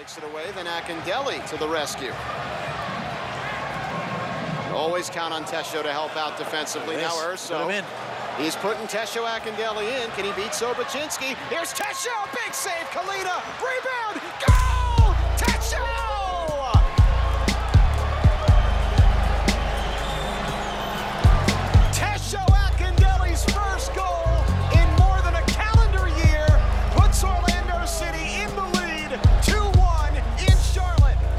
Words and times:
Takes 0.00 0.16
it 0.16 0.24
away, 0.24 0.50
then 0.52 0.64
Akindele 0.64 1.46
to 1.50 1.58
the 1.58 1.68
rescue. 1.68 2.10
Always 4.74 5.10
count 5.10 5.34
on 5.34 5.44
Tesho 5.44 5.82
to 5.82 5.92
help 5.92 6.16
out 6.16 6.38
defensively. 6.38 6.96
Now 6.96 7.14
Urso. 7.20 7.68
He's 8.38 8.56
putting 8.56 8.86
Tesho 8.86 9.26
Akindele 9.26 10.02
in. 10.02 10.10
Can 10.12 10.24
he 10.24 10.32
beat 10.32 10.52
Sobachinsky? 10.52 11.36
Here's 11.50 11.74
Tesho. 11.74 12.16
Big 12.32 12.54
save. 12.54 12.86
Kahlina. 12.86 13.42
Rebound. 13.60 14.22
Goal! 14.46 14.59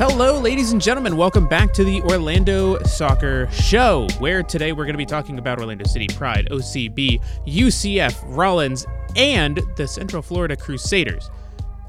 Hello, 0.03 0.39
ladies 0.39 0.71
and 0.71 0.81
gentlemen. 0.81 1.15
Welcome 1.15 1.47
back 1.47 1.73
to 1.73 1.83
the 1.83 2.01
Orlando 2.01 2.81
Soccer 2.85 3.47
Show, 3.51 4.07
where 4.17 4.41
today 4.41 4.71
we're 4.71 4.85
going 4.85 4.95
to 4.95 4.97
be 4.97 5.05
talking 5.05 5.37
about 5.37 5.59
Orlando 5.59 5.85
City 5.85 6.07
Pride, 6.07 6.47
OCB, 6.49 7.21
UCF, 7.45 8.19
Rollins, 8.25 8.87
and 9.15 9.61
the 9.77 9.87
Central 9.87 10.23
Florida 10.23 10.55
Crusaders. 10.55 11.29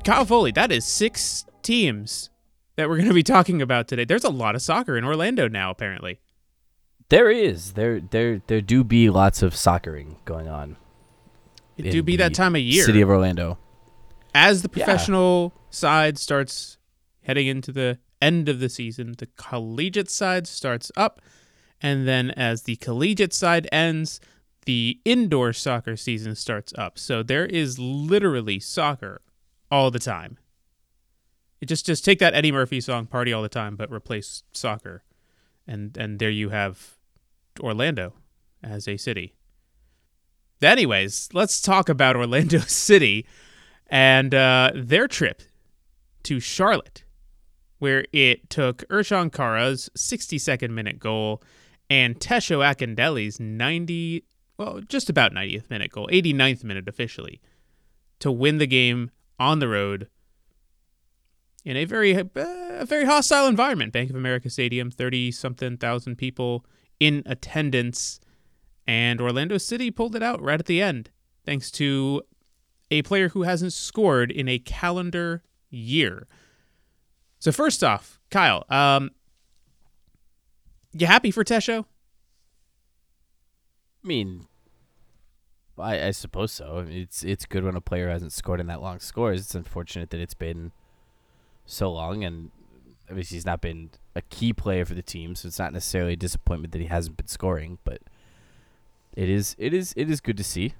Kyle 0.05 0.27
Foley, 0.27 0.51
that 0.51 0.71
is 0.71 0.85
six 0.85 1.47
teams 1.63 2.29
that 2.77 2.87
we're 2.87 2.97
going 2.97 3.09
to 3.09 3.15
be 3.15 3.23
talking 3.23 3.63
about 3.63 3.89
today. 3.89 4.05
There's 4.05 4.25
a 4.25 4.31
lot 4.31 4.55
of 4.55 4.61
soccer 4.61 4.99
in 4.99 5.05
Orlando 5.05 5.49
now, 5.49 5.71
apparently. 5.71 6.21
There 7.09 7.31
is. 7.31 7.73
There 7.73 7.99
there 7.99 8.43
there 8.47 8.61
do 8.61 8.85
be 8.85 9.09
lots 9.09 9.41
of 9.41 9.55
soccering 9.55 10.17
going 10.27 10.49
on. 10.49 10.77
It 11.79 11.91
do 11.91 12.03
be 12.03 12.17
that 12.17 12.35
time 12.35 12.57
of 12.57 12.61
year. 12.61 12.85
City 12.85 13.01
of 13.01 13.09
Orlando. 13.09 13.57
as 14.35 14.61
the 14.61 14.69
Yeah. 14.75 14.85
professional 14.85 15.55
side 15.71 16.19
starts 16.19 16.77
heading 17.23 17.47
into 17.47 17.73
the 17.73 17.99
end 18.21 18.49
of 18.49 18.61
the 18.61 18.69
season, 18.69 19.15
the 19.19 19.29
collegiate 19.37 20.11
side 20.11 20.47
starts 20.47 20.93
up, 20.97 21.21
and 21.81 22.07
then 22.07 22.31
as 22.33 22.63
the 22.63 22.77
collegiate 22.77 23.33
side 23.33 23.69
ends, 23.73 24.21
the 24.65 25.01
indoor 25.05 25.53
soccer 25.53 25.97
season 25.97 26.35
starts 26.35 26.73
up. 26.79 26.99
So 26.99 27.23
there 27.23 27.47
is 27.47 27.79
literally 27.79 28.61
soccer 28.61 29.21
all 29.71 29.91
the 29.91 29.99
time. 29.99 30.39
It 31.61 31.67
just 31.67 31.87
just 31.87 32.05
take 32.05 32.19
that 32.19 32.35
Eddie 32.35 32.53
Murphy 32.53 32.81
song 32.81 33.07
"Party 33.07 33.33
All 33.33 33.43
the 33.43 33.49
Time," 33.49 33.77
but 33.77 33.91
replace 33.91 34.43
soccer, 34.53 35.05
and 35.67 35.97
and 35.97 36.19
there 36.19 36.31
you 36.31 36.49
have 36.49 36.97
Orlando 37.61 38.15
as 38.63 38.89
a 38.89 38.97
city. 38.97 39.35
Anyways, 40.61 41.29
let's 41.33 41.61
talk 41.61 41.89
about 41.89 42.17
Orlando 42.17 42.59
City 42.67 43.27
and 43.89 44.35
uh, 44.35 44.71
their 44.75 45.09
trip 45.09 45.43
to 46.25 46.41
Charlotte, 46.41 47.05
where 47.83 48.05
it 48.13 48.49
took 48.49 48.87
Ercan 48.91 49.33
Kara's 49.33 49.91
62nd 49.99 50.71
minute 50.71 51.01
goal 51.01 51.43
and 51.91 52.21
Tesho 52.21 52.61
Akindele's 52.65 53.41
90, 53.41 54.23
well, 54.57 54.81
just 54.83 55.11
about 55.11 55.33
90th 55.33 55.69
minute 55.69 55.91
goal, 55.91 56.07
89th 56.13 56.63
minute 56.63 56.89
officially, 56.89 57.41
to 58.21 58.31
win 58.31 58.59
the 58.59 58.69
game 58.69 59.11
on 59.41 59.59
the 59.59 59.67
road 59.67 60.07
in 61.65 61.77
a 61.77 61.85
very, 61.85 62.17
uh, 62.17 62.23
a 62.37 62.87
very 62.87 63.05
hostile 63.05 63.49
environment. 63.49 63.93
Bank 63.93 64.11
of 64.11 64.15
America 64.15 64.49
Stadium, 64.49 64.89
30 64.89 65.33
something 65.33 65.77
thousand 65.77 66.19
people 66.19 66.65
in 67.01 67.25
attendance, 67.27 68.21
and 68.87 69.21
Orlando 69.21 69.59
City 69.59 69.91
pulled 69.91 70.15
it 70.15 70.23
out 70.23 70.41
right 70.41 70.61
at 70.61 70.67
the 70.67 70.81
end, 70.81 71.11
thanks 71.45 71.69
to 71.73 72.23
a 72.93 73.03
player 73.03 73.31
who 73.31 73.43
hasn't 73.43 73.73
scored 73.73 74.31
in 74.31 74.49
a 74.49 74.61
calendar 74.61 75.43
year. 75.69 76.29
So 77.43 77.51
first 77.51 77.83
off, 77.83 78.21
Kyle, 78.31 78.65
um, 78.69 79.11
you 80.93 81.09
happy 81.09 81.33
for 81.33 81.43
Tesho? 81.43 81.87
I 84.05 84.07
mean, 84.07 84.47
I, 85.77 86.07
I 86.07 86.11
suppose 86.13 86.53
so. 86.53 86.79
I 86.79 86.83
mean, 86.85 87.01
It's 87.01 87.25
it's 87.25 87.45
good 87.45 87.65
when 87.65 87.75
a 87.75 87.81
player 87.81 88.09
hasn't 88.11 88.31
scored 88.31 88.61
in 88.61 88.69
that 88.69 88.81
long 88.81 89.01
scores. 89.01 89.41
It's 89.41 89.57
unfortunate 89.57 90.11
that 90.11 90.21
it's 90.21 90.35
been 90.35 90.71
so 91.67 91.91
long, 91.91 92.23
and 92.23 92.53
obviously 93.11 93.39
he's 93.39 93.45
not 93.45 93.61
been 93.61 93.91
a 94.15 94.23
key 94.23 94.53
player 94.53 94.85
for 94.85 94.95
the 94.95 95.03
team, 95.03 95.35
so 95.35 95.49
it's 95.49 95.59
not 95.59 95.73
necessarily 95.73 96.13
a 96.13 96.17
disappointment 96.17 96.73
that 96.75 96.81
he 96.81 96.87
hasn't 96.87 97.17
been 97.17 97.27
scoring. 97.27 97.79
But 97.83 98.03
it 99.17 99.29
is 99.29 99.57
it 99.59 99.75
is 99.75 99.93
it 99.97 100.09
is 100.09 100.21
good 100.21 100.37
to 100.37 100.45
see. 100.45 100.75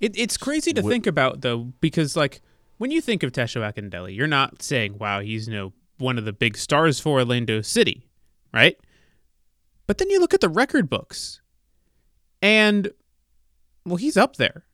It, 0.00 0.18
it's 0.18 0.36
crazy 0.36 0.72
to 0.72 0.82
Wh- 0.82 0.88
think 0.88 1.06
about 1.06 1.42
though, 1.42 1.72
because 1.80 2.16
like 2.16 2.42
when 2.78 2.90
you 2.90 3.00
think 3.00 3.22
of 3.22 3.30
Tesho 3.30 3.60
Akindele, 3.60 4.12
you're 4.12 4.26
not 4.26 4.60
saying, 4.60 4.98
"Wow, 4.98 5.20
he's 5.20 5.46
know 5.46 5.72
one 6.00 6.18
of 6.18 6.24
the 6.24 6.32
big 6.32 6.56
stars 6.56 6.98
for 7.00 7.18
Orlando 7.18 7.60
City," 7.60 8.08
right? 8.52 8.76
But 9.86 9.98
then 9.98 10.10
you 10.10 10.20
look 10.20 10.34
at 10.34 10.40
the 10.40 10.48
record 10.48 10.88
books, 10.88 11.40
and 12.40 12.90
well, 13.84 13.96
he's 13.96 14.16
up 14.16 14.36
there. 14.36 14.64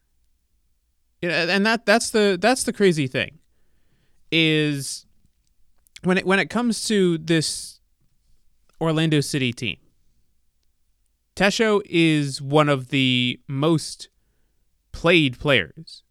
And 1.23 1.65
that 1.65 1.87
that's 1.87 2.11
the 2.11 2.39
that's 2.41 2.65
the 2.65 2.73
crazy 2.73 3.07
thing, 3.07 3.39
is 4.31 5.07
when 6.03 6.19
it 6.19 6.27
when 6.27 6.39
it 6.39 6.51
comes 6.51 6.87
to 6.89 7.19
this 7.19 7.81
Orlando 8.81 9.21
City 9.21 9.53
team. 9.53 9.79
Tesho 11.35 11.83
is 11.87 12.41
one 12.41 12.69
of 12.69 12.89
the 12.89 13.41
most 13.49 14.09
played 14.93 15.39
players 15.39 16.03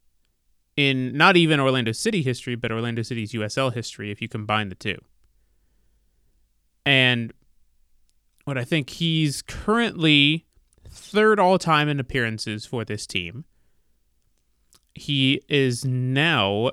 in 0.76 1.16
not 1.16 1.38
even 1.38 1.60
Orlando 1.60 1.92
City 1.92 2.22
history, 2.22 2.56
but 2.56 2.72
Orlando 2.72 3.02
City's 3.02 3.32
USL 3.32 3.74
history 3.74 4.12
if 4.12 4.22
you 4.22 4.28
combine 4.28 4.70
the 4.70 4.76
two. 4.76 4.98
And 6.86 7.34
what 8.44 8.58
I 8.58 8.64
think 8.64 8.90
he's 8.92 9.42
currently 9.42 10.46
third 10.90 11.40
all 11.40 11.58
time 11.58 11.90
in 11.90 12.00
appearances 12.00 12.66
for 12.66 12.86
this 12.86 13.06
team. 13.06 13.46
He 14.94 15.42
is 15.50 15.84
now, 15.84 16.72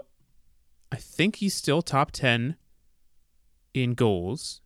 I 0.92 0.96
think 0.96 1.36
he's 1.36 1.54
still 1.54 1.82
top 1.82 2.12
10 2.12 2.56
in 3.74 3.94
goals. 3.94 4.60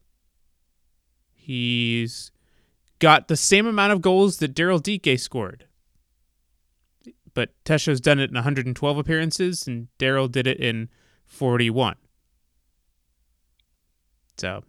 He's 1.33 2.33
got 2.99 3.29
the 3.29 3.37
same 3.37 3.67
amount 3.67 3.93
of 3.93 4.03
goals 4.03 4.39
that 4.39 4.55
Daryl 4.55 4.83
Dike 4.83 5.19
scored 5.19 5.67
but 7.37 7.51
Tesho's 7.67 8.01
done 8.01 8.19
it 8.19 8.31
in 8.31 8.35
112 8.35 8.97
appearances, 8.99 9.67
and 9.69 9.89
Daryl 9.99 10.31
did 10.33 10.47
it 10.47 10.59
in 10.59 10.89
41. 11.27 11.95
So, 14.39 14.49
a 14.59 14.63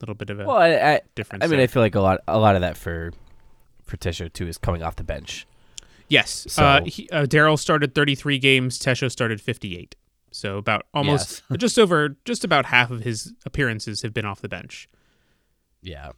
little 0.00 0.14
bit 0.14 0.30
of 0.30 0.40
a 0.40 0.44
Well, 0.46 0.56
I 0.56 0.74
I, 0.94 1.00
difference. 1.14 1.44
I 1.44 1.46
mean, 1.46 1.56
there. 1.58 1.64
I 1.64 1.66
feel 1.66 1.82
like 1.82 1.94
a 1.94 2.00
lot 2.00 2.20
a 2.28 2.38
lot 2.38 2.54
of 2.54 2.60
that 2.60 2.76
for 2.76 3.12
for 3.84 3.96
Tesho 3.96 4.32
too 4.32 4.46
is 4.46 4.58
coming 4.58 4.82
off 4.82 4.96
the 4.96 5.04
bench. 5.04 5.46
yes, 6.08 6.46
so- 6.48 6.62
uh, 6.64 6.76
uh, 7.12 7.24
Daryl 7.26 7.58
started 7.58 7.94
33 7.94 8.38
games. 8.38 8.78
Tesho 8.78 9.10
started 9.10 9.40
58. 9.40 9.94
So 10.30 10.56
about 10.56 10.86
almost 10.94 11.42
just 11.58 11.78
over 11.78 12.16
just 12.24 12.44
about 12.44 12.66
half 12.66 12.90
of 12.90 13.00
his 13.02 13.32
appearances 13.44 14.02
have 14.02 14.14
been 14.14 14.24
off 14.24 14.40
the 14.40 14.48
bench. 14.48 14.88
Yeah. 15.82 16.12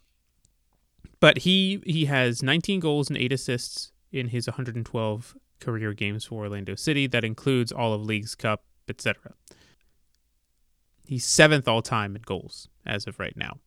But 1.19 1.39
he 1.39 1.81
he 1.85 2.05
has 2.05 2.43
19 2.43 2.79
goals 2.79 3.09
and 3.09 3.17
8 3.17 3.31
assists 3.33 3.91
in 4.11 4.29
his 4.29 4.47
112 4.47 5.35
career 5.59 5.93
games 5.93 6.25
for 6.25 6.43
Orlando 6.43 6.75
City. 6.75 7.07
That 7.07 7.23
includes 7.23 7.71
all 7.71 7.93
of 7.93 8.01
Leagues 8.01 8.35
Cup, 8.35 8.63
etc. 8.87 9.33
He's 11.05 11.25
seventh 11.25 11.67
all 11.67 11.81
time 11.81 12.15
in 12.15 12.21
goals 12.23 12.67
as 12.85 13.07
of 13.07 13.19
right 13.19 13.35
now. 13.35 13.59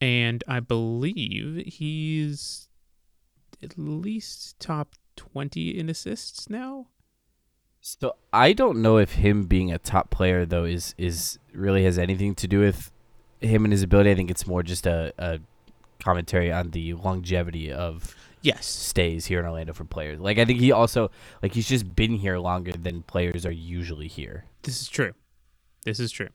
And 0.00 0.44
I 0.46 0.60
believe 0.60 1.64
he's 1.66 2.68
at 3.62 3.78
least 3.78 4.58
top 4.60 4.94
20 5.16 5.78
in 5.78 5.88
assists 5.88 6.50
now. 6.50 6.88
So 7.80 8.16
I 8.32 8.52
don't 8.52 8.80
know 8.80 8.96
if 8.96 9.12
him 9.12 9.44
being 9.44 9.70
a 9.70 9.78
top 9.78 10.10
player 10.10 10.46
though 10.46 10.64
is 10.64 10.94
is 10.96 11.38
really 11.52 11.84
has 11.84 11.98
anything 11.98 12.34
to 12.36 12.48
do 12.48 12.60
with 12.60 12.90
him 13.40 13.64
and 13.64 13.72
his 13.72 13.82
ability. 13.82 14.10
I 14.10 14.14
think 14.14 14.30
it's 14.30 14.46
more 14.46 14.62
just 14.62 14.86
a, 14.86 15.12
a 15.18 15.38
commentary 16.02 16.50
on 16.50 16.70
the 16.70 16.94
longevity 16.94 17.70
of 17.70 18.14
Yes. 18.44 18.66
stays 18.66 19.24
here 19.24 19.40
in 19.40 19.46
Orlando 19.46 19.72
for 19.72 19.84
players. 19.84 20.20
Like 20.20 20.38
I 20.38 20.44
think 20.44 20.60
he 20.60 20.70
also 20.70 21.10
like 21.42 21.54
he's 21.54 21.66
just 21.66 21.96
been 21.96 22.12
here 22.12 22.38
longer 22.38 22.72
than 22.72 23.02
players 23.02 23.46
are 23.46 23.50
usually 23.50 24.06
here. 24.06 24.44
This 24.62 24.82
is 24.82 24.88
true. 24.88 25.14
This 25.84 25.98
is 25.98 26.12
true. 26.12 26.28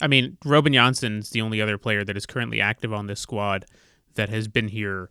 I 0.00 0.06
mean, 0.06 0.38
Robin 0.44 0.72
Jansson's 0.72 1.30
the 1.30 1.40
only 1.40 1.60
other 1.60 1.76
player 1.76 2.04
that 2.04 2.16
is 2.16 2.26
currently 2.26 2.60
active 2.60 2.92
on 2.92 3.08
this 3.08 3.18
squad 3.18 3.66
that 4.14 4.28
has 4.28 4.46
been 4.46 4.68
here 4.68 5.10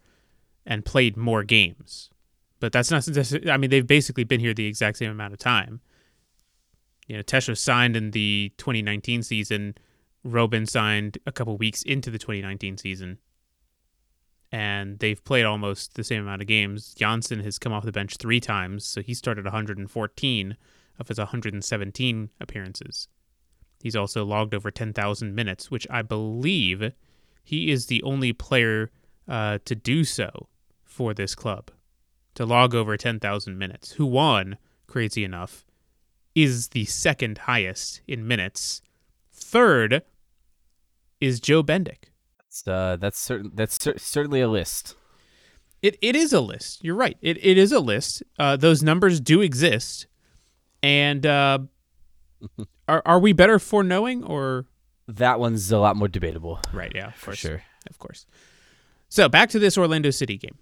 and 0.66 0.86
played 0.86 1.18
more 1.18 1.44
games. 1.44 2.10
But 2.62 2.72
that's 2.72 2.90
not. 2.90 3.08
I 3.50 3.58
mean, 3.58 3.70
they've 3.70 3.86
basically 3.86 4.24
been 4.24 4.40
here 4.40 4.54
the 4.54 4.68
exact 4.68 4.98
same 4.98 5.12
amount 5.12 5.34
of 5.34 5.40
time. 5.40 5.82
You 7.08 7.18
know, 7.18 7.24
Tesho 7.24 7.58
signed 7.58 7.98
in 7.98 8.12
the 8.12 8.54
2019 8.58 9.22
season. 9.22 9.76
Robin 10.24 10.66
signed 10.66 11.18
a 11.26 11.32
couple 11.32 11.58
weeks 11.58 11.84
into 11.84 12.10
the 12.10 12.18
2019 12.18 12.78
season. 12.78 13.18
And 14.52 15.00
they've 15.00 15.24
played 15.24 15.46
almost 15.46 15.96
the 15.96 16.04
same 16.04 16.22
amount 16.22 16.42
of 16.42 16.48
games. 16.48 16.96
Jansson 16.98 17.44
has 17.44 17.60
come 17.60 17.74
off 17.74 17.84
the 17.84 17.92
bench 17.92 18.18
three 18.18 18.40
times, 18.40 18.86
so 18.86 19.02
he 19.02 19.14
started 19.14 19.44
114 19.46 20.58
of 21.00 21.08
his 21.08 21.18
117 21.18 22.30
appearances. 22.40 23.08
He's 23.82 23.96
also 23.96 24.26
logged 24.26 24.54
over 24.54 24.72
10,000 24.72 25.36
minutes, 25.36 25.70
which 25.70 25.86
I 25.90 26.02
believe 26.02 26.92
he 27.44 27.72
is 27.72 27.86
the 27.86 28.02
only 28.04 28.34
player 28.34 28.92
uh, 29.28 29.60
to 29.66 29.76
do 29.76 30.04
so 30.04 30.48
for 30.84 31.14
this 31.14 31.36
club, 31.36 31.70
to 32.36 32.46
log 32.46 32.74
over 32.74 32.98
10,000 32.98 33.58
minutes. 33.58 33.92
Who 33.94 34.06
won, 34.06 34.58
crazy 34.88 35.24
enough, 35.24 35.66
is 36.34 36.70
the 36.70 36.86
second 36.86 37.40
highest 37.40 38.02
in 38.08 38.28
minutes. 38.28 38.82
Third 39.32 40.04
is 41.20 41.40
Joe 41.40 41.64
Bendik. 41.64 42.07
That's 42.62 42.68
uh, 42.68 42.98
that's 42.98 43.20
certain. 43.20 43.52
That's 43.54 43.82
cer- 43.82 43.98
certainly 43.98 44.42
a 44.42 44.48
list. 44.48 44.96
It 45.82 45.98
it 46.02 46.16
is 46.16 46.34
a 46.34 46.42
list. 46.42 46.84
You're 46.84 46.96
right. 46.96 47.18
It 47.22 47.38
it 47.44 47.58
is 47.58 47.72
a 47.72 47.80
list. 47.80 48.24
Uh, 48.40 48.56
those 48.58 48.82
numbers 48.82 49.20
do 49.20 49.42
exist, 49.42 50.08
and 50.82 51.26
uh, 51.26 51.60
are 52.88 53.02
are 53.06 53.20
we 53.20 53.34
better 53.34 53.60
for 53.60 53.84
knowing 53.84 54.24
or 54.24 54.66
that 55.08 55.40
one's 55.40 55.72
a 55.72 55.80
lot 55.80 55.96
more 55.96 56.08
debatable. 56.08 56.60
Right. 56.74 56.92
Yeah. 56.94 57.12
for 57.12 57.36
sure. 57.36 57.64
Of 57.90 58.00
course. 58.00 58.26
So 59.10 59.30
back 59.30 59.50
to 59.52 59.60
this 59.60 59.78
Orlando 59.78 60.10
City 60.10 60.38
game. 60.38 60.58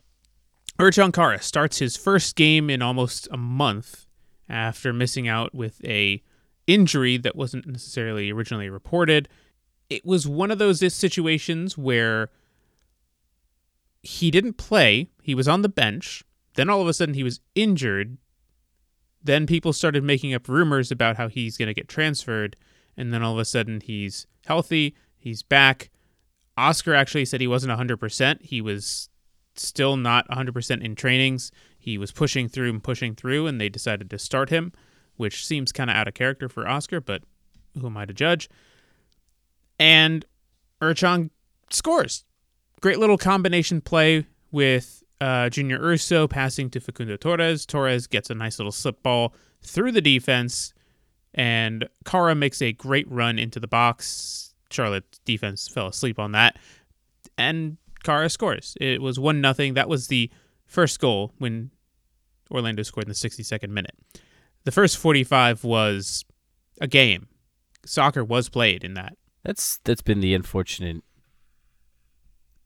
Ercan 0.77 1.13
Kara 1.13 1.41
starts 1.41 1.79
his 1.79 1.95
first 1.97 2.35
game 2.35 2.69
in 2.69 2.81
almost 2.81 3.27
a 3.31 3.37
month 3.37 4.05
after 4.49 4.93
missing 4.93 5.27
out 5.27 5.55
with 5.55 5.83
a 5.85 6.21
injury 6.67 7.17
that 7.17 7.35
wasn't 7.35 7.65
necessarily 7.65 8.29
originally 8.31 8.69
reported. 8.69 9.29
It 9.89 10.05
was 10.05 10.27
one 10.27 10.51
of 10.51 10.57
those 10.57 10.93
situations 10.93 11.77
where 11.77 12.29
he 14.01 14.31
didn't 14.31 14.57
play, 14.57 15.09
he 15.21 15.35
was 15.35 15.47
on 15.47 15.61
the 15.61 15.69
bench, 15.69 16.23
then 16.55 16.69
all 16.69 16.81
of 16.81 16.87
a 16.87 16.93
sudden 16.93 17.15
he 17.15 17.23
was 17.23 17.39
injured. 17.53 18.17
Then 19.23 19.47
people 19.47 19.73
started 19.73 20.03
making 20.03 20.33
up 20.33 20.47
rumors 20.47 20.91
about 20.91 21.17
how 21.17 21.27
he's 21.27 21.57
going 21.57 21.67
to 21.67 21.73
get 21.73 21.87
transferred, 21.87 22.55
and 22.95 23.13
then 23.13 23.23
all 23.23 23.33
of 23.33 23.39
a 23.39 23.45
sudden 23.45 23.81
he's 23.81 24.27
healthy, 24.45 24.95
he's 25.17 25.43
back. 25.43 25.89
Oscar 26.57 26.93
actually 26.93 27.25
said 27.25 27.41
he 27.41 27.47
wasn't 27.47 27.77
100%. 27.77 28.41
He 28.43 28.61
was 28.61 29.09
still 29.55 29.97
not 29.97 30.27
100% 30.29 30.83
in 30.83 30.95
trainings. 30.95 31.51
He 31.77 31.97
was 31.97 32.11
pushing 32.11 32.47
through 32.47 32.69
and 32.69 32.83
pushing 32.83 33.15
through, 33.15 33.47
and 33.47 33.59
they 33.59 33.69
decided 33.69 34.09
to 34.09 34.19
start 34.19 34.49
him, 34.49 34.71
which 35.17 35.45
seems 35.45 35.71
kind 35.71 35.89
of 35.89 35.95
out 35.95 36.07
of 36.07 36.13
character 36.13 36.47
for 36.47 36.67
Oscar, 36.67 37.01
but 37.01 37.23
who 37.79 37.87
am 37.87 37.97
I 37.97 38.05
to 38.05 38.13
judge? 38.13 38.49
And 39.79 40.25
Ercan 40.81 41.29
scores 41.69 42.25
great 42.85 42.99
little 42.99 43.17
combination 43.17 43.81
play 43.81 44.23
with 44.51 45.03
uh, 45.19 45.49
Junior 45.49 45.79
Urso 45.81 46.27
passing 46.27 46.69
to 46.69 46.79
Facundo 46.79 47.17
Torres. 47.17 47.65
Torres 47.65 48.05
gets 48.05 48.29
a 48.29 48.35
nice 48.35 48.59
little 48.59 48.71
slip 48.71 49.01
ball 49.01 49.33
through 49.63 49.91
the 49.91 50.01
defense, 50.01 50.71
and 51.33 51.89
Kara 52.05 52.35
makes 52.35 52.61
a 52.61 52.73
great 52.73 53.09
run 53.09 53.39
into 53.39 53.59
the 53.59 53.67
box. 53.67 54.53
Charlotte's 54.69 55.17
defense 55.25 55.67
fell 55.67 55.87
asleep 55.87 56.19
on 56.19 56.31
that, 56.33 56.59
and 57.39 57.77
Kara 58.03 58.29
scores. 58.29 58.77
It 58.79 59.01
was 59.01 59.17
one 59.17 59.41
nothing. 59.41 59.73
That 59.73 59.89
was 59.89 60.05
the 60.05 60.29
first 60.67 60.99
goal 60.99 61.31
when 61.39 61.71
Orlando 62.51 62.83
scored 62.83 63.05
in 63.05 63.09
the 63.09 63.15
62nd 63.15 63.69
minute. 63.69 63.95
The 64.63 64.71
first 64.71 64.97
45 64.99 65.63
was 65.63 66.23
a 66.79 66.85
game. 66.85 67.29
Soccer 67.83 68.23
was 68.23 68.47
played 68.47 68.83
in 68.83 68.93
that. 68.93 69.17
That's 69.45 69.79
that's 69.83 70.01
been 70.01 70.21
the 70.21 70.33
unfortunate 70.33 71.03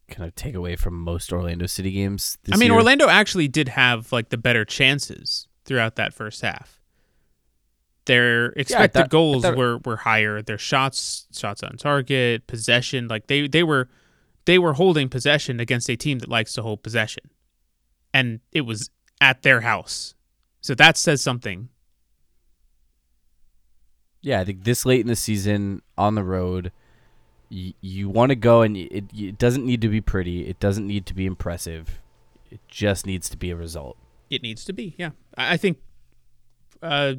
kind 0.09 0.27
of 0.27 0.33
takeaway 0.33 0.79
from 0.79 0.95
most 0.95 1.31
Orlando 1.31 1.65
City 1.65 1.91
games. 1.91 2.37
I 2.51 2.55
mean, 2.55 2.69
year. 2.69 2.77
Orlando 2.77 3.09
actually 3.09 3.49
did 3.49 3.67
have 3.69 4.11
like 4.11 4.29
the 4.29 4.37
better 4.37 4.63
chances 4.63 5.47
throughout 5.65 5.97
that 5.97 6.13
first 6.13 6.41
half. 6.41 6.81
Their 8.05 8.47
expected 8.53 8.97
yeah, 8.97 9.03
thought, 9.03 9.09
goals 9.09 9.43
thought... 9.43 9.57
were 9.57 9.79
were 9.85 9.97
higher. 9.97 10.41
Their 10.41 10.57
shots 10.57 11.27
shots 11.37 11.61
on 11.63 11.75
target, 11.75 12.47
possession, 12.47 13.09
like 13.09 13.27
they 13.27 13.47
they 13.49 13.63
were 13.63 13.89
they 14.45 14.57
were 14.57 14.73
holding 14.73 15.09
possession 15.09 15.59
against 15.59 15.89
a 15.89 15.97
team 15.97 16.19
that 16.19 16.29
likes 16.29 16.53
to 16.53 16.61
hold 16.61 16.81
possession. 16.81 17.29
And 18.13 18.39
it 18.53 18.61
was 18.61 18.89
at 19.19 19.41
their 19.41 19.61
house. 19.61 20.15
So 20.61 20.73
that 20.75 20.97
says 20.97 21.21
something. 21.21 21.69
Yeah, 24.21 24.39
I 24.39 24.45
think 24.45 24.63
this 24.63 24.85
late 24.85 25.01
in 25.01 25.07
the 25.07 25.15
season 25.15 25.81
on 25.97 26.15
the 26.15 26.23
road, 26.23 26.71
you, 27.47 27.73
you 27.81 28.09
want 28.09 28.29
to 28.29 28.35
go 28.35 28.61
and 28.61 28.75
it, 28.75 29.05
it 29.15 29.37
doesn't 29.37 29.65
need 29.65 29.81
to 29.81 29.89
be 29.89 30.01
pretty. 30.01 30.47
It 30.47 30.59
doesn't 30.59 30.85
need 30.85 31.05
to 31.07 31.13
be 31.13 31.25
impressive. 31.25 32.01
It 32.51 32.59
just 32.67 33.05
needs 33.05 33.29
to 33.29 33.37
be 33.37 33.51
a 33.51 33.55
result. 33.55 33.97
It 34.29 34.41
needs 34.43 34.65
to 34.65 34.73
be, 34.73 34.95
yeah. 34.97 35.11
I, 35.37 35.53
I 35.53 35.57
think 35.57 35.77
uh, 36.81 37.15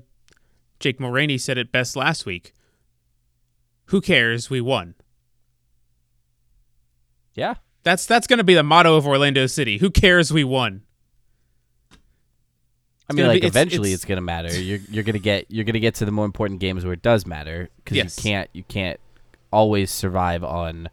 Jake 0.78 0.98
Mulraney 0.98 1.40
said 1.40 1.58
it 1.58 1.72
best 1.72 1.96
last 1.96 2.26
week. 2.26 2.52
Who 3.86 4.00
cares? 4.00 4.50
We 4.50 4.60
won. 4.60 4.94
Yeah. 7.34 7.54
That's 7.82 8.04
that's 8.04 8.26
going 8.26 8.38
to 8.38 8.44
be 8.44 8.54
the 8.54 8.62
motto 8.62 8.96
of 8.96 9.06
Orlando 9.06 9.46
City. 9.46 9.78
Who 9.78 9.90
cares? 9.90 10.32
We 10.32 10.44
won. 10.44 10.82
I 13.10 13.12
mean, 13.12 13.26
like 13.26 13.42
eventually 13.42 13.92
it's, 13.92 14.02
it's, 14.02 14.08
gonna 14.08 14.20
matter. 14.20 14.48
You're 14.60 14.78
you're 14.88 15.02
gonna 15.02 15.18
get 15.18 15.46
you're 15.48 15.64
gonna 15.64 15.80
get 15.80 15.96
to 15.96 16.04
the 16.04 16.12
more 16.12 16.24
important 16.24 16.60
games 16.60 16.84
where 16.84 16.92
it 16.92 17.02
does 17.02 17.26
matter 17.26 17.68
because 17.76 17.96
yes. 17.96 18.16
you 18.16 18.22
can't 18.22 18.50
you 18.52 18.62
can't 18.62 19.00
always 19.52 19.90
survive 19.90 20.44
on 20.44 20.88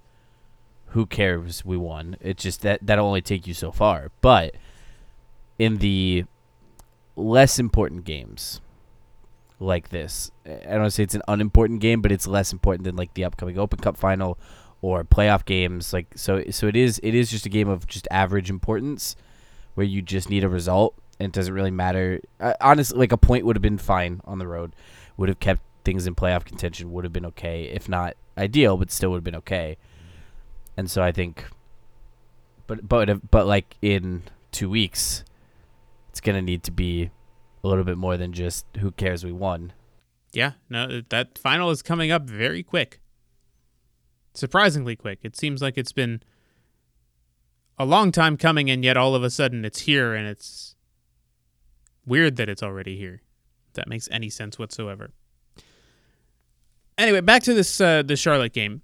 who 0.87 1.05
cares 1.05 1.63
we 1.63 1.77
won. 1.77 2.17
It's 2.19 2.41
just 2.41 2.61
that 2.63 2.79
that'll 2.81 3.05
only 3.05 3.21
take 3.21 3.45
you 3.45 3.53
so 3.53 3.71
far. 3.71 4.11
But 4.21 4.55
in 5.59 5.77
the 5.77 6.25
less 7.15 7.59
important 7.59 8.03
games 8.03 8.61
like 9.59 9.89
this, 9.89 10.31
I 10.43 10.49
don't 10.49 10.79
want 10.79 10.85
to 10.85 10.91
say 10.91 11.03
it's 11.03 11.15
an 11.15 11.23
unimportant 11.27 11.81
game, 11.81 12.01
but 12.01 12.11
it's 12.11 12.25
less 12.25 12.51
important 12.51 12.83
than 12.83 12.95
like 12.95 13.13
the 13.13 13.25
upcoming 13.25 13.59
Open 13.59 13.79
Cup 13.79 13.95
final 13.95 14.39
or 14.81 15.03
playoff 15.03 15.45
games. 15.45 15.93
Like 15.93 16.07
so, 16.15 16.43
so 16.49 16.67
it 16.67 16.75
is. 16.75 16.99
It 17.03 17.13
is 17.13 17.29
just 17.29 17.45
a 17.45 17.49
game 17.49 17.69
of 17.69 17.85
just 17.85 18.07
average 18.09 18.49
importance 18.49 19.15
where 19.75 19.85
you 19.85 20.01
just 20.01 20.31
need 20.31 20.43
a 20.43 20.49
result 20.49 20.95
it 21.19 21.31
doesn't 21.31 21.53
really 21.53 21.71
matter. 21.71 22.21
Uh, 22.39 22.53
honestly, 22.61 22.97
like 22.97 23.11
a 23.11 23.17
point 23.17 23.45
would 23.45 23.55
have 23.55 23.61
been 23.61 23.77
fine 23.77 24.21
on 24.25 24.39
the 24.39 24.47
road, 24.47 24.73
would 25.17 25.29
have 25.29 25.39
kept 25.39 25.61
things 25.83 26.05
in 26.05 26.15
playoff 26.15 26.45
contention, 26.45 26.91
would 26.91 27.03
have 27.03 27.13
been 27.13 27.25
okay. 27.25 27.63
If 27.63 27.89
not 27.89 28.15
ideal, 28.37 28.77
but 28.77 28.91
still 28.91 29.11
would 29.11 29.17
have 29.17 29.23
been 29.23 29.35
okay. 29.35 29.77
And 30.75 30.89
so 30.91 31.01
I 31.01 31.11
think, 31.11 31.45
but 32.67 32.87
but 32.87 33.31
but 33.31 33.47
like 33.47 33.77
in 33.81 34.23
two 34.51 34.69
weeks, 34.69 35.23
it's 36.09 36.21
gonna 36.21 36.41
need 36.41 36.63
to 36.63 36.71
be 36.71 37.09
a 37.63 37.67
little 37.67 37.83
bit 37.83 37.97
more 37.97 38.17
than 38.17 38.31
just 38.31 38.65
who 38.79 38.91
cares 38.91 39.25
we 39.25 39.31
won. 39.31 39.73
Yeah, 40.33 40.53
no, 40.69 41.01
that 41.09 41.37
final 41.37 41.71
is 41.71 41.81
coming 41.81 42.11
up 42.11 42.23
very 42.23 42.61
quick. 42.61 42.99
Surprisingly 44.33 44.95
quick. 44.95 45.19
It 45.23 45.35
seems 45.35 45.63
like 45.63 45.79
it's 45.79 45.91
been 45.91 46.21
a 47.79 47.85
long 47.85 48.11
time 48.11 48.37
coming, 48.37 48.69
and 48.69 48.83
yet 48.83 48.97
all 48.97 49.15
of 49.15 49.23
a 49.23 49.31
sudden 49.31 49.65
it's 49.65 49.81
here, 49.81 50.13
and 50.13 50.27
it's 50.27 50.66
weird 52.07 52.37
that 52.37 52.49
it's 52.49 52.63
already 52.63 52.97
here. 52.97 53.21
If 53.69 53.73
that 53.73 53.87
makes 53.87 54.07
any 54.11 54.29
sense 54.29 54.57
whatsoever. 54.57 55.11
Anyway, 56.97 57.21
back 57.21 57.43
to 57.43 57.53
this 57.53 57.79
uh, 57.79 58.01
the 58.01 58.15
Charlotte 58.15 58.53
game. 58.53 58.81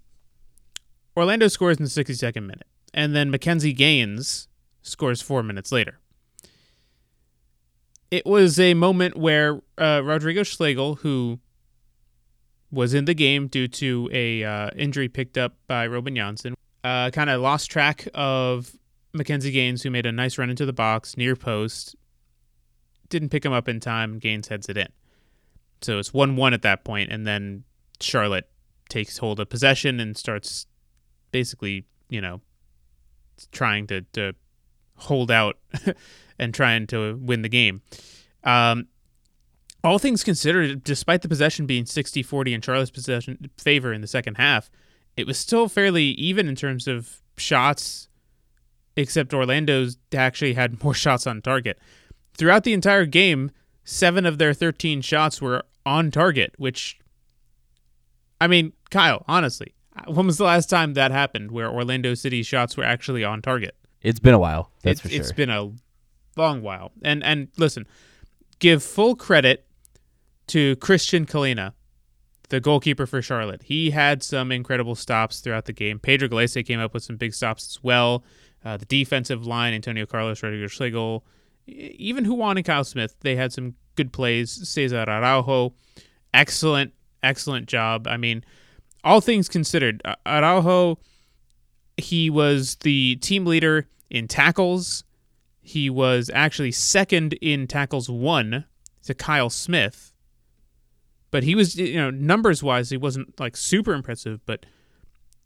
Orlando 1.17 1.47
scores 1.47 1.77
in 1.77 1.83
the 1.83 1.89
62nd 1.89 2.41
minute, 2.41 2.67
and 2.93 3.15
then 3.15 3.31
McKinze 3.31 3.75
Gaines 3.75 4.47
scores 4.81 5.21
four 5.21 5.43
minutes 5.43 5.71
later. 5.71 5.99
It 8.11 8.25
was 8.25 8.59
a 8.59 8.73
moment 8.75 9.17
where 9.17 9.61
uh, 9.77 10.01
Rodrigo 10.03 10.43
Schlegel, 10.43 10.95
who 10.95 11.39
was 12.71 12.93
in 12.93 13.05
the 13.05 13.13
game 13.13 13.47
due 13.47 13.67
to 13.67 14.09
a 14.11 14.43
uh, 14.43 14.69
injury 14.75 15.07
picked 15.07 15.37
up 15.37 15.55
by 15.67 15.87
Robin 15.87 16.13
Jansson, 16.13 16.53
uh, 16.83 17.09
kind 17.11 17.29
of 17.29 17.41
lost 17.41 17.71
track 17.71 18.07
of 18.13 18.71
McKinze 19.15 19.51
Gaines, 19.51 19.83
who 19.83 19.89
made 19.91 20.05
a 20.05 20.11
nice 20.11 20.37
run 20.37 20.49
into 20.49 20.65
the 20.65 20.73
box 20.73 21.17
near 21.17 21.35
post. 21.35 21.95
Didn't 23.13 23.29
pick 23.29 23.45
him 23.45 23.53
up 23.53 23.69
in 23.69 23.79
time. 23.79 24.17
Gaines 24.17 24.47
heads 24.47 24.67
it 24.69 24.75
in. 24.75 24.87
So 25.83 25.99
it's 25.99 26.11
1 26.11 26.35
1 26.35 26.51
at 26.51 26.63
that 26.63 26.83
point, 26.83 27.11
and 27.11 27.27
then 27.27 27.63
Charlotte 28.01 28.49
takes 28.89 29.19
hold 29.19 29.39
of 29.39 29.49
possession 29.49 29.99
and 29.99 30.17
starts 30.17 30.65
basically, 31.29 31.85
you 32.09 32.19
know, 32.19 32.41
trying 33.51 33.85
to, 33.85 34.01
to 34.13 34.33
hold 34.95 35.29
out 35.29 35.59
and 36.39 36.55
trying 36.55 36.87
to 36.87 37.19
win 37.21 37.43
the 37.43 37.49
game. 37.49 37.83
Um, 38.43 38.87
all 39.83 39.99
things 39.99 40.23
considered, 40.23 40.83
despite 40.83 41.21
the 41.21 41.29
possession 41.29 41.67
being 41.67 41.85
60 41.85 42.23
40 42.23 42.51
in 42.51 42.61
Charlotte's 42.61 42.89
possession 42.89 43.51
favor 43.59 43.93
in 43.93 44.01
the 44.01 44.07
second 44.07 44.37
half, 44.37 44.71
it 45.15 45.27
was 45.27 45.37
still 45.37 45.69
fairly 45.69 46.05
even 46.05 46.49
in 46.49 46.55
terms 46.55 46.87
of 46.87 47.21
shots, 47.37 48.07
except 48.97 49.35
Orlando's 49.35 49.97
actually 50.15 50.55
had 50.55 50.83
more 50.83 50.93
shots 50.95 51.27
on 51.27 51.43
target. 51.43 51.77
Throughout 52.35 52.63
the 52.63 52.73
entire 52.73 53.05
game, 53.05 53.51
seven 53.83 54.25
of 54.25 54.37
their 54.37 54.53
13 54.53 55.01
shots 55.01 55.41
were 55.41 55.63
on 55.85 56.11
target, 56.11 56.53
which 56.57 56.99
I 58.39 58.47
mean, 58.47 58.73
Kyle, 58.89 59.23
honestly, 59.27 59.73
when 60.07 60.25
was 60.25 60.37
the 60.37 60.43
last 60.43 60.69
time 60.69 60.95
that 60.95 61.11
happened 61.11 61.51
where 61.51 61.69
Orlando 61.69 62.13
City 62.13 62.43
shots 62.43 62.75
were 62.75 62.83
actually 62.83 63.23
on 63.23 63.41
target? 63.41 63.75
It's 64.01 64.19
been 64.19 64.33
a 64.33 64.39
while. 64.39 64.71
That's 64.81 64.99
it's, 64.99 65.01
for 65.01 65.09
sure. 65.09 65.21
It's 65.21 65.31
been 65.31 65.49
a 65.49 65.71
long 66.35 66.61
while. 66.61 66.91
And 67.03 67.23
and 67.23 67.47
listen, 67.57 67.87
give 68.59 68.83
full 68.83 69.15
credit 69.15 69.65
to 70.47 70.75
Christian 70.77 71.25
Kahlina, 71.25 71.73
the 72.49 72.59
goalkeeper 72.59 73.05
for 73.05 73.21
Charlotte. 73.21 73.63
He 73.63 73.91
had 73.91 74.23
some 74.23 74.51
incredible 74.51 74.95
stops 74.95 75.39
throughout 75.39 75.65
the 75.65 75.73
game. 75.73 75.99
Pedro 75.99 76.27
Gallese 76.27 76.65
came 76.65 76.79
up 76.79 76.93
with 76.93 77.03
some 77.03 77.15
big 77.15 77.33
stops 77.33 77.65
as 77.67 77.83
well. 77.83 78.23
Uh, 78.65 78.77
the 78.77 78.85
defensive 78.85 79.45
line, 79.45 79.73
Antonio 79.73 80.05
Carlos, 80.05 80.41
Rodrigo 80.41 80.67
Schlegel, 80.67 81.25
even 81.67 82.25
Ruan 82.25 82.57
and 82.57 82.65
Kyle 82.65 82.83
Smith, 82.83 83.15
they 83.21 83.35
had 83.35 83.53
some 83.53 83.75
good 83.95 84.11
plays. 84.11 84.51
Cesar 84.67 85.05
Araujo, 85.07 85.73
excellent, 86.33 86.93
excellent 87.21 87.67
job. 87.67 88.07
I 88.07 88.17
mean, 88.17 88.43
all 89.03 89.21
things 89.21 89.47
considered, 89.47 90.01
Araujo, 90.25 90.99
he 91.97 92.29
was 92.29 92.75
the 92.77 93.17
team 93.17 93.45
leader 93.45 93.87
in 94.09 94.27
tackles. 94.27 95.03
He 95.61 95.89
was 95.89 96.29
actually 96.33 96.71
second 96.71 97.33
in 97.33 97.67
tackles 97.67 98.09
one 98.09 98.65
to 99.03 99.13
Kyle 99.13 99.49
Smith. 99.49 100.13
But 101.31 101.43
he 101.43 101.55
was, 101.55 101.75
you 101.75 101.95
know, 101.95 102.11
numbers 102.11 102.61
wise, 102.61 102.89
he 102.89 102.97
wasn't 102.97 103.39
like 103.39 103.57
super 103.57 103.93
impressive, 103.93 104.39
but 104.45 104.65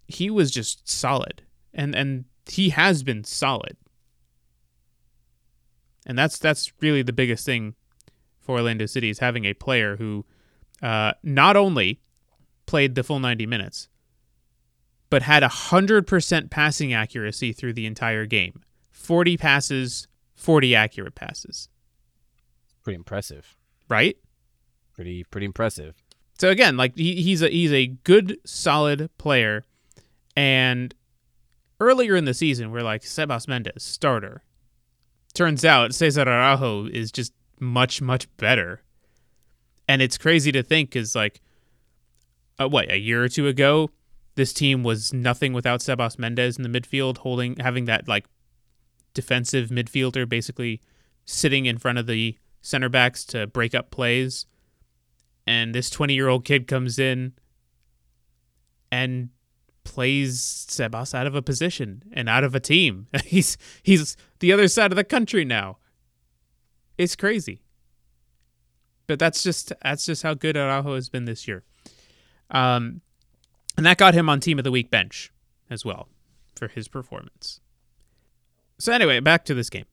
he 0.07 0.29
was 0.29 0.51
just 0.51 0.89
solid. 0.89 1.43
And 1.74 1.95
and 1.95 2.25
he 2.45 2.69
has 2.69 3.03
been 3.03 3.24
solid. 3.24 3.77
And 6.07 6.17
that's 6.17 6.39
that's 6.39 6.71
really 6.81 7.03
the 7.03 7.13
biggest 7.13 7.45
thing 7.45 7.75
for 8.39 8.55
Orlando 8.55 8.85
City 8.87 9.09
is 9.09 9.19
having 9.19 9.45
a 9.45 9.53
player 9.53 9.97
who 9.97 10.25
uh, 10.81 11.11
not 11.21 11.55
only 11.57 11.99
played 12.65 12.95
the 12.95 13.03
full 13.03 13.19
90 13.19 13.45
minutes, 13.45 13.89
but 15.09 15.21
had 15.21 15.43
100% 15.43 16.49
passing 16.49 16.93
accuracy 16.93 17.51
through 17.51 17.73
the 17.73 17.85
entire 17.85 18.25
game. 18.25 18.61
40 18.91 19.37
passes, 19.37 20.07
40 20.35 20.75
accurate 20.75 21.15
passes. 21.15 21.69
Pretty 22.83 22.95
impressive. 22.95 23.57
Right? 23.89 24.17
Pretty 24.93 25.25
pretty 25.25 25.45
impressive. 25.45 26.03
So 26.39 26.49
again, 26.49 26.77
like 26.77 26.95
he, 26.95 27.21
he's 27.21 27.41
a 27.41 27.49
he's 27.49 27.73
a 27.73 27.87
good 27.87 28.37
solid 28.45 29.09
player 29.17 29.63
and 30.35 30.93
earlier 31.79 32.15
in 32.15 32.25
the 32.25 32.33
season 32.33 32.71
we're 32.71 32.81
like 32.81 33.01
Sebas 33.03 33.47
Mendez 33.47 33.83
starter. 33.83 34.43
Turns 35.34 35.63
out 35.63 35.93
Cesar 35.93 36.27
Araujo 36.27 36.88
is 36.88 37.12
just 37.12 37.34
much 37.60 38.01
much 38.01 38.27
better. 38.38 38.81
And 39.88 40.01
it's 40.01 40.17
crazy 40.17 40.51
to 40.51 40.63
think 40.63 40.91
cuz 40.91 41.15
like 41.15 41.41
uh, 42.60 42.67
what, 42.67 42.91
a 42.91 42.98
year 42.98 43.24
or 43.24 43.29
two 43.29 43.48
ago 43.48 43.91
this 44.36 44.53
team 44.53 44.84
was 44.84 45.13
nothing 45.13 45.51
without 45.51 45.79
Sebas 45.79 46.19
Mendez 46.19 46.57
in 46.57 46.63
the 46.63 46.79
midfield 46.79 47.17
holding 47.17 47.55
having 47.57 47.86
that 47.86 48.07
like 48.07 48.25
defensive 49.13 49.69
midfielder 49.69 50.29
basically 50.29 50.79
sitting 51.25 51.65
in 51.65 51.77
front 51.77 51.98
of 51.98 52.05
the 52.05 52.38
center 52.62 52.88
backs 52.89 53.25
to 53.25 53.48
break 53.48 53.74
up 53.74 53.89
plays. 53.89 54.46
And 55.46 55.74
this 55.74 55.89
20 55.89 56.13
year 56.13 56.27
old 56.27 56.46
kid 56.46 56.67
comes 56.67 57.00
in 57.00 57.34
and 58.91 59.29
plays 59.88 60.67
Sebas 60.70 61.15
out 61.15 61.27
of 61.27 61.34
a 61.34 61.41
position 61.41 62.03
and 62.12 62.27
out 62.27 62.44
of 62.44 62.53
a 62.53 62.60
team. 62.60 63.08
he's 63.25 63.58
he's 63.82 64.17
the 64.39 64.51
other 64.51 64.67
side 64.67 64.91
of 64.91 64.98
the 64.98 65.03
country 65.06 65.46
now. 65.46 65.77
It's 66.98 67.15
crazy. 67.15 67.62
But 69.08 69.17
that's 69.17 69.41
just 69.41 69.72
that's 69.82 70.06
just 70.06 70.24
how 70.24 70.34
good 70.34 70.58
Araujo 70.58 70.96
has 70.96 71.08
been 71.08 71.24
this 71.24 71.48
year. 71.48 71.63
Um, 72.51 73.01
and 73.77 73.86
that 73.86 73.98
got 73.98 74.13
him 74.13 74.29
on 74.29 74.41
team 74.41 74.58
of 74.58 74.65
the 74.65 74.72
week 74.72 74.91
bench 74.91 75.32
as 75.70 75.86
well 75.86 76.10
for 76.56 76.67
his 76.67 76.89
performance. 76.89 77.62
So 78.77 78.91
anyway, 78.91 79.22
back 79.22 79.46
to 79.46 79.53
this 79.53 79.70
game. 79.70 79.86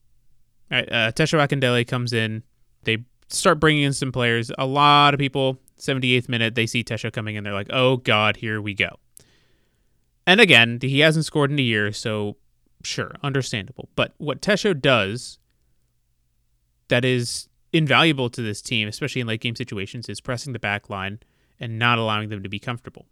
All 0.73 0.79
right, 0.79 0.93
uh, 0.93 1.13
Tesho 1.13 1.39
Akindele 1.39 1.87
comes 1.87 2.13
in. 2.13 2.43
They 2.83 3.05
start 3.29 3.61
bringing 3.61 3.85
in 3.85 3.93
some 3.93 4.11
players. 4.11 4.51
A 4.59 4.67
lot 4.67 5.15
of 5.15 5.21
people, 5.21 5.59
78th 5.79 6.29
minute, 6.29 6.55
they 6.55 6.67
see 6.67 6.83
Tesho 6.83 7.13
coming 7.13 7.37
in. 7.37 7.45
They're 7.45 7.53
like, 7.53 7.71
oh, 7.71 7.99
God, 7.99 8.37
here 8.37 8.61
we 8.61 8.75
go. 8.75 8.99
And 10.27 10.41
again, 10.41 10.79
he 10.81 11.01
hasn't 11.01 11.27
scored 11.27 11.51
in 11.51 11.59
a 11.59 11.63
year, 11.63 11.93
so 11.93 12.37
sure, 12.83 13.13
understandable. 13.23 13.89
But 13.95 14.15
what 14.19 14.41
Tesho 14.41 14.79
does 14.79 15.39
that 16.89 17.05
is 17.05 17.49
invaluable 17.73 18.31
to 18.31 18.43
this 18.43 18.63
team, 18.63 18.89
especially 18.89 19.21
in 19.21 19.27
late 19.27 19.41
game 19.41 19.57
situations, 19.57 20.09
is 20.09 20.21
pressing 20.21 20.53
the 20.53 20.59
back 20.59 20.89
line 20.89 21.19
and 21.59 21.79
not 21.79 21.99
allowing 21.99 22.29
them 22.29 22.43
to 22.43 22.49
be 22.49 22.59
comfortable. 22.59 23.07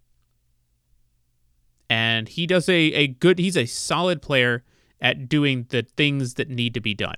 And 1.91 2.29
he 2.29 2.47
does 2.47 2.69
a, 2.69 2.75
a 2.75 3.07
good, 3.09 3.39
he's 3.39 3.57
a 3.57 3.67
solid 3.67 4.23
player 4.23 4.65
at 5.01 5.29
doing 5.29 5.67
the 5.69 5.83
things 5.83 6.35
that 6.35 6.49
need 6.49 6.75
to 6.75 6.81
be 6.81 6.95
done. 6.95 7.17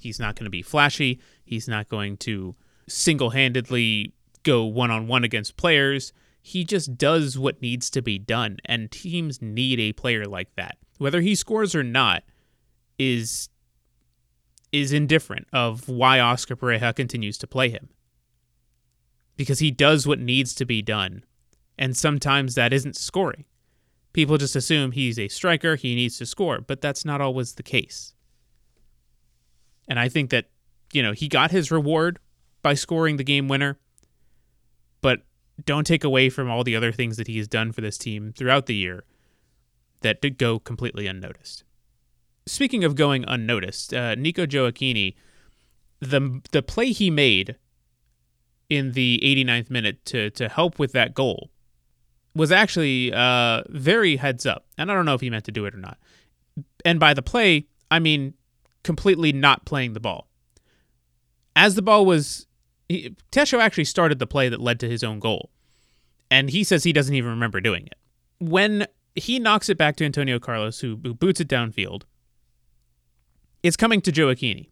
He's 0.00 0.18
not 0.18 0.36
going 0.36 0.44
to 0.44 0.50
be 0.50 0.62
flashy. 0.62 1.20
He's 1.44 1.68
not 1.68 1.88
going 1.88 2.16
to 2.18 2.54
single 2.88 3.30
handedly 3.30 4.14
go 4.42 4.64
one 4.64 4.90
on 4.90 5.06
one 5.06 5.24
against 5.24 5.56
players. 5.56 6.12
He 6.42 6.64
just 6.64 6.96
does 6.96 7.38
what 7.38 7.60
needs 7.60 7.90
to 7.90 8.02
be 8.02 8.18
done. 8.18 8.58
And 8.64 8.90
teams 8.90 9.42
need 9.42 9.78
a 9.78 9.92
player 9.92 10.24
like 10.26 10.54
that. 10.56 10.78
Whether 10.98 11.20
he 11.20 11.34
scores 11.34 11.74
or 11.74 11.82
not 11.82 12.22
is 12.98 13.48
is 14.72 14.92
indifferent 14.92 15.48
of 15.52 15.88
why 15.88 16.20
Oscar 16.20 16.54
Pareja 16.54 16.94
continues 16.94 17.36
to 17.38 17.46
play 17.46 17.70
him. 17.70 17.88
Because 19.36 19.58
he 19.58 19.70
does 19.70 20.06
what 20.06 20.20
needs 20.20 20.54
to 20.54 20.64
be 20.64 20.80
done. 20.80 21.24
And 21.76 21.96
sometimes 21.96 22.54
that 22.54 22.72
isn't 22.72 22.94
scoring. 22.94 23.46
People 24.12 24.38
just 24.38 24.54
assume 24.54 24.92
he's 24.92 25.18
a 25.18 25.28
striker, 25.28 25.76
he 25.76 25.94
needs 25.94 26.18
to 26.18 26.26
score, 26.26 26.60
but 26.60 26.80
that's 26.80 27.04
not 27.04 27.20
always 27.20 27.54
the 27.54 27.62
case. 27.62 28.14
And 29.88 29.98
I 29.98 30.08
think 30.08 30.30
that, 30.30 30.46
you 30.92 31.02
know, 31.02 31.12
he 31.12 31.26
got 31.26 31.50
his 31.50 31.70
reward 31.70 32.18
by 32.62 32.74
scoring 32.74 33.16
the 33.16 33.24
game 33.24 33.48
winner, 33.48 33.78
but 35.00 35.22
don't 35.64 35.86
take 35.86 36.04
away 36.04 36.30
from 36.30 36.50
all 36.50 36.64
the 36.64 36.76
other 36.76 36.92
things 36.92 37.16
that 37.16 37.26
he 37.26 37.38
has 37.38 37.48
done 37.48 37.72
for 37.72 37.80
this 37.80 37.98
team 37.98 38.32
throughout 38.36 38.66
the 38.66 38.74
year 38.74 39.04
that 40.00 40.20
did 40.20 40.38
go 40.38 40.58
completely 40.58 41.06
unnoticed. 41.06 41.64
Speaking 42.46 42.84
of 42.84 42.94
going 42.94 43.24
unnoticed, 43.28 43.92
uh, 43.94 44.14
Nico 44.14 44.46
Gioacchini, 44.46 45.14
the 46.00 46.40
the 46.52 46.62
play 46.62 46.92
he 46.92 47.10
made 47.10 47.56
in 48.68 48.92
the 48.92 49.20
89th 49.22 49.70
minute 49.70 50.04
to 50.06 50.30
to 50.30 50.48
help 50.48 50.78
with 50.78 50.92
that 50.92 51.14
goal 51.14 51.50
was 52.34 52.52
actually 52.52 53.12
uh, 53.12 53.62
very 53.68 54.16
heads 54.16 54.46
up, 54.46 54.64
and 54.78 54.90
I 54.90 54.94
don't 54.94 55.04
know 55.04 55.14
if 55.14 55.20
he 55.20 55.30
meant 55.30 55.44
to 55.44 55.52
do 55.52 55.66
it 55.66 55.74
or 55.74 55.78
not. 55.78 55.98
And 56.84 56.98
by 56.98 57.12
the 57.14 57.22
play, 57.22 57.66
I 57.90 57.98
mean 57.98 58.34
completely 58.82 59.32
not 59.32 59.64
playing 59.64 59.92
the 59.92 60.00
ball. 60.00 60.28
As 61.54 61.74
the 61.74 61.82
ball 61.82 62.06
was, 62.06 62.46
he, 62.90 63.16
Tesho 63.30 63.60
actually 63.60 63.84
started 63.84 64.18
the 64.18 64.26
play 64.26 64.48
that 64.48 64.60
led 64.60 64.80
to 64.80 64.88
his 64.88 65.04
own 65.04 65.20
goal, 65.20 65.50
and 66.30 66.50
he 66.50 66.64
says 66.64 66.82
he 66.82 66.92
doesn't 66.92 67.14
even 67.14 67.30
remember 67.30 67.60
doing 67.60 67.86
it. 67.86 67.94
When 68.40 68.86
he 69.14 69.38
knocks 69.38 69.68
it 69.68 69.78
back 69.78 69.96
to 69.96 70.04
Antonio 70.04 70.38
Carlos, 70.38 70.80
who, 70.80 70.98
who 71.02 71.14
boots 71.14 71.40
it 71.40 71.48
downfield, 71.48 72.02
it's 73.62 73.76
coming 73.76 74.00
to 74.00 74.12
Gioacchini. 74.12 74.70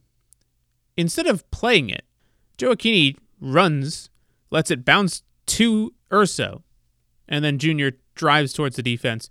Instead 0.96 1.26
of 1.26 1.48
playing 1.50 1.90
it, 1.90 2.04
Gioacchini 2.58 3.16
runs, 3.40 4.10
lets 4.50 4.70
it 4.70 4.84
bounce 4.84 5.22
to 5.46 5.94
Urso, 6.12 6.64
and 7.28 7.44
then 7.44 7.58
Junior 7.58 7.92
drives 8.16 8.52
towards 8.52 8.74
the 8.74 8.82
defense, 8.82 9.28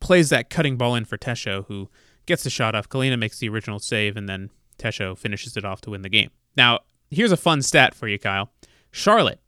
plays 0.00 0.30
that 0.30 0.48
cutting 0.48 0.78
ball 0.78 0.94
in 0.94 1.04
for 1.04 1.18
Tesho, 1.18 1.66
who 1.66 1.90
gets 2.24 2.44
the 2.44 2.50
shot 2.50 2.74
off. 2.74 2.88
Kahlina 2.88 3.18
makes 3.18 3.38
the 3.38 3.48
original 3.50 3.78
save, 3.78 4.16
and 4.16 4.26
then 4.26 4.50
Tesho 4.78 5.18
finishes 5.18 5.56
it 5.56 5.66
off 5.66 5.82
to 5.82 5.90
win 5.90 6.02
the 6.02 6.08
game. 6.08 6.30
Now, 6.56 6.80
here's 7.10 7.32
a 7.32 7.36
fun 7.36 7.62
stat 7.62 7.94
for 7.94 8.08
you, 8.08 8.18
Kyle. 8.18 8.50
Charlotte 8.90 9.40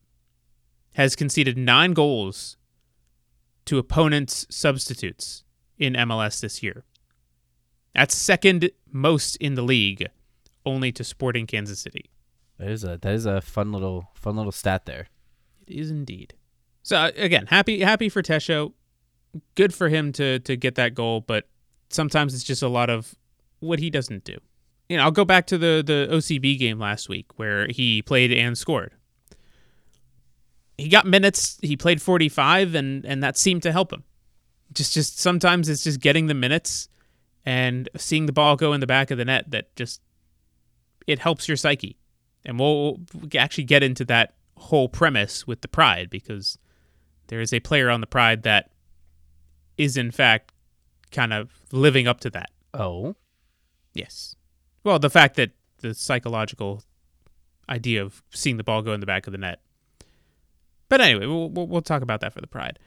has 0.94 1.16
conceded 1.16 1.56
nine 1.56 1.92
goals 1.92 2.56
to 3.66 3.78
opponents' 3.78 4.46
substitutes 4.50 5.44
in 5.78 5.94
MLS 5.94 6.40
this 6.40 6.62
year. 6.62 6.84
That's 7.94 8.14
second 8.14 8.70
most 8.90 9.36
in 9.36 9.54
the 9.54 9.62
league, 9.62 10.06
only 10.64 10.92
to 10.92 11.04
Sporting 11.04 11.46
Kansas 11.46 11.80
City. 11.80 12.10
That 12.58 12.68
is 12.68 12.84
a 12.84 12.98
that 13.00 13.14
is 13.14 13.26
a 13.26 13.40
fun 13.40 13.72
little 13.72 14.10
fun 14.14 14.36
little 14.36 14.52
stat 14.52 14.86
there. 14.86 15.08
It 15.66 15.74
is 15.74 15.90
indeed. 15.90 16.34
So 16.82 16.96
uh, 16.96 17.10
again, 17.16 17.46
happy 17.46 17.80
happy 17.80 18.08
for 18.08 18.22
Tesho. 18.22 18.74
Good 19.54 19.72
for 19.72 19.88
him 19.88 20.12
to 20.12 20.38
to 20.40 20.56
get 20.56 20.74
that 20.74 20.94
goal, 20.94 21.20
but 21.20 21.48
sometimes 21.88 22.34
it's 22.34 22.44
just 22.44 22.62
a 22.62 22.68
lot 22.68 22.90
of 22.90 23.14
what 23.60 23.78
he 23.78 23.90
doesn't 23.90 24.24
do. 24.24 24.36
You 24.90 24.96
know, 24.96 25.04
I'll 25.04 25.12
go 25.12 25.24
back 25.24 25.46
to 25.46 25.56
the 25.56 25.84
the 25.86 26.08
OCB 26.12 26.58
game 26.58 26.80
last 26.80 27.08
week 27.08 27.26
where 27.38 27.68
he 27.68 28.02
played 28.02 28.32
and 28.32 28.58
scored. 28.58 28.92
He 30.76 30.88
got 30.88 31.06
minutes. 31.06 31.58
He 31.62 31.76
played 31.76 32.02
45 32.02 32.74
and 32.74 33.04
and 33.04 33.22
that 33.22 33.38
seemed 33.38 33.62
to 33.62 33.70
help 33.70 33.92
him. 33.92 34.02
Just 34.72 34.92
just 34.92 35.20
sometimes 35.20 35.68
it's 35.68 35.84
just 35.84 36.00
getting 36.00 36.26
the 36.26 36.34
minutes 36.34 36.88
and 37.46 37.88
seeing 37.96 38.26
the 38.26 38.32
ball 38.32 38.56
go 38.56 38.72
in 38.72 38.80
the 38.80 38.86
back 38.86 39.12
of 39.12 39.18
the 39.18 39.24
net 39.24 39.52
that 39.52 39.74
just 39.76 40.00
it 41.06 41.20
helps 41.20 41.46
your 41.46 41.56
psyche. 41.56 41.96
And 42.44 42.58
we'll 42.58 42.98
actually 43.38 43.64
get 43.64 43.84
into 43.84 44.04
that 44.06 44.34
whole 44.56 44.88
premise 44.88 45.46
with 45.46 45.60
the 45.60 45.68
pride 45.68 46.10
because 46.10 46.58
there 47.28 47.40
is 47.40 47.52
a 47.52 47.60
player 47.60 47.90
on 47.90 48.00
the 48.00 48.08
Pride 48.08 48.42
that 48.42 48.72
is 49.78 49.96
in 49.96 50.10
fact 50.10 50.50
kind 51.12 51.32
of 51.32 51.52
living 51.70 52.08
up 52.08 52.18
to 52.20 52.30
that. 52.30 52.50
Oh. 52.74 53.14
Yes. 53.94 54.34
Well, 54.84 54.98
the 54.98 55.10
fact 55.10 55.36
that 55.36 55.50
the 55.78 55.94
psychological 55.94 56.82
idea 57.68 58.02
of 58.02 58.22
seeing 58.30 58.56
the 58.56 58.64
ball 58.64 58.82
go 58.82 58.92
in 58.92 59.00
the 59.00 59.06
back 59.06 59.26
of 59.26 59.32
the 59.32 59.38
net 59.38 59.60
But 60.88 61.00
anyway, 61.00 61.26
we'll, 61.26 61.48
we'll, 61.48 61.82
talk 61.82 62.02
about 62.02 62.20
that 62.20 62.32
for 62.32 62.40
the 62.40 62.46
Pride. 62.46 62.78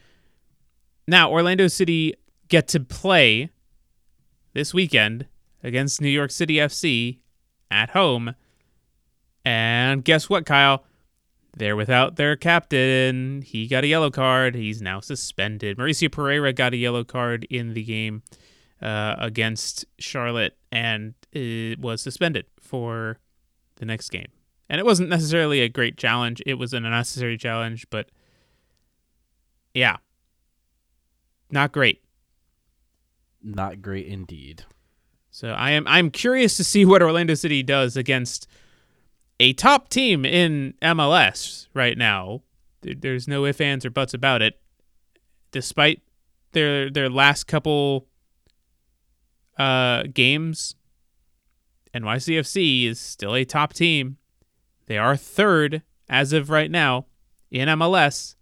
Now, 1.08 1.32
Orlando 1.32 1.68
City 1.68 2.14
get 2.50 2.68
to 2.70 2.80
play 2.80 3.50
this 4.54 4.74
weekend 4.74 5.28
against 5.64 6.02
New 6.02 6.10
York 6.10 6.32
City 6.32 6.56
FC 6.56 7.20
at 7.72 7.92
home. 7.92 8.36
And 9.46 10.04
guess 10.04 10.30
what, 10.30 10.46
Kyle? 10.46 10.86
They're 11.56 11.76
without 11.76 12.16
their 12.16 12.36
captain. 12.36 13.42
He 13.42 13.68
got 13.68 13.84
a 13.84 13.88
yellow 13.88 14.10
card. 14.10 14.56
He's 14.56 14.82
now 14.82 15.00
suspended. 15.00 15.78
Mauricio 15.78 16.10
Pereyra 16.10 16.56
got 16.56 16.74
a 16.74 16.78
yellow 16.78 17.04
card 17.04 17.46
in 17.50 17.74
the 17.74 17.84
game 17.84 18.24
uh, 18.84 19.16
against 19.18 19.86
Charlotte 19.98 20.58
and 20.72 21.14
it 21.32 21.80
was 21.80 22.02
suspended 22.02 22.46
for 22.60 23.18
the 23.78 23.86
next 23.86 24.10
game. 24.10 24.28
And 24.70 24.80
it 24.80 24.86
wasn't 24.86 25.10
necessarily 25.10 25.62
a 25.62 25.70
great 25.70 25.98
challenge. 25.98 26.42
It 26.46 26.56
was 26.56 26.74
an 26.74 26.86
unnecessary 26.86 27.38
challenge, 27.38 27.88
but 27.90 28.10
yeah, 29.74 29.98
not 31.50 31.72
great. 31.72 32.04
Not 33.42 33.82
great 33.82 34.08
indeed. 34.08 34.66
So 35.32 35.50
I 35.50 35.72
am 35.72 35.88
I'm 35.88 36.12
curious 36.12 36.58
to 36.58 36.64
see 36.64 36.86
what 36.86 37.02
Orlando 37.02 37.34
City 37.34 37.64
does 37.64 37.98
against 37.98 38.48
a 39.40 39.54
top 39.54 39.90
team 39.90 40.26
in 40.26 40.74
MLS 40.82 41.68
right 41.74 41.98
now. 41.98 42.42
There's 42.82 43.28
no 43.28 43.46
ifs, 43.46 43.62
ands, 43.62 43.86
or 43.86 43.90
buts 43.90 44.14
about 44.14 44.42
it. 44.42 44.60
Despite 45.52 46.02
their 46.52 46.90
their 46.90 47.10
last 47.10 47.46
couple 47.46 48.08
uh, 49.58 50.04
games, 50.14 50.76
NYCFC 51.94 52.86
is 52.86 53.00
still 53.00 53.36
a 53.36 53.46
top 53.46 53.74
team. 53.74 54.18
They 54.88 54.98
are 54.98 55.16
third 55.16 55.84
as 56.10 56.34
of 56.34 56.50
right 56.50 56.72
now 56.72 57.06
in 57.52 57.70
MLS. 57.70 58.36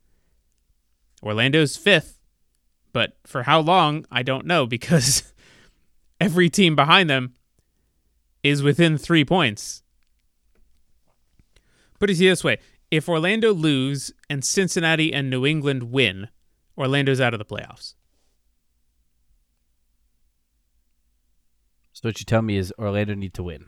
Orlando's 1.24 1.77
fifth, 1.77 2.20
but 2.94 3.18
for 3.25 3.44
how 3.44 3.60
long, 3.60 4.06
I 4.12 4.24
don't 4.24 4.46
know 4.46 4.65
because 4.68 5.34
every 6.20 6.50
team 6.50 6.75
behind 6.75 7.10
them 7.10 7.34
is 8.44 8.63
within 8.63 8.98
three 8.98 9.25
points. 9.25 9.84
Put 12.00 12.10
it 12.10 12.18
this 12.18 12.44
way 12.44 12.58
if 12.89 13.08
Orlando 13.08 13.53
lose 13.53 14.12
and 14.30 14.44
Cincinnati 14.44 15.13
and 15.13 15.30
New 15.30 15.46
England 15.46 15.91
win, 15.91 16.27
Orlando's 16.77 17.22
out 17.22 17.34
of 17.34 17.38
the 17.38 17.46
playoffs. 17.46 17.96
So 22.01 22.10
what 22.10 22.20
you 22.20 22.25
tell 22.25 22.41
me 22.41 22.58
is 22.58 22.74
Orlando 22.79 23.13
need 23.13 23.34
to 23.36 23.43
win. 23.43 23.65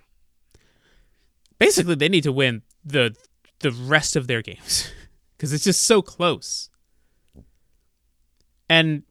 Basically, 1.59 1.95
they 1.95 2.09
need 2.09 2.23
to 2.23 2.31
win 2.31 2.63
the 2.83 3.15
the 3.59 3.71
rest 3.71 4.15
of 4.15 4.27
their 4.27 4.41
games 4.41 4.91
because 5.37 5.53
it's 5.53 5.63
just 5.63 5.83
so 5.83 6.01
close. 6.01 6.69
And 8.67 9.03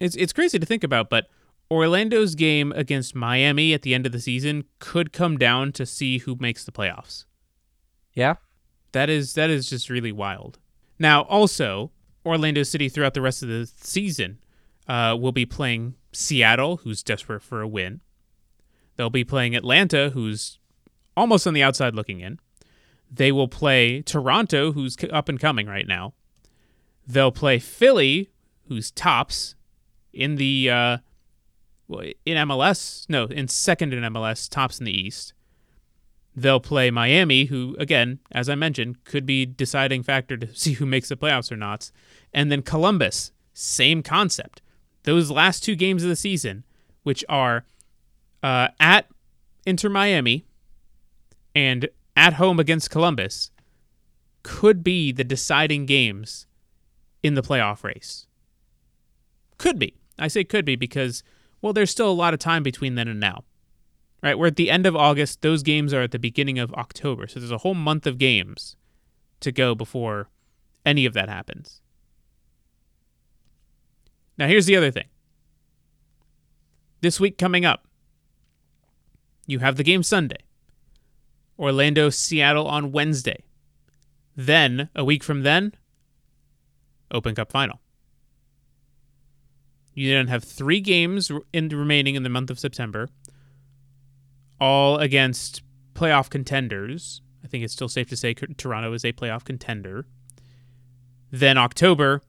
it's 0.00 0.16
it's 0.16 0.32
crazy 0.32 0.58
to 0.58 0.66
think 0.66 0.82
about, 0.82 1.10
but 1.10 1.28
Orlando's 1.70 2.34
game 2.34 2.72
against 2.72 3.14
Miami 3.14 3.72
at 3.72 3.82
the 3.82 3.94
end 3.94 4.04
of 4.04 4.12
the 4.12 4.20
season 4.20 4.64
could 4.80 5.12
come 5.12 5.38
down 5.38 5.70
to 5.72 5.86
see 5.86 6.18
who 6.18 6.36
makes 6.40 6.64
the 6.64 6.72
playoffs. 6.72 7.26
Yeah. 8.12 8.34
That 8.92 9.08
is 9.08 9.34
that 9.34 9.50
is 9.50 9.70
just 9.70 9.88
really 9.88 10.10
wild. 10.10 10.58
Now, 10.98 11.22
also, 11.22 11.92
Orlando 12.26 12.64
City 12.64 12.88
throughout 12.88 13.14
the 13.14 13.22
rest 13.22 13.42
of 13.42 13.48
the 13.48 13.70
season 13.76 14.38
uh, 14.88 15.16
will 15.18 15.32
be 15.32 15.46
playing 15.46 15.94
Seattle, 16.12 16.78
who's 16.78 17.04
desperate 17.04 17.42
for 17.42 17.62
a 17.62 17.68
win. 17.68 18.00
They'll 19.00 19.08
be 19.08 19.24
playing 19.24 19.56
Atlanta, 19.56 20.10
who's 20.10 20.58
almost 21.16 21.46
on 21.46 21.54
the 21.54 21.62
outside 21.62 21.94
looking 21.94 22.20
in. 22.20 22.38
They 23.10 23.32
will 23.32 23.48
play 23.48 24.02
Toronto, 24.02 24.72
who's 24.72 24.94
up 25.10 25.30
and 25.30 25.40
coming 25.40 25.66
right 25.66 25.86
now. 25.86 26.12
They'll 27.06 27.32
play 27.32 27.58
Philly, 27.58 28.28
who's 28.68 28.90
tops 28.90 29.54
in 30.12 30.36
the 30.36 30.68
uh, 30.68 30.98
in 31.88 32.36
MLS. 32.46 33.08
No, 33.08 33.24
in 33.24 33.48
second 33.48 33.94
in 33.94 34.02
MLS, 34.12 34.50
tops 34.50 34.78
in 34.78 34.84
the 34.84 34.92
East. 34.92 35.32
They'll 36.36 36.60
play 36.60 36.90
Miami, 36.90 37.46
who, 37.46 37.76
again, 37.78 38.18
as 38.32 38.50
I 38.50 38.54
mentioned, 38.54 39.02
could 39.04 39.24
be 39.24 39.46
deciding 39.46 40.02
factor 40.02 40.36
to 40.36 40.46
see 40.54 40.74
who 40.74 40.84
makes 40.84 41.08
the 41.08 41.16
playoffs 41.16 41.50
or 41.50 41.56
not. 41.56 41.90
And 42.34 42.52
then 42.52 42.60
Columbus, 42.60 43.32
same 43.54 44.02
concept. 44.02 44.60
Those 45.04 45.30
last 45.30 45.64
two 45.64 45.74
games 45.74 46.02
of 46.02 46.10
the 46.10 46.16
season, 46.16 46.64
which 47.02 47.24
are 47.30 47.64
uh, 48.42 48.68
at 48.78 49.06
Inter 49.66 49.88
Miami 49.88 50.44
and 51.54 51.88
at 52.16 52.34
home 52.34 52.58
against 52.60 52.90
Columbus 52.90 53.50
could 54.42 54.82
be 54.82 55.12
the 55.12 55.24
deciding 55.24 55.86
games 55.86 56.46
in 57.22 57.34
the 57.34 57.42
playoff 57.42 57.84
race. 57.84 58.26
Could 59.58 59.78
be. 59.78 59.96
I 60.18 60.28
say 60.28 60.44
could 60.44 60.64
be 60.64 60.76
because, 60.76 61.22
well, 61.60 61.72
there's 61.72 61.90
still 61.90 62.10
a 62.10 62.12
lot 62.12 62.34
of 62.34 62.40
time 62.40 62.62
between 62.62 62.94
then 62.94 63.08
and 63.08 63.20
now. 63.20 63.44
Right? 64.22 64.38
We're 64.38 64.48
at 64.48 64.56
the 64.56 64.70
end 64.70 64.86
of 64.86 64.94
August. 64.94 65.40
Those 65.40 65.62
games 65.62 65.94
are 65.94 66.02
at 66.02 66.10
the 66.10 66.18
beginning 66.18 66.58
of 66.58 66.72
October. 66.74 67.26
So 67.26 67.40
there's 67.40 67.50
a 67.50 67.58
whole 67.58 67.74
month 67.74 68.06
of 68.06 68.18
games 68.18 68.76
to 69.40 69.50
go 69.50 69.74
before 69.74 70.28
any 70.84 71.06
of 71.06 71.14
that 71.14 71.28
happens. 71.28 71.80
Now, 74.36 74.46
here's 74.46 74.66
the 74.66 74.76
other 74.76 74.90
thing. 74.90 75.06
This 77.02 77.18
week 77.18 77.38
coming 77.38 77.64
up, 77.64 77.86
you 79.50 79.58
have 79.58 79.76
the 79.76 79.82
game 79.82 80.02
Sunday. 80.02 80.38
Orlando, 81.58 82.08
Seattle 82.08 82.66
on 82.66 82.92
Wednesday. 82.92 83.42
Then, 84.36 84.88
a 84.94 85.04
week 85.04 85.24
from 85.24 85.42
then, 85.42 85.74
Open 87.10 87.34
Cup 87.34 87.50
final. 87.50 87.80
You 89.92 90.10
then 90.10 90.28
have 90.28 90.44
three 90.44 90.80
games 90.80 91.30
in 91.52 91.68
remaining 91.68 92.14
in 92.14 92.22
the 92.22 92.28
month 92.28 92.48
of 92.48 92.60
September, 92.60 93.08
all 94.60 94.98
against 94.98 95.62
playoff 95.94 96.30
contenders. 96.30 97.20
I 97.44 97.48
think 97.48 97.64
it's 97.64 97.72
still 97.72 97.88
safe 97.88 98.08
to 98.10 98.16
say 98.16 98.32
Toronto 98.34 98.92
is 98.92 99.04
a 99.04 99.12
playoff 99.12 99.44
contender. 99.44 100.06
Then 101.32 101.58
October, 101.58 102.22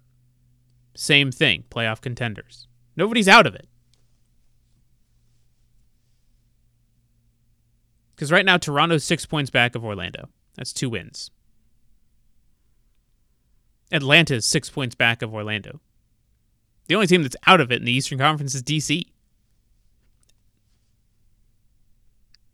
same 0.95 1.31
thing, 1.31 1.65
playoff 1.69 2.01
contenders. 2.01 2.67
Nobody's 2.97 3.27
out 3.27 3.45
of 3.45 3.53
it. 3.53 3.67
Because 8.21 8.31
right 8.31 8.45
now, 8.45 8.57
Toronto's 8.57 9.03
six 9.03 9.25
points 9.25 9.49
back 9.49 9.73
of 9.73 9.83
Orlando. 9.83 10.29
That's 10.55 10.71
two 10.71 10.91
wins. 10.91 11.31
Atlanta's 13.91 14.45
six 14.45 14.69
points 14.69 14.93
back 14.93 15.23
of 15.23 15.33
Orlando. 15.33 15.81
The 16.87 16.93
only 16.93 17.07
team 17.07 17.23
that's 17.23 17.35
out 17.47 17.59
of 17.59 17.71
it 17.71 17.79
in 17.79 17.85
the 17.85 17.91
Eastern 17.91 18.19
Conference 18.19 18.53
is 18.53 18.61
DC. 18.61 19.05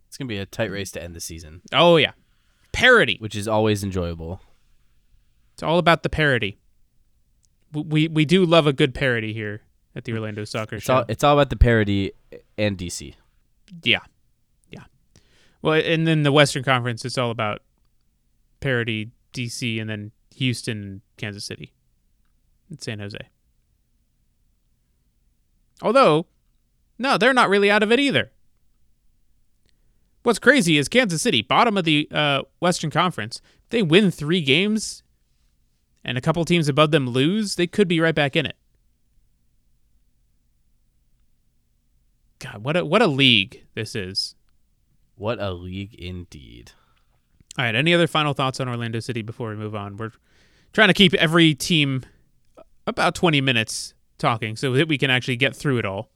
It's 0.08 0.15
going 0.15 0.30
to 0.30 0.34
be 0.34 0.38
a 0.38 0.45
tight 0.45 0.71
race 0.71 0.89
to 0.91 1.03
end 1.03 1.13
the 1.13 1.19
season. 1.19 1.62
Oh, 1.73 1.97
yeah. 1.97 2.13
Parity. 2.71 3.17
Which 3.19 3.36
is 3.36 3.49
always 3.49 3.84
enjoyable. 3.84 4.39
It's 5.53 5.63
all 5.63 5.80
about 5.80 6.03
the 6.03 6.10
parity. 6.10 6.60
We, 7.73 8.08
we 8.08 8.23
do 8.23 8.45
love 8.45 8.67
a 8.67 8.73
good 8.73 8.93
parody 8.93 9.34
here 9.34 9.63
at 9.97 10.06
the 10.06 10.13
Orlando 10.13 10.45
Soccer 10.45 10.77
it's 10.77 10.86
Show. 10.86 10.93
All, 10.93 11.06
it's 11.10 11.25
all 11.25 11.34
about 11.34 11.49
the 11.49 11.58
parody 11.58 12.13
and 12.58 12.77
DC. 12.77 13.15
Yeah. 13.84 13.99
Well, 15.67 15.82
and 15.84 16.08
then 16.08 16.23
the 16.23 16.32
Western 16.32 16.63
Conference, 16.63 17.03
it's 17.03 17.17
all 17.17 17.30
about 17.30 17.62
parity, 18.62 19.12
DC, 19.34 19.82
and 19.82 19.89
then 19.89 20.13
Houston, 20.36 21.01
Kansas 21.17 21.43
City, 21.43 21.73
and 22.69 22.82
San 22.82 22.99
Jose. 22.99 23.19
Although, 25.82 26.27
no, 26.97 27.17
they're 27.17 27.34
not 27.34 27.49
really 27.49 27.69
out 27.69 27.84
of 27.84 27.91
it 27.91 27.99
either. 27.99 28.32
What's 30.23 30.39
crazy 30.39 30.77
is 30.77 30.88
Kansas 30.88 31.21
City, 31.21 31.41
bottom 31.41 31.75
of 31.75 31.84
the 31.84 32.08
uh, 32.13 32.43
Western 32.62 32.89
Conference. 32.89 33.41
They 33.67 33.84
win 33.84 34.10
three 34.10 34.41
games 34.41 35.03
and 36.06 36.17
a 36.17 36.21
couple 36.21 36.45
teams 36.45 36.69
above 36.69 36.91
them 36.91 37.10
lose, 37.10 37.56
they 37.56 37.67
could 37.67 37.89
be 37.89 37.99
right 37.99 38.15
back 38.15 38.38
in 38.38 38.45
it. 38.45 38.56
God, 42.39 42.63
what 42.63 42.77
a 42.77 42.86
what 42.86 43.01
a 43.01 43.08
league 43.08 43.65
this 43.75 43.95
is. 43.95 44.37
What 45.17 45.39
a 45.41 45.51
league 45.51 45.95
indeed. 45.95 46.71
All 47.58 47.65
right. 47.65 47.75
Any 47.75 47.93
other 47.93 48.08
final 48.08 48.34
thoughts 48.34 48.60
on 48.60 48.69
Orlando 48.69 48.99
City 48.99 49.23
before 49.23 49.49
we 49.49 49.56
move 49.56 49.75
on? 49.75 49.97
We're 49.97 50.12
trying 50.73 50.89
to 50.89 50.93
keep 50.93 51.13
every 51.15 51.56
team 51.56 52.03
about 52.86 53.15
20 53.15 53.41
minutes 53.41 53.95
talking 54.19 54.56
so 54.56 54.71
that 54.73 54.88
we 54.88 54.97
can 54.97 55.10
actually 55.10 55.36
get 55.36 55.56
through 55.56 55.80
it 55.80 55.86
all. 55.86 56.10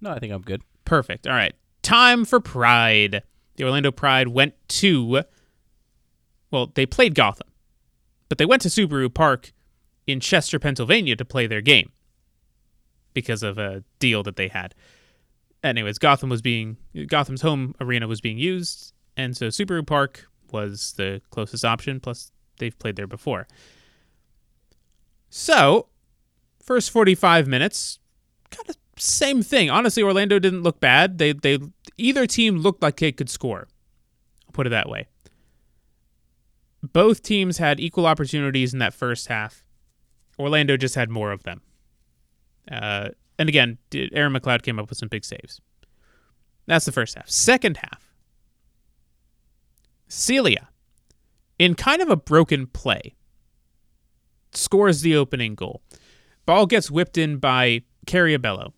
No, 0.00 0.10
I 0.10 0.18
think 0.18 0.32
I'm 0.32 0.42
good. 0.42 0.62
Perfect. 0.84 1.26
All 1.26 1.34
right. 1.34 1.54
Time 1.82 2.24
for 2.24 2.40
Pride. 2.40 3.22
The 3.56 3.64
Orlando 3.64 3.90
Pride 3.90 4.28
went 4.28 4.54
to, 4.68 5.22
well, 6.50 6.72
they 6.74 6.86
played 6.86 7.14
Gotham, 7.14 7.48
but 8.28 8.38
they 8.38 8.46
went 8.46 8.62
to 8.62 8.68
Subaru 8.68 9.12
Park 9.12 9.52
in 10.06 10.20
Chester, 10.20 10.58
Pennsylvania 10.58 11.16
to 11.16 11.24
play 11.24 11.46
their 11.46 11.60
game 11.60 11.90
because 13.14 13.42
of 13.42 13.58
a 13.58 13.82
deal 13.98 14.22
that 14.22 14.36
they 14.36 14.48
had 14.48 14.74
anyways, 15.66 15.98
Gotham 15.98 16.28
was 16.28 16.42
being 16.42 16.76
Gotham's 17.06 17.42
home 17.42 17.74
arena 17.80 18.06
was 18.06 18.20
being 18.20 18.38
used, 18.38 18.92
and 19.16 19.36
so 19.36 19.48
Subaru 19.48 19.86
Park 19.86 20.26
was 20.52 20.94
the 20.96 21.20
closest 21.30 21.64
option. 21.64 22.00
Plus, 22.00 22.30
they've 22.58 22.78
played 22.78 22.96
there 22.96 23.06
before. 23.06 23.46
So, 25.28 25.88
first 26.62 26.90
45 26.90 27.46
minutes, 27.46 27.98
kind 28.50 28.68
of 28.68 28.76
same 28.98 29.42
thing. 29.42 29.70
Honestly, 29.70 30.02
Orlando 30.02 30.38
didn't 30.38 30.62
look 30.62 30.80
bad. 30.80 31.18
They 31.18 31.32
they 31.32 31.58
either 31.98 32.26
team 32.26 32.58
looked 32.58 32.82
like 32.82 32.96
they 32.96 33.12
could 33.12 33.28
score. 33.28 33.68
I'll 34.46 34.52
put 34.52 34.66
it 34.66 34.70
that 34.70 34.88
way. 34.88 35.08
Both 36.82 37.22
teams 37.22 37.58
had 37.58 37.80
equal 37.80 38.06
opportunities 38.06 38.72
in 38.72 38.78
that 38.78 38.94
first 38.94 39.26
half. 39.28 39.64
Orlando 40.38 40.76
just 40.76 40.94
had 40.94 41.10
more 41.10 41.32
of 41.32 41.42
them. 41.42 41.62
Uh, 42.70 43.10
and 43.38 43.48
again, 43.48 43.78
Erin 43.92 44.32
McLeod 44.32 44.62
came 44.62 44.78
up 44.78 44.88
with 44.88 44.98
some 44.98 45.08
big 45.08 45.24
saves. 45.24 45.60
That's 46.66 46.84
the 46.84 46.92
first 46.92 47.14
half. 47.14 47.28
Second 47.28 47.78
half, 47.78 48.12
Celia, 50.08 50.68
in 51.58 51.74
kind 51.74 52.02
of 52.02 52.08
a 52.10 52.16
broken 52.16 52.66
play, 52.66 53.14
scores 54.52 55.02
the 55.02 55.16
opening 55.16 55.54
goal. 55.54 55.82
Ball 56.44 56.66
gets 56.66 56.90
whipped 56.90 57.18
in 57.18 57.38
by 57.38 57.82
Kerry 58.06 58.36
Abello. 58.36 58.72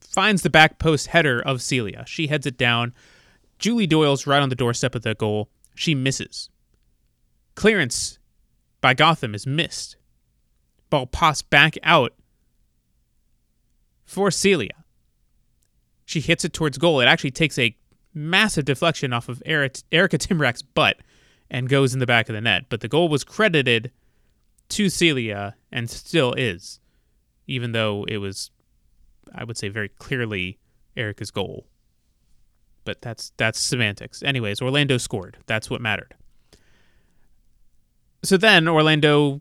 Finds 0.00 0.42
the 0.42 0.50
back 0.50 0.78
post 0.78 1.08
header 1.08 1.40
of 1.40 1.62
Celia. 1.62 2.04
She 2.06 2.26
heads 2.26 2.46
it 2.46 2.58
down. 2.58 2.92
Julie 3.58 3.86
Doyle's 3.86 4.26
right 4.26 4.42
on 4.42 4.48
the 4.48 4.56
doorstep 4.56 4.94
of 4.94 5.02
the 5.02 5.14
goal. 5.14 5.50
She 5.74 5.94
misses. 5.94 6.48
Clearance 7.54 8.18
by 8.80 8.94
Gotham 8.94 9.34
is 9.34 9.46
missed. 9.46 9.96
Ball 10.88 11.06
pops 11.06 11.42
back 11.42 11.76
out 11.82 12.12
for 14.10 14.32
Celia. 14.32 14.84
She 16.04 16.18
hits 16.20 16.44
it 16.44 16.52
towards 16.52 16.78
goal. 16.78 17.00
It 17.00 17.06
actually 17.06 17.30
takes 17.30 17.56
a 17.60 17.76
massive 18.12 18.64
deflection 18.64 19.12
off 19.12 19.28
of 19.28 19.40
Erica 19.46 20.18
Tymrak's 20.18 20.62
butt 20.62 20.96
and 21.48 21.68
goes 21.68 21.94
in 21.94 22.00
the 22.00 22.06
back 22.06 22.28
of 22.28 22.34
the 22.34 22.40
net. 22.40 22.64
But 22.68 22.80
the 22.80 22.88
goal 22.88 23.08
was 23.08 23.22
credited 23.22 23.92
to 24.70 24.88
Celia 24.88 25.54
and 25.70 25.88
still 25.88 26.32
is, 26.32 26.80
even 27.46 27.70
though 27.70 28.04
it 28.08 28.16
was, 28.16 28.50
I 29.32 29.44
would 29.44 29.56
say, 29.56 29.68
very 29.68 29.88
clearly 29.88 30.58
Erica's 30.96 31.30
goal. 31.30 31.66
But 32.84 33.02
that's 33.02 33.30
that's 33.36 33.60
semantics. 33.60 34.24
Anyways, 34.24 34.60
Orlando 34.60 34.96
scored. 34.98 35.36
That's 35.46 35.70
what 35.70 35.80
mattered. 35.80 36.16
So 38.24 38.36
then 38.36 38.66
Orlando 38.66 39.40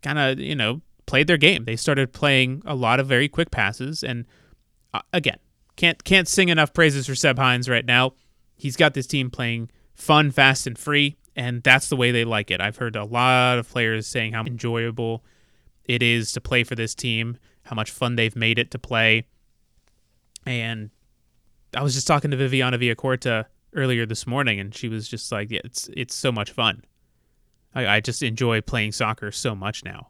kind 0.00 0.18
of, 0.18 0.38
you 0.38 0.54
know, 0.54 0.80
played 1.08 1.26
their 1.26 1.38
game. 1.38 1.64
They 1.64 1.74
started 1.74 2.12
playing 2.12 2.62
a 2.66 2.74
lot 2.74 3.00
of 3.00 3.08
very 3.08 3.28
quick 3.28 3.50
passes, 3.50 4.04
and 4.04 4.26
uh, 4.92 5.00
again, 5.12 5.38
can't 5.74 6.04
can't 6.04 6.28
sing 6.28 6.50
enough 6.50 6.72
praises 6.72 7.06
for 7.06 7.14
Seb 7.16 7.38
Hines 7.38 7.68
right 7.68 7.84
now. 7.84 8.12
He's 8.54 8.76
got 8.76 8.94
this 8.94 9.06
team 9.06 9.30
playing 9.30 9.70
fun, 9.94 10.30
fast, 10.30 10.66
and 10.66 10.78
free, 10.78 11.16
and 11.34 11.62
that's 11.62 11.88
the 11.88 11.96
way 11.96 12.10
they 12.12 12.24
like 12.24 12.50
it. 12.50 12.60
I've 12.60 12.76
heard 12.76 12.94
a 12.94 13.04
lot 13.04 13.58
of 13.58 13.68
players 13.68 14.06
saying 14.06 14.34
how 14.34 14.44
enjoyable 14.44 15.24
it 15.86 16.02
is 16.02 16.30
to 16.32 16.40
play 16.40 16.62
for 16.62 16.74
this 16.74 16.94
team, 16.94 17.38
how 17.62 17.74
much 17.74 17.90
fun 17.90 18.16
they've 18.16 18.36
made 18.36 18.58
it 18.58 18.70
to 18.72 18.78
play, 18.78 19.26
and 20.44 20.90
I 21.74 21.82
was 21.82 21.94
just 21.94 22.06
talking 22.06 22.30
to 22.30 22.36
Viviana 22.36 22.78
Villacorta 22.78 23.46
earlier 23.74 24.04
this 24.04 24.26
morning, 24.26 24.60
and 24.60 24.74
she 24.74 24.88
was 24.88 25.08
just 25.08 25.32
like, 25.32 25.50
"Yeah, 25.50 25.60
it's 25.64 25.88
it's 25.96 26.14
so 26.14 26.30
much 26.30 26.50
fun. 26.50 26.84
I, 27.74 27.86
I 27.86 28.00
just 28.00 28.22
enjoy 28.22 28.60
playing 28.60 28.92
soccer 28.92 29.32
so 29.32 29.54
much 29.54 29.84
now." 29.84 30.08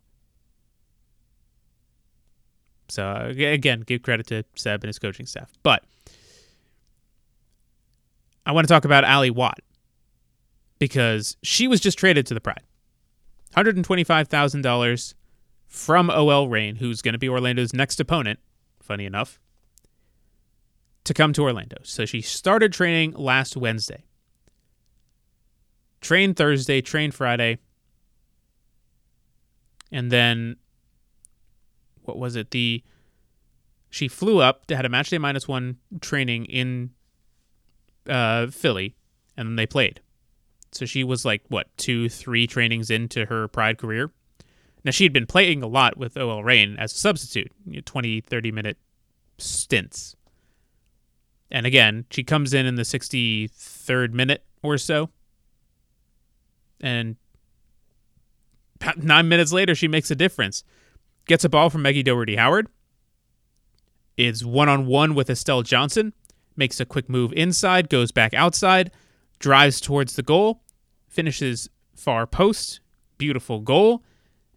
So 2.89 3.33
again, 3.37 3.81
give 3.81 4.03
credit 4.03 4.27
to 4.29 4.45
Seb 4.55 4.83
and 4.83 4.89
his 4.89 4.99
coaching 4.99 5.27
staff. 5.27 5.53
But 5.63 5.85
I 8.47 8.53
want 8.53 8.67
to 8.67 8.73
talk 8.73 8.85
about 8.85 9.05
Ally 9.05 9.29
Watt 9.31 9.61
because 10.79 11.37
she 11.43 11.69
was 11.69 11.81
just 11.81 11.99
traded 11.99 12.27
to 12.27 12.35
the 12.35 12.41
Pride. 12.41 12.63
$125,000 13.57 15.15
from 15.67 16.11
OL 16.11 16.49
Reign, 16.49 16.77
who's 16.77 17.03
going 17.03 17.13
to 17.13 17.19
be 17.19 17.29
Orlando's 17.29 17.75
next 17.75 18.01
opponent, 18.01 18.39
funny 18.81 19.05
enough, 19.05 19.39
to 21.05 21.13
come 21.13 21.33
to 21.35 21.43
Orlando. 21.43 21.77
So 21.83 22.07
she 22.07 22.21
started 22.21 22.73
training 22.73 23.13
last 23.13 23.57
Wednesday. 23.57 24.05
Trained 26.01 26.37
Thursday, 26.37 26.81
trained 26.81 27.15
Friday. 27.15 27.59
And 29.91 30.11
then 30.11 30.57
what 32.09 32.19
was 32.19 32.35
it? 32.35 32.51
The 32.51 32.83
she 33.91 34.09
flew 34.09 34.41
up, 34.41 34.67
to 34.67 34.77
had 34.77 34.85
a 34.85 34.89
match 34.89 35.11
day 35.11 35.19
minus 35.19 35.47
one 35.47 35.77
training 36.01 36.47
in 36.47 36.91
uh, 38.09 38.49
Philly, 38.49 38.97
and 39.37 39.49
then 39.49 39.57
they 39.57 39.67
played. 39.67 40.01
So 40.73 40.85
she 40.85 41.05
was 41.05 41.25
like 41.25 41.43
what 41.49 41.69
two, 41.77 42.09
three 42.09 42.47
trainings 42.47 42.91
into 42.91 43.27
her 43.27 43.49
Pride 43.49 43.79
career. 43.79 44.11
Now 44.85 44.91
she 44.91 45.05
had 45.05 45.13
been 45.13 45.27
playing 45.27 45.63
a 45.63 45.67
lot 45.67 45.97
with 45.97 46.17
OL 46.17 46.45
Reign 46.45 46.77
as 46.79 46.93
a 46.93 46.97
substitute, 46.97 47.53
you 47.67 47.77
know, 47.77 47.83
20, 47.85 48.21
30 48.23 48.53
minute 48.53 48.79
stints. 49.39 50.17
And 51.51 51.67
again, 51.67 52.05
she 52.11 52.25
comes 52.25 52.53
in 52.53 52.67
in 52.67 52.75
the 52.75 52.83
63rd 52.83 54.13
minute 54.13 54.45
or 54.63 54.77
so. 54.77 55.11
And 56.81 57.17
nine 58.97 59.29
minutes 59.29 59.53
later, 59.53 59.75
she 59.75 59.89
makes 59.89 60.11
a 60.11 60.15
difference 60.15 60.63
gets 61.29 61.45
a 61.45 61.49
ball 61.49 61.71
from 61.71 61.83
Meggie 61.83 62.03
Dougherty 62.03 62.37
Howard, 62.37 62.69
is 64.17 64.45
one 64.45 64.69
on 64.69 64.87
one 64.87 65.15
with 65.15 65.31
Estelle 65.31 65.63
Johnson, 65.63 66.13
makes 66.57 66.81
a 66.81 66.85
quick 66.85 67.09
move 67.09 67.33
inside, 67.35 67.89
goes 67.89 68.11
back 68.11 68.35
outside, 68.35 68.91
drives 69.39 69.81
towards 69.81 70.17
the 70.17 70.23
goal, 70.23 70.63
finishes 71.07 71.69
far 71.95 72.27
post, 72.27 72.81
beautiful 73.19 73.61
goal, 73.61 74.03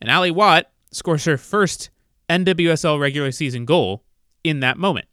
and 0.02 0.10
Ally 0.10 0.32
Watt 0.32 0.72
scores 0.92 1.26
her 1.26 1.38
first 1.38 1.92
NWSL 2.30 3.00
regular 3.00 3.32
season 3.32 3.66
goal 3.66 4.04
in 4.44 4.62
that 4.62 4.78
moment. 4.78 5.06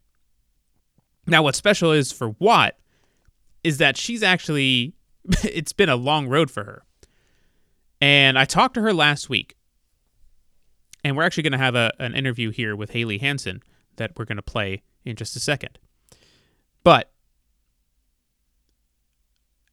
Now, 1.27 1.42
what's 1.42 1.59
special 1.59 1.92
is 1.92 2.11
for 2.11 2.31
Watt 2.38 2.77
is 3.62 3.79
that 3.79 3.99
she's 3.99 4.23
actually, 4.23 4.94
it's 5.44 5.73
been 5.73 5.90
a 5.90 5.97
long 5.97 6.29
road 6.29 6.51
for 6.51 6.64
her. 6.64 6.85
And 8.01 8.38
I 8.38 8.44
talked 8.44 8.75
to 8.75 8.81
her 8.81 8.94
last 8.94 9.29
week 9.29 9.57
and 11.05 11.17
we're 11.17 11.23
actually 11.23 11.45
going 11.45 11.53
to 11.53 11.59
have 11.59 11.75
a, 11.75 11.93
an 11.99 12.15
interview 12.15 12.51
here 12.51 12.75
with 12.75 12.91
Haley 12.91 13.19
Hanson 13.19 13.63
that 13.97 14.13
we're 14.17 14.25
going 14.25 14.37
to 14.37 14.43
play 14.43 14.83
in 15.05 15.17
just 15.17 15.37
a 15.37 15.41
second. 15.41 15.79
But 16.85 17.11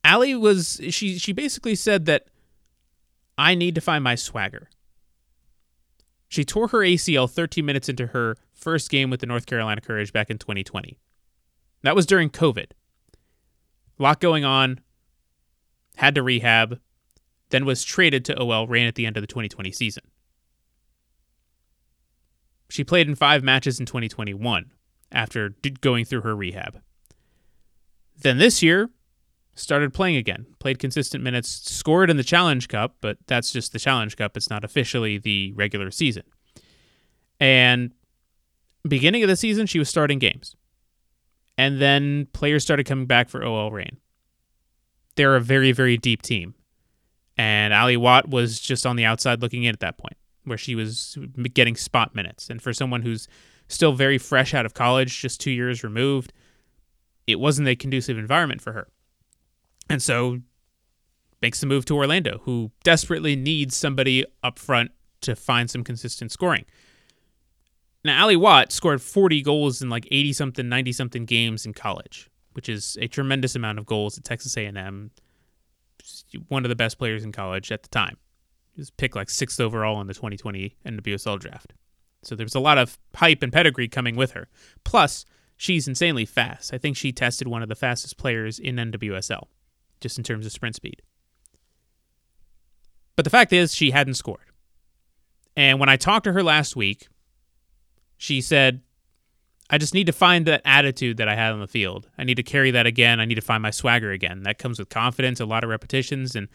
Ally 0.04 0.34
was 0.36 0.80
she 0.90 1.18
she 1.18 1.34
basically 1.34 1.76
said 1.76 2.06
that 2.06 2.28
I 3.38 3.56
need 3.56 3.76
to 3.76 3.82
find 3.82 4.04
my 4.04 4.16
swagger. 4.16 4.70
She 6.28 6.44
tore 6.44 6.68
her 6.70 6.80
ACL 6.80 7.30
13 7.30 7.66
minutes 7.66 7.90
into 7.90 8.08
her 8.08 8.38
first 8.54 8.90
game 8.90 9.10
with 9.10 9.20
the 9.20 9.26
North 9.26 9.46
Carolina 9.46 9.82
Courage 9.82 10.12
back 10.12 10.30
in 10.30 10.38
2020. 10.38 10.98
That 11.84 11.96
was 11.96 12.06
during 12.06 12.30
COVID. 12.30 12.72
A 14.00 14.04
lot 14.04 14.20
going 14.20 14.44
on. 14.44 14.80
Had 15.98 16.16
to 16.16 16.24
rehab, 16.24 16.80
then 17.50 17.64
was 17.64 17.84
traded 17.84 18.26
to 18.26 18.38
OL 18.38 18.68
Reign 18.68 18.86
at 18.86 18.96
the 18.96 19.06
end 19.06 19.16
of 19.16 19.22
the 19.22 19.28
2020 19.28 19.72
season. 19.72 20.04
She 22.76 22.84
played 22.84 23.08
in 23.08 23.16
five 23.16 23.42
matches 23.42 23.80
in 23.80 23.86
2021 23.86 24.70
after 25.10 25.56
going 25.80 26.04
through 26.04 26.24
her 26.24 26.36
rehab. 26.36 26.82
Then 28.20 28.38
this 28.38 28.62
year, 28.62 28.90
started 29.56 29.94
playing 29.94 30.18
again, 30.18 30.46
played 30.60 30.78
consistent 30.78 31.24
minutes, 31.24 31.48
scored 31.48 32.10
in 32.10 32.18
the 32.18 32.24
Challenge 32.24 32.68
Cup, 32.68 32.98
but 33.00 33.18
that's 33.28 33.54
just 33.54 33.72
the 33.72 33.80
Challenge 33.80 34.18
Cup. 34.18 34.36
It's 34.36 34.50
not 34.50 34.66
officially 34.66 35.18
the 35.18 35.54
regular 35.54 35.90
season. 35.90 36.24
And 37.40 37.94
beginning 38.86 39.24
of 39.24 39.30
the 39.30 39.38
season, 39.38 39.68
she 39.68 39.80
was 39.80 39.88
starting 39.88 40.20
games. 40.20 40.58
And 41.58 41.80
then 41.80 42.28
players 42.34 42.64
started 42.64 42.86
coming 42.86 43.06
back 43.06 43.30
for 43.30 43.42
OL 43.42 43.72
Reign. 43.72 44.00
They're 45.16 45.38
a 45.38 45.42
very, 45.42 45.72
very 45.72 45.96
deep 45.96 46.24
team. 46.24 46.56
And 47.38 47.74
Ally 47.74 47.96
Watt 47.96 48.28
was 48.28 48.60
just 48.60 48.86
on 48.86 48.98
the 48.98 49.06
outside 49.06 49.42
looking 49.42 49.64
in 49.64 49.74
at 49.74 49.80
that 49.80 49.98
point 49.98 50.18
where 50.46 50.58
she 50.58 50.76
was 50.76 51.18
getting 51.54 51.76
spot 51.76 52.16
minutes. 52.16 52.50
And 52.50 52.62
for 52.62 52.74
someone 52.74 53.02
who's 53.02 53.28
still 53.68 53.94
very 53.94 54.18
fresh 54.18 54.54
out 54.54 54.66
of 54.66 54.74
college, 54.74 55.22
just 55.22 55.42
two 55.42 55.52
years 55.52 55.84
removed, 55.84 56.34
it 57.28 57.40
wasn't 57.40 57.68
a 57.68 57.76
conducive 57.76 58.18
environment 58.18 58.62
for 58.62 58.74
her. 58.74 58.88
And 59.90 60.02
so 60.02 60.40
makes 61.42 61.60
the 61.60 61.68
move 61.68 61.86
to 61.86 61.96
Orlando, 61.96 62.40
who 62.44 62.72
desperately 62.84 63.36
needs 63.36 63.76
somebody 63.76 64.26
up 64.44 64.58
front 64.58 64.92
to 65.22 65.36
find 65.36 65.70
some 65.70 65.84
consistent 65.84 66.32
scoring. 66.32 66.66
Now, 68.04 68.22
Ally 68.22 68.36
Watt 68.36 68.72
scored 68.72 69.02
40 69.02 69.42
goals 69.42 69.82
in 69.82 69.90
like 69.90 70.08
80 70.12 70.34
something, 70.34 70.70
90 70.70 70.92
something 70.92 71.26
games 71.26 71.66
in 71.66 71.74
college, 71.74 72.30
which 72.54 72.70
is 72.70 72.98
a 73.02 73.08
tremendous 73.08 73.56
amount 73.56 73.80
of 73.80 73.86
goals 73.86 74.18
at 74.18 74.24
Texas 74.24 74.56
A&M. 74.58 75.12
One 76.50 76.66
of 76.66 76.70
the 76.70 76.76
best 76.76 77.00
players 77.00 77.24
in 77.24 77.32
college 77.32 77.72
at 77.72 77.82
the 77.82 77.90
time. 77.90 78.18
Was 78.78 78.90
picked 78.90 79.16
like 79.16 79.30
sixth 79.30 79.60
overall 79.60 80.02
in 80.02 80.08
the 80.08 80.14
2020 80.14 80.76
NWSL 80.86 81.40
draft. 81.40 81.74
So 82.24 82.36
there's 82.36 82.56
a 82.56 82.60
lot 82.60 82.78
of 82.78 82.98
hype 83.16 83.44
and 83.44 83.54
pedigree 83.54 83.88
coming 83.88 84.16
with 84.16 84.32
her. 84.32 84.48
Plus, 84.84 85.26
she's 85.56 85.88
insanely 85.88 86.26
fast. 86.26 86.74
I 86.74 86.78
think 86.78 86.98
she 86.98 87.12
tested 87.12 87.48
one 87.48 87.62
of 87.62 87.70
the 87.70 87.76
fastest 87.76 88.18
players 88.18 88.60
in 88.60 88.76
NWSL, 88.76 89.48
just 90.02 90.18
in 90.18 90.24
terms 90.24 90.46
of 90.46 90.52
sprint 90.52 90.76
speed. 90.76 91.02
But 93.16 93.24
the 93.24 93.32
fact 93.32 93.54
is, 93.54 93.74
she 93.74 93.92
hadn't 93.92 94.16
scored. 94.16 94.52
And 95.56 95.80
when 95.80 95.88
I 95.88 95.96
talked 95.96 96.26
to 96.26 96.34
her 96.34 96.44
last 96.44 96.76
week, 96.76 97.08
she 98.18 98.42
said, 98.42 98.82
I 99.70 99.78
just 99.78 99.94
need 99.94 100.08
to 100.08 100.14
find 100.14 100.46
that 100.46 100.62
attitude 100.66 101.18
that 101.18 101.28
I 101.28 101.36
had 101.36 101.54
on 101.54 101.60
the 101.60 101.68
field. 101.68 102.10
I 102.18 102.24
need 102.24 102.36
to 102.36 102.44
carry 102.44 102.72
that 102.72 102.86
again. 102.86 103.20
I 103.20 103.26
need 103.26 103.36
to 103.36 103.42
find 103.42 103.64
my 103.64 103.72
swagger 103.72 104.12
again. 104.12 104.44
That 104.44 104.58
comes 104.58 104.80
with 104.80 104.90
confidence, 104.90 105.40
a 105.40 105.46
lot 105.46 105.64
of 105.64 105.70
repetitions, 105.70 106.36
and 106.36 106.50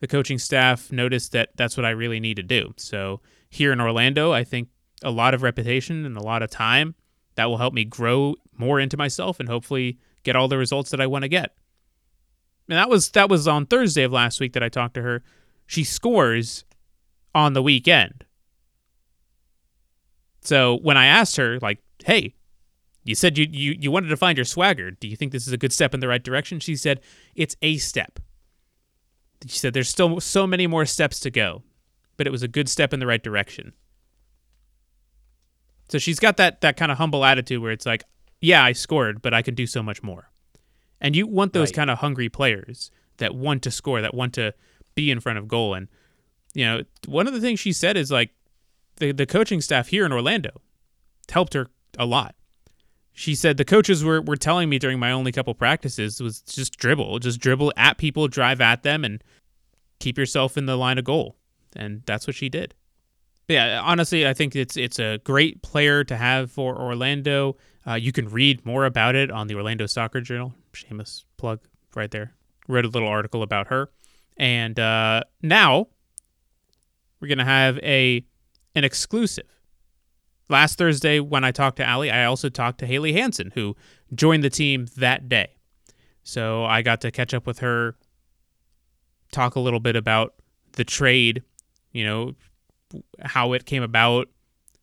the 0.00 0.06
coaching 0.06 0.38
staff 0.38 0.92
noticed 0.92 1.32
that 1.32 1.50
that's 1.56 1.76
what 1.76 1.86
I 1.86 1.90
really 1.90 2.20
need 2.20 2.36
to 2.36 2.42
do. 2.42 2.74
So 2.76 3.20
here 3.48 3.72
in 3.72 3.80
Orlando, 3.80 4.32
I 4.32 4.44
think 4.44 4.68
a 5.02 5.10
lot 5.10 5.34
of 5.34 5.42
repetition 5.42 6.04
and 6.04 6.16
a 6.16 6.22
lot 6.22 6.42
of 6.42 6.50
time 6.50 6.94
that 7.36 7.46
will 7.46 7.58
help 7.58 7.74
me 7.74 7.84
grow 7.84 8.34
more 8.56 8.80
into 8.80 8.96
myself 8.96 9.40
and 9.40 9.48
hopefully 9.48 9.98
get 10.22 10.36
all 10.36 10.48
the 10.48 10.58
results 10.58 10.90
that 10.90 11.00
I 11.00 11.06
want 11.06 11.22
to 11.22 11.28
get. 11.28 11.54
And 12.68 12.78
that 12.78 12.88
was 12.88 13.10
that 13.10 13.28
was 13.28 13.46
on 13.46 13.66
Thursday 13.66 14.02
of 14.02 14.12
last 14.12 14.40
week 14.40 14.54
that 14.54 14.62
I 14.62 14.68
talked 14.68 14.94
to 14.94 15.02
her. 15.02 15.22
She 15.66 15.84
scores 15.84 16.64
on 17.34 17.52
the 17.52 17.62
weekend. 17.62 18.24
So 20.40 20.78
when 20.78 20.96
I 20.96 21.06
asked 21.06 21.36
her, 21.36 21.58
like, 21.60 21.80
hey, 22.04 22.34
you 23.02 23.14
said 23.14 23.36
you, 23.36 23.46
you, 23.50 23.76
you 23.78 23.90
wanted 23.90 24.08
to 24.08 24.16
find 24.16 24.38
your 24.38 24.44
swagger. 24.44 24.90
Do 24.90 25.08
you 25.08 25.16
think 25.16 25.32
this 25.32 25.46
is 25.46 25.52
a 25.52 25.58
good 25.58 25.72
step 25.72 25.94
in 25.94 26.00
the 26.00 26.08
right 26.08 26.22
direction? 26.22 26.60
She 26.60 26.76
said, 26.76 27.00
it's 27.34 27.56
a 27.62 27.76
step. 27.78 28.18
She 29.46 29.58
said, 29.58 29.74
there's 29.74 29.88
still 29.88 30.20
so 30.20 30.46
many 30.46 30.66
more 30.66 30.86
steps 30.86 31.20
to 31.20 31.30
go, 31.30 31.62
but 32.16 32.26
it 32.26 32.30
was 32.30 32.42
a 32.42 32.48
good 32.48 32.68
step 32.68 32.92
in 32.92 33.00
the 33.00 33.06
right 33.06 33.22
direction. 33.22 33.72
So 35.88 35.98
she's 35.98 36.18
got 36.18 36.38
that, 36.38 36.62
that 36.62 36.76
kind 36.76 36.90
of 36.90 36.98
humble 36.98 37.24
attitude 37.24 37.60
where 37.60 37.72
it's 37.72 37.86
like, 37.86 38.04
yeah, 38.40 38.64
I 38.64 38.72
scored, 38.72 39.20
but 39.22 39.34
I 39.34 39.42
could 39.42 39.54
do 39.54 39.66
so 39.66 39.82
much 39.82 40.02
more. 40.02 40.30
And 41.00 41.14
you 41.14 41.26
want 41.26 41.52
those 41.52 41.68
right. 41.68 41.76
kind 41.76 41.90
of 41.90 41.98
hungry 41.98 42.28
players 42.28 42.90
that 43.18 43.34
want 43.34 43.62
to 43.64 43.70
score, 43.70 44.00
that 44.00 44.14
want 44.14 44.32
to 44.34 44.54
be 44.94 45.10
in 45.10 45.20
front 45.20 45.38
of 45.38 45.48
goal. 45.48 45.74
And, 45.74 45.88
you 46.54 46.64
know, 46.64 46.82
one 47.06 47.26
of 47.26 47.34
the 47.34 47.40
things 47.40 47.60
she 47.60 47.72
said 47.72 47.96
is 47.96 48.10
like, 48.10 48.30
the, 48.96 49.12
the 49.12 49.26
coaching 49.26 49.60
staff 49.60 49.88
here 49.88 50.06
in 50.06 50.12
Orlando 50.12 50.50
helped 51.30 51.54
her 51.54 51.68
a 51.98 52.06
lot. 52.06 52.34
She 53.12 53.34
said 53.34 53.56
the 53.56 53.64
coaches 53.64 54.02
were, 54.02 54.20
were 54.20 54.36
telling 54.36 54.68
me 54.68 54.78
during 54.78 54.98
my 54.98 55.12
only 55.12 55.32
couple 55.32 55.54
practices 55.54 56.20
was 56.20 56.40
just 56.40 56.76
dribble, 56.76 57.18
just 57.20 57.40
dribble 57.40 57.72
at 57.76 57.98
people, 57.98 58.26
drive 58.26 58.60
at 58.60 58.82
them, 58.82 59.04
and 59.04 59.22
keep 59.98 60.18
yourself 60.18 60.56
in 60.56 60.66
the 60.66 60.76
line 60.76 60.98
of 60.98 61.04
goal. 61.04 61.36
And 61.76 62.02
that's 62.06 62.26
what 62.26 62.36
she 62.36 62.48
did. 62.48 62.74
But 63.46 63.54
yeah, 63.54 63.80
honestly, 63.82 64.26
I 64.26 64.32
think 64.32 64.56
it's 64.56 64.76
it's 64.76 64.98
a 64.98 65.18
great 65.18 65.62
player 65.62 66.04
to 66.04 66.16
have 66.16 66.50
for 66.50 66.80
Orlando. 66.80 67.56
Uh, 67.86 67.94
you 67.94 68.12
can 68.12 68.28
read 68.28 68.64
more 68.64 68.86
about 68.86 69.14
it 69.14 69.30
on 69.30 69.48
the 69.48 69.54
Orlando 69.54 69.86
Soccer 69.86 70.20
Journal. 70.20 70.54
Shameless 70.72 71.26
plug 71.36 71.60
right 71.94 72.10
there. 72.10 72.32
Read 72.68 72.86
a 72.86 72.88
little 72.88 73.08
article 73.08 73.42
about 73.42 73.66
her, 73.66 73.90
and 74.38 74.78
uh, 74.78 75.24
now 75.42 75.88
we're 77.20 77.28
gonna 77.28 77.44
have 77.44 77.78
a 77.78 78.24
an 78.74 78.84
exclusive. 78.84 79.46
Last 80.48 80.78
Thursday, 80.78 81.20
when 81.20 81.44
I 81.44 81.52
talked 81.52 81.76
to 81.78 81.86
Ally, 81.86 82.08
I 82.08 82.24
also 82.24 82.48
talked 82.48 82.78
to 82.80 82.86
Haley 82.86 83.12
Hanson, 83.12 83.52
who 83.54 83.76
joined 84.14 84.44
the 84.44 84.50
team 84.50 84.86
that 84.96 85.28
day. 85.28 85.56
So 86.22 86.64
I 86.64 86.82
got 86.82 87.00
to 87.02 87.10
catch 87.10 87.34
up 87.34 87.46
with 87.46 87.58
her, 87.60 87.96
talk 89.34 89.56
a 89.56 89.60
little 89.60 89.80
bit 89.80 89.96
about 89.96 90.34
the 90.72 90.84
trade, 90.84 91.42
you 91.92 92.04
know, 92.04 92.34
how 93.20 93.52
it 93.52 93.66
came 93.66 93.82
about, 93.82 94.28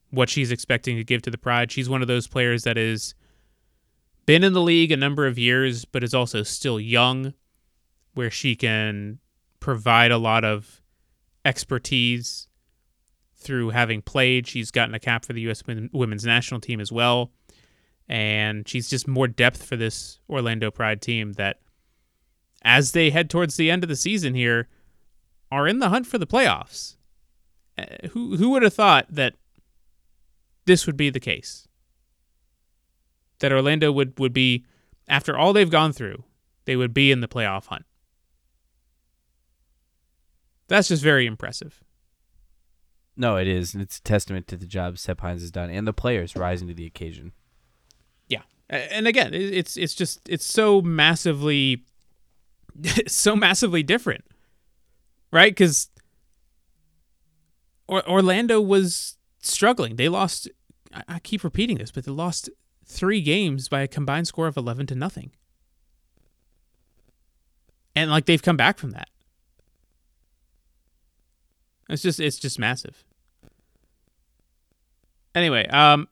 what 0.10 0.30
she's 0.30 0.52
expecting 0.52 0.98
to 0.98 1.04
give 1.04 1.22
to 1.22 1.32
the 1.32 1.38
Pride. 1.38 1.72
She's 1.72 1.90
one 1.90 2.02
of 2.02 2.08
those 2.08 2.28
players 2.28 2.64
that 2.64 2.78
is 2.78 3.16
been 4.26 4.44
in 4.44 4.54
the 4.54 4.62
league 4.62 4.92
a 4.92 4.98
number 4.98 5.26
of 5.26 5.40
years, 5.40 5.86
but 5.86 6.04
is 6.04 6.14
also 6.14 6.44
still 6.44 6.80
young, 6.80 7.34
where 8.14 8.30
she 8.30 8.56
can 8.56 9.20
provide 9.60 10.12
a 10.12 10.18
lot 10.18 10.44
of 10.44 10.82
expertise 11.46 12.48
through 13.36 13.70
having 13.70 14.02
played. 14.02 14.48
She's 14.48 14.70
gotten 14.70 14.94
a 14.94 15.00
cap 15.00 15.26
for 15.26 15.34
the 15.34 15.42
U.S. 15.42 15.64
women's 15.66 16.26
national 16.26 16.60
team 16.60 16.80
as 16.80 16.92
well. 16.92 17.32
And 18.08 18.68
she's 18.68 18.90
just 18.90 19.08
more 19.08 19.28
depth 19.28 19.64
for 19.64 19.78
this 19.78 20.20
Orlando 20.30 20.70
Pride 20.70 21.02
team 21.02 21.34
that, 21.34 21.60
as 22.62 22.91
they 22.91 23.10
head 23.10 23.30
towards 23.30 23.58
the 23.58 23.71
end 23.71 23.84
of 23.84 23.89
the 23.89 23.95
season 23.95 24.34
here, 24.34 24.67
are 25.52 25.67
in 25.67 25.80
the 25.80 25.89
hunt 25.89 26.08
for 26.08 26.17
the 26.17 26.28
playoffs. 26.28 26.95
Uh, 27.78 27.86
who 28.12 28.38
who 28.38 28.50
would 28.50 28.63
have 28.63 28.74
thought 28.74 29.06
that 29.10 29.36
this 30.65 30.86
would 30.86 30.97
be 30.97 31.10
the 31.10 31.19
case? 31.19 31.67
That 33.39 33.52
Orlando 33.52 33.91
would, 33.91 34.19
would 34.19 34.34
be, 34.34 34.65
after 35.08 35.36
all 35.36 35.52
they've 35.52 35.69
gone 35.69 35.93
through, 35.93 36.24
they 36.65 36.76
would 36.76 36.93
be 36.93 37.12
in 37.12 37.21
the 37.21 37.28
playoff 37.28 37.65
hunt. 37.65 37.86
That's 40.67 40.89
just 40.89 41.04
very 41.04 41.26
impressive. 41.26 41.84
No, 43.17 43.36
it 43.38 43.47
is. 43.47 43.74
And 43.74 43.84
it's 43.84 43.97
a 43.97 44.04
testament 44.04 44.47
to 44.47 44.58
the 44.58 44.65
job 44.65 44.97
Seb 44.97 45.19
Hines 45.19 45.41
has 45.41 45.52
done 45.52 45.69
and 45.69 45.86
the 45.86 45.93
players 45.93 46.36
rising 46.36 46.67
to 46.69 46.74
the 46.74 46.86
occasion. 46.86 47.34
Yeah. 48.28 48.43
And 48.69 49.08
again, 49.08 49.34
it's 49.34 49.76
it's 49.76 49.93
just 49.93 50.21
it's 50.30 50.45
so 50.45 50.82
massively 50.82 51.84
so 53.08 53.36
massively 53.36 53.84
different. 53.84 54.26
Right? 55.32 55.56
Cuz 55.56 55.90
or- 57.88 58.08
Orlando 58.10 58.62
was 58.62 59.18
struggling. 59.42 59.96
They 59.96 60.10
lost 60.10 60.50
I 61.08 61.20
keep 61.20 61.44
repeating 61.44 61.78
this, 61.78 61.92
but 61.92 62.04
they 62.04 62.12
lost 62.12 62.50
3 62.86 63.22
games 63.22 63.70
by 63.70 63.82
a 63.82 63.88
combined 63.88 64.28
score 64.28 64.48
of 64.48 64.58
11 64.58 64.88
to 64.88 64.96
nothing. 64.96 65.32
And 67.96 68.12
like 68.12 68.26
they've 68.26 68.42
come 68.42 68.58
back 68.58 68.78
from 68.78 68.92
that. 68.92 69.10
It's 71.90 72.02
just 72.02 72.20
it's 72.20 72.38
just 72.38 72.58
massive. 72.58 73.04
Anyway, 75.36 75.68
um, 75.68 76.08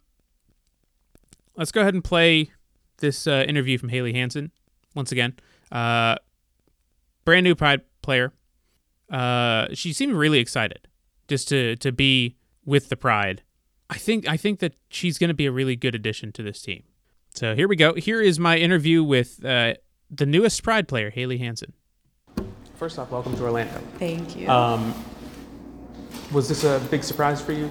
let's 1.55 1.71
go 1.71 1.81
ahead 1.81 1.93
and 1.93 2.03
play 2.03 2.51
this 2.97 3.27
uh, 3.27 3.45
interview 3.47 3.77
from 3.77 3.89
Haley 3.89 4.13
Hanson 4.13 4.51
once 4.95 5.11
again. 5.11 5.37
Uh, 5.71 6.15
brand 7.29 7.43
new 7.43 7.53
Pride 7.53 7.81
player. 8.01 8.33
Uh, 9.07 9.67
she 9.73 9.93
seemed 9.93 10.13
really 10.13 10.39
excited 10.39 10.87
just 11.27 11.47
to 11.49 11.75
to 11.75 11.91
be 11.91 12.37
with 12.65 12.89
the 12.89 12.95
Pride. 12.95 13.43
I 13.87 13.99
think 13.99 14.27
I 14.27 14.35
think 14.35 14.59
that 14.61 14.73
she's 14.89 15.19
going 15.19 15.27
to 15.27 15.35
be 15.35 15.45
a 15.45 15.51
really 15.51 15.75
good 15.75 15.93
addition 15.93 16.31
to 16.31 16.41
this 16.41 16.59
team. 16.59 16.81
So 17.35 17.53
here 17.53 17.67
we 17.67 17.75
go. 17.75 17.93
Here 17.93 18.19
is 18.19 18.39
my 18.39 18.57
interview 18.57 19.03
with 19.03 19.45
uh, 19.45 19.75
the 20.09 20.25
newest 20.25 20.63
Pride 20.63 20.87
player, 20.87 21.11
Haley 21.11 21.37
Hanson. 21.37 21.73
First 22.77 22.97
off, 22.97 23.11
welcome 23.11 23.35
to 23.35 23.43
Orlando. 23.43 23.79
Thank 23.99 24.35
you. 24.35 24.49
Um, 24.49 24.95
was 26.31 26.49
this 26.49 26.63
a 26.63 26.81
big 26.89 27.03
surprise 27.03 27.39
for 27.39 27.51
you? 27.51 27.69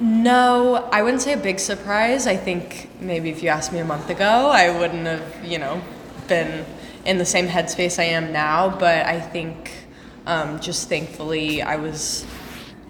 No, 0.00 0.88
I 0.90 1.02
wouldn't 1.02 1.20
say 1.20 1.34
a 1.34 1.42
big 1.50 1.58
surprise. 1.58 2.26
I 2.26 2.38
think 2.38 2.88
maybe 3.00 3.28
if 3.28 3.42
you 3.42 3.50
asked 3.50 3.70
me 3.70 3.80
a 3.80 3.84
month 3.84 4.08
ago, 4.08 4.48
I 4.50 4.70
wouldn't 4.78 5.06
have, 5.06 5.44
you 5.44 5.58
know, 5.58 5.82
been 6.26 6.64
in 7.06 7.18
the 7.18 7.24
same 7.24 7.48
headspace 7.48 7.98
I 7.98 8.04
am 8.04 8.32
now. 8.32 8.68
But 8.68 9.06
I 9.06 9.20
think 9.20 9.72
um, 10.26 10.60
just 10.60 10.88
thankfully 10.88 11.62
I 11.62 11.76
was 11.76 12.26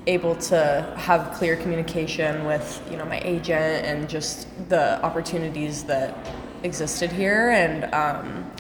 able 0.09 0.35
to 0.37 0.95
have 0.97 1.33
clear 1.35 1.57
communication 1.57 2.45
with, 2.45 2.81
you 2.91 2.97
know, 2.97 3.05
my 3.05 3.21
agent 3.21 3.87
and 3.87 4.09
just 4.09 4.49
the 4.69 5.03
opportunities 5.05 5.85
that 5.85 6.17
existed 6.65 7.13
here. 7.13 7.51
And, 7.51 7.93
um, 7.95 8.51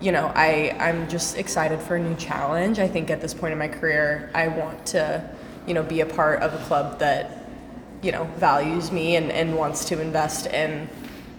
you 0.00 0.12
know, 0.12 0.32
I, 0.34 0.76
I'm 0.78 1.08
just 1.08 1.38
excited 1.38 1.80
for 1.80 1.96
a 1.96 2.00
new 2.00 2.14
challenge. 2.16 2.78
I 2.78 2.88
think 2.88 3.10
at 3.10 3.20
this 3.20 3.32
point 3.32 3.52
in 3.52 3.58
my 3.58 3.68
career, 3.68 4.30
I 4.34 4.48
want 4.48 4.84
to 4.86 5.30
you 5.66 5.74
know, 5.74 5.82
be 5.82 6.00
a 6.00 6.06
part 6.06 6.42
of 6.42 6.52
a 6.54 6.64
club 6.64 6.98
that, 6.98 7.46
you 8.02 8.12
know, 8.12 8.24
values 8.36 8.92
me 8.92 9.16
and, 9.16 9.32
and 9.32 9.56
wants 9.56 9.86
to 9.86 10.00
invest 10.00 10.46
in 10.46 10.88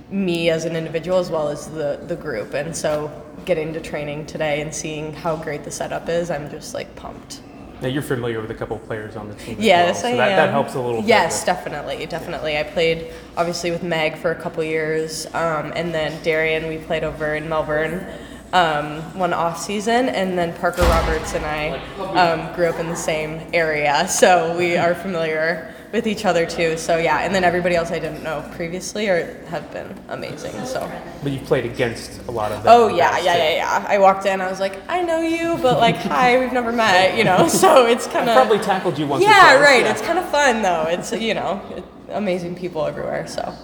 me 0.10 0.50
as 0.50 0.66
an 0.66 0.76
individual 0.76 1.18
as 1.18 1.32
well 1.32 1.50
as 1.50 1.68
the, 1.68 2.00
the 2.08 2.16
group. 2.16 2.54
And 2.54 2.76
so 2.76 3.12
getting 3.46 3.74
to 3.74 3.82
training 3.82 4.26
today 4.26 4.62
and 4.62 4.74
seeing 4.74 5.14
how 5.14 5.36
great 5.36 5.64
the 5.64 5.72
setup 5.72 6.10
is, 6.10 6.30
I'm 6.30 6.50
just 6.50 6.74
like 6.74 6.96
pumped. 6.96 7.42
Now 7.82 7.90
you're 7.90 8.02
familiar 8.02 8.40
with 8.40 8.52
a 8.52 8.56
couple 8.56 8.80
players 8.80 9.16
on 9.16 9.28
the 9.28 9.36
team. 9.36 9.58
Yes, 9.60 10.02
well, 10.02 10.02
so 10.02 10.08
I 10.08 10.18
that, 10.18 10.30
am. 10.30 10.38
That 10.38 10.52
helps 10.52 10.76
a 10.76 10.82
little. 10.82 11.04
Yes, 11.04 11.42
bit. 11.42 11.48
definitely, 11.48 12.06
definitely. 12.06 12.58
I 12.58 12.64
played 12.64 13.12
obviously 13.36 13.72
with 13.72 13.84
Meg 13.84 14.18
for 14.18 14.32
a 14.32 14.42
couple 14.42 14.64
years, 14.64 15.26
um, 15.28 15.74
and 15.76 15.94
then 15.94 16.22
Darian. 16.24 16.68
We 16.68 16.78
played 16.78 17.04
over 17.04 17.36
in 17.36 17.50
Melbourne 17.50 18.08
um, 18.54 19.02
one 19.20 19.34
off 19.34 19.60
season, 19.60 20.08
and 20.08 20.38
then 20.38 20.54
Parker 20.54 20.84
Roberts 20.84 21.34
and 21.34 21.46
I 21.46 21.78
um, 22.00 22.56
grew 22.56 22.68
up 22.68 22.80
in 22.80 22.88
the 22.88 22.96
same 22.96 23.42
area, 23.54 24.08
so 24.08 24.58
we 24.58 24.78
are 24.78 24.96
familiar 24.96 25.75
with 25.96 26.08
each 26.08 26.26
other 26.26 26.46
too. 26.46 26.78
So 26.78 26.98
yeah, 26.98 27.20
and 27.20 27.34
then 27.34 27.46
everybody 27.46 27.76
else 27.76 27.90
I 27.90 28.00
didn't 28.00 28.22
know 28.22 28.44
previously 28.52 29.08
or 29.08 29.42
have 29.46 29.72
been 29.72 29.98
amazing. 30.10 30.54
So. 30.66 30.92
But 31.24 31.32
you've 31.32 31.46
played 31.46 31.66
against 31.66 32.22
a 32.28 32.32
lot 32.32 32.52
of 32.52 32.64
them. 32.64 32.74
Oh 32.76 32.90
yeah, 32.90 33.18
yeah, 33.20 33.38
yeah, 33.38 33.56
yeah. 33.56 33.86
I 33.88 33.98
walked 33.98 34.26
in, 34.26 34.42
I 34.42 34.50
was 34.50 34.60
like, 34.60 34.78
I 34.90 35.02
know 35.02 35.22
you, 35.22 35.58
but 35.62 35.80
like, 35.80 35.96
hi, 36.16 36.38
we've 36.38 36.52
never 36.52 36.74
met, 36.74 37.18
you 37.18 37.24
know. 37.24 37.48
So 37.56 37.86
it's 37.86 38.06
kind 38.08 38.30
of 38.30 38.36
probably 38.36 38.60
tackled 38.60 39.00
you 39.00 39.08
once. 39.08 39.24
Yeah, 39.24 39.60
right. 39.62 39.86
Yeah. 39.86 39.92
It's 39.92 40.02
kind 40.02 40.20
of 40.20 40.28
fun 40.30 40.62
though. 40.62 40.84
It's 40.90 41.14
you 41.14 41.34
know, 41.34 41.62
it, 41.74 41.84
amazing 42.10 42.56
people 42.56 42.86
everywhere. 42.86 43.26
So. 43.26 43.56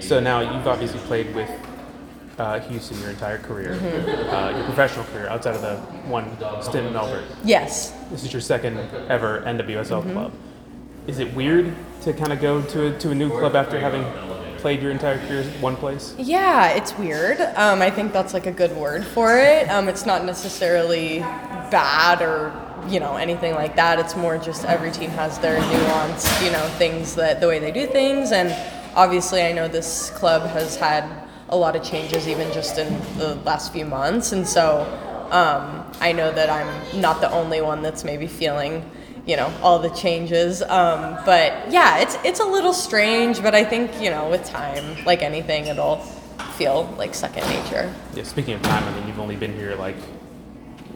So 0.00 0.20
now 0.20 0.40
you've 0.40 0.68
obviously 0.68 1.00
played 1.00 1.34
with 1.34 1.50
uh, 2.38 2.60
Houston 2.60 3.00
your 3.00 3.10
entire 3.10 3.38
career, 3.38 3.74
mm-hmm. 3.74 4.34
uh, 4.34 4.56
your 4.56 4.64
professional 4.64 5.06
career, 5.06 5.28
outside 5.28 5.56
of 5.56 5.62
the 5.62 5.76
one 6.06 6.36
stint 6.62 6.86
in 6.86 6.92
Melbourne. 6.92 7.24
Yes. 7.42 7.92
This 8.10 8.24
is 8.24 8.32
your 8.32 8.42
second 8.42 8.76
ever 9.08 9.40
NWSL 9.40 10.02
mm-hmm. 10.02 10.12
club. 10.12 10.32
Is 11.08 11.18
it 11.18 11.34
weird 11.34 11.74
to 12.02 12.12
kind 12.12 12.32
of 12.32 12.40
go 12.40 12.60
to 12.62 12.88
a, 12.88 12.98
to 12.98 13.10
a 13.10 13.14
new 13.14 13.30
club 13.30 13.56
after 13.56 13.80
having 13.80 14.04
played 14.58 14.82
your 14.82 14.90
entire 14.90 15.18
career 15.26 15.42
one 15.60 15.74
place? 15.74 16.14
Yeah, 16.18 16.68
it's 16.68 16.96
weird. 16.98 17.40
Um, 17.56 17.80
I 17.80 17.90
think 17.90 18.12
that's 18.12 18.34
like 18.34 18.46
a 18.46 18.52
good 18.52 18.76
word 18.76 19.04
for 19.04 19.36
it. 19.38 19.68
Um, 19.70 19.88
it's 19.88 20.04
not 20.04 20.24
necessarily 20.24 21.20
bad 21.70 22.20
or 22.20 22.52
you 22.88 23.00
know 23.00 23.16
anything 23.16 23.54
like 23.54 23.74
that. 23.76 23.98
It's 23.98 24.16
more 24.16 24.36
just 24.36 24.66
every 24.66 24.92
team 24.92 25.10
has 25.10 25.38
their 25.38 25.58
nuanced 25.58 26.44
you 26.44 26.52
know 26.52 26.68
things 26.76 27.14
that 27.14 27.40
the 27.40 27.48
way 27.48 27.58
they 27.58 27.72
do 27.72 27.86
things, 27.86 28.30
and 28.30 28.54
obviously 28.94 29.42
I 29.42 29.52
know 29.52 29.66
this 29.66 30.10
club 30.10 30.42
has 30.50 30.76
had 30.76 31.26
a 31.48 31.56
lot 31.56 31.74
of 31.74 31.82
changes 31.82 32.28
even 32.28 32.52
just 32.52 32.76
in 32.76 33.00
the 33.16 33.34
last 33.46 33.72
few 33.72 33.86
months, 33.86 34.32
and 34.32 34.46
so 34.46 34.82
um, 35.30 35.90
I 36.00 36.12
know 36.12 36.30
that 36.32 36.50
I'm 36.50 37.00
not 37.00 37.22
the 37.22 37.30
only 37.30 37.62
one 37.62 37.80
that's 37.82 38.04
maybe 38.04 38.26
feeling 38.26 38.90
you 39.28 39.36
know 39.36 39.52
all 39.62 39.78
the 39.78 39.90
changes 39.90 40.62
um, 40.62 41.18
but 41.26 41.70
yeah 41.70 41.98
it's 41.98 42.16
it's 42.24 42.40
a 42.40 42.44
little 42.44 42.72
strange 42.72 43.42
but 43.42 43.54
i 43.54 43.62
think 43.62 44.00
you 44.00 44.10
know 44.10 44.28
with 44.30 44.42
time 44.44 45.04
like 45.04 45.22
anything 45.22 45.66
it'll 45.66 45.98
feel 46.56 46.92
like 46.96 47.14
second 47.14 47.46
nature 47.50 47.94
yeah 48.14 48.22
speaking 48.22 48.54
of 48.54 48.62
time 48.62 48.82
i 48.82 48.98
mean 48.98 49.06
you've 49.06 49.20
only 49.20 49.36
been 49.36 49.54
here 49.54 49.76
like 49.76 49.96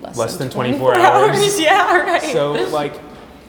less, 0.00 0.16
less 0.16 0.36
than, 0.36 0.48
than 0.48 0.54
24 0.54 0.96
hours. 0.96 1.36
hours. 1.38 1.60
yeah 1.60 1.98
right 1.98 2.22
so 2.22 2.52
like 2.70 2.98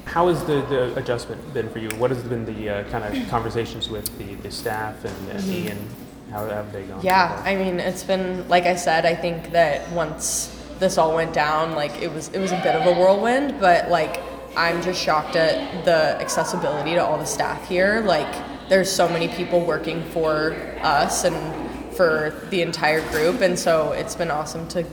how 0.06 0.28
has 0.28 0.44
the, 0.44 0.62
the 0.64 0.94
adjustment 0.98 1.54
been 1.54 1.70
for 1.70 1.80
you 1.80 1.90
what 1.92 2.12
has 2.12 2.22
been 2.24 2.46
the 2.46 2.70
uh, 2.70 2.84
kind 2.90 3.06
of 3.06 3.30
conversations 3.30 3.90
with 3.90 4.06
the, 4.18 4.36
the 4.36 4.52
staff 4.52 5.04
and, 5.06 5.30
and 5.32 5.40
Mm-hmm. 5.40 5.68
ian 5.68 5.90
how 6.30 6.46
have 6.48 6.74
they 6.74 6.84
gone 6.84 7.00
yeah 7.04 7.42
i 7.46 7.56
mean 7.56 7.80
it's 7.80 8.04
been 8.04 8.48
like 8.50 8.66
i 8.66 8.76
said 8.76 9.06
i 9.06 9.16
think 9.16 9.52
that 9.52 9.90
once 9.92 10.60
this 10.80 10.98
all 10.98 11.16
went 11.16 11.32
down 11.34 11.74
like 11.74 11.92
it 12.02 12.12
was 12.12 12.28
it 12.30 12.40
was 12.40 12.52
a 12.52 12.60
bit 12.62 12.76
of 12.76 12.86
a 12.86 13.00
whirlwind 13.00 13.60
but 13.60 13.90
like 13.90 14.20
i'm 14.56 14.82
just 14.82 15.02
shocked 15.02 15.36
at 15.36 15.86
the 15.86 16.20
accessibility 16.22 16.92
to 16.92 17.04
all 17.04 17.18
the 17.18 17.26
staff 17.26 17.68
here. 17.68 18.02
Like 18.06 18.70
there's 18.70 18.92
so 18.92 19.10
many 19.10 19.28
people 19.28 19.66
working 19.66 20.04
for 20.12 20.54
us 20.82 21.24
and 21.24 21.96
for 21.96 22.34
the 22.50 22.62
entire 22.62 23.02
group 23.10 23.42
and 23.42 23.58
so 23.58 23.92
it's 23.92 24.16
been 24.16 24.32
awesome 24.32 24.68
to 24.70 24.86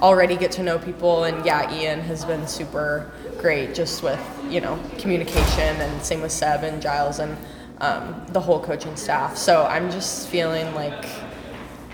already 0.00 0.36
get 0.36 0.52
to 0.52 0.62
know 0.62 0.78
people. 0.78 1.24
And 1.24 1.44
yeah 1.44 1.72
ian 1.72 2.00
has 2.00 2.24
been 2.24 2.46
super 2.46 3.10
great 3.38 3.74
just 3.74 4.02
with 4.02 4.20
you 4.48 4.60
know 4.60 4.78
communication 4.98 5.80
and 5.80 6.02
same 6.02 6.20
with 6.20 6.32
seb 6.32 6.64
and 6.64 6.80
giles 6.80 7.18
and 7.18 7.36
um, 7.80 8.24
the 8.28 8.40
whole 8.40 8.60
coaching 8.60 8.96
staff. 8.96 9.36
So 9.36 9.64
i'm 9.64 9.90
just 9.90 10.28
feeling 10.28 10.74
like 10.74 11.06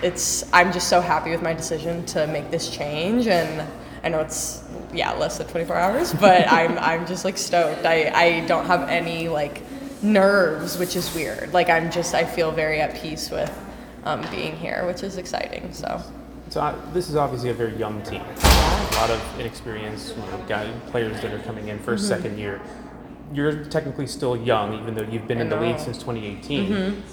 it's 0.02 0.50
i'm 0.52 0.72
just 0.72 0.88
so 0.88 1.00
happy 1.00 1.30
with 1.30 1.42
my 1.42 1.52
decision 1.52 2.04
to 2.06 2.26
make 2.28 2.50
this 2.50 2.70
change 2.70 3.26
and 3.26 3.68
i 4.02 4.08
know 4.08 4.20
it's 4.20 4.62
yeah 4.92 5.12
less 5.12 5.38
than 5.38 5.46
24 5.46 5.76
hours 5.76 6.12
but 6.14 6.50
i'm 6.52 6.78
i'm 6.78 7.06
just 7.06 7.24
like 7.24 7.38
stoked. 7.38 7.84
I 7.86 8.10
i 8.14 8.46
don't 8.46 8.66
have 8.66 8.88
any 8.88 9.28
like 9.28 9.62
nerves 10.02 10.78
which 10.78 10.96
is 10.96 11.14
weird. 11.14 11.52
Like 11.52 11.68
i'm 11.68 11.90
just 11.90 12.14
i 12.14 12.24
feel 12.24 12.50
very 12.50 12.80
at 12.80 12.94
peace 13.00 13.30
with 13.30 13.52
um, 14.04 14.26
being 14.30 14.56
here 14.56 14.86
which 14.86 15.02
is 15.02 15.18
exciting 15.18 15.72
so. 15.72 16.02
So 16.48 16.60
uh, 16.60 16.74
this 16.92 17.08
is 17.08 17.14
obviously 17.14 17.50
a 17.50 17.54
very 17.54 17.76
young 17.76 18.02
team. 18.02 18.22
A 18.22 18.94
lot 18.96 19.10
of 19.10 19.40
inexperienced 19.40 20.16
you 20.16 20.22
know, 20.22 20.44
guy, 20.48 20.68
players 20.88 21.20
that 21.20 21.32
are 21.32 21.38
coming 21.40 21.68
in 21.68 21.78
1st 21.78 22.00
second 22.00 22.38
year. 22.38 22.60
You're 23.32 23.64
technically 23.66 24.08
still 24.08 24.36
young, 24.36 24.74
even 24.80 24.96
though 24.96 25.04
you've 25.04 25.28
been 25.28 25.38
I 25.38 25.42
in 25.42 25.48
the 25.48 25.60
league 25.60 25.78
since 25.78 25.98
2018, 25.98 27.04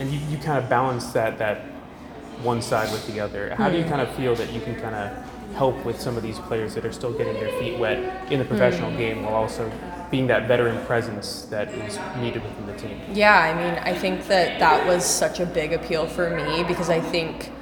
and 0.00 0.10
you, 0.10 0.18
you 0.28 0.38
kind 0.38 0.58
of 0.58 0.68
balance 0.68 1.12
that 1.12 1.38
that 1.38 1.58
one 2.42 2.60
side 2.60 2.90
with 2.90 3.06
the 3.06 3.20
other. 3.20 3.54
How 3.54 3.70
do 3.70 3.78
you 3.78 3.84
kind 3.84 4.00
of 4.00 4.12
feel 4.16 4.34
that 4.34 4.52
you 4.52 4.60
can 4.60 4.74
kind 4.80 4.96
of 4.96 5.29
help 5.54 5.84
with 5.84 6.00
some 6.00 6.16
of 6.16 6.22
these 6.22 6.38
players 6.38 6.74
that 6.74 6.84
are 6.84 6.92
still 6.92 7.12
getting 7.12 7.34
their 7.34 7.52
feet 7.58 7.78
wet 7.78 8.32
in 8.32 8.38
the 8.38 8.44
professional 8.44 8.90
mm. 8.90 8.98
game, 8.98 9.22
while 9.22 9.34
also 9.34 9.70
being 10.10 10.26
that 10.26 10.48
veteran 10.48 10.84
presence 10.86 11.42
that 11.42 11.68
is 11.68 11.98
needed 12.18 12.42
within 12.42 12.66
the 12.66 12.76
team? 12.76 13.00
Yeah, 13.12 13.38
I 13.38 13.54
mean, 13.54 13.78
I 13.82 13.94
think 13.94 14.26
that 14.26 14.58
that 14.58 14.86
was 14.86 15.04
such 15.04 15.40
a 15.40 15.46
big 15.46 15.72
appeal 15.72 16.06
for 16.06 16.30
me 16.30 16.64
because 16.64 16.90
I 16.90 17.00
think 17.00 17.52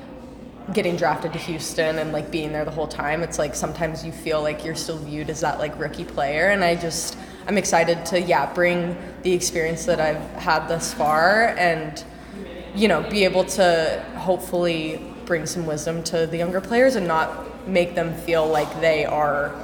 getting 0.72 0.96
drafted 0.96 1.32
to 1.32 1.38
Houston 1.38 1.98
and 1.98 2.12
like 2.12 2.30
being 2.30 2.52
there 2.52 2.64
the 2.64 2.70
whole 2.70 2.88
time, 2.88 3.22
it's 3.22 3.38
like 3.38 3.54
sometimes 3.54 4.04
you 4.04 4.12
feel 4.12 4.42
like 4.42 4.64
you're 4.64 4.74
still 4.74 4.98
viewed 4.98 5.30
as 5.30 5.40
that 5.40 5.58
like 5.58 5.78
rookie 5.78 6.04
player. 6.04 6.48
And 6.50 6.62
I 6.62 6.74
just, 6.74 7.16
I'm 7.46 7.56
excited 7.56 8.04
to, 8.06 8.20
yeah, 8.20 8.52
bring 8.52 8.96
the 9.22 9.32
experience 9.32 9.86
that 9.86 9.98
I've 10.00 10.22
had 10.32 10.68
thus 10.68 10.92
far 10.92 11.54
and, 11.56 12.04
you 12.74 12.86
know, 12.86 13.02
be 13.08 13.24
able 13.24 13.44
to 13.44 14.04
hopefully 14.16 15.02
bring 15.24 15.46
some 15.46 15.66
wisdom 15.66 16.02
to 16.04 16.26
the 16.26 16.36
younger 16.36 16.60
players 16.60 16.96
and 16.96 17.06
not 17.06 17.57
make 17.68 17.94
them 17.94 18.14
feel 18.14 18.46
like 18.46 18.80
they 18.80 19.04
are 19.04 19.54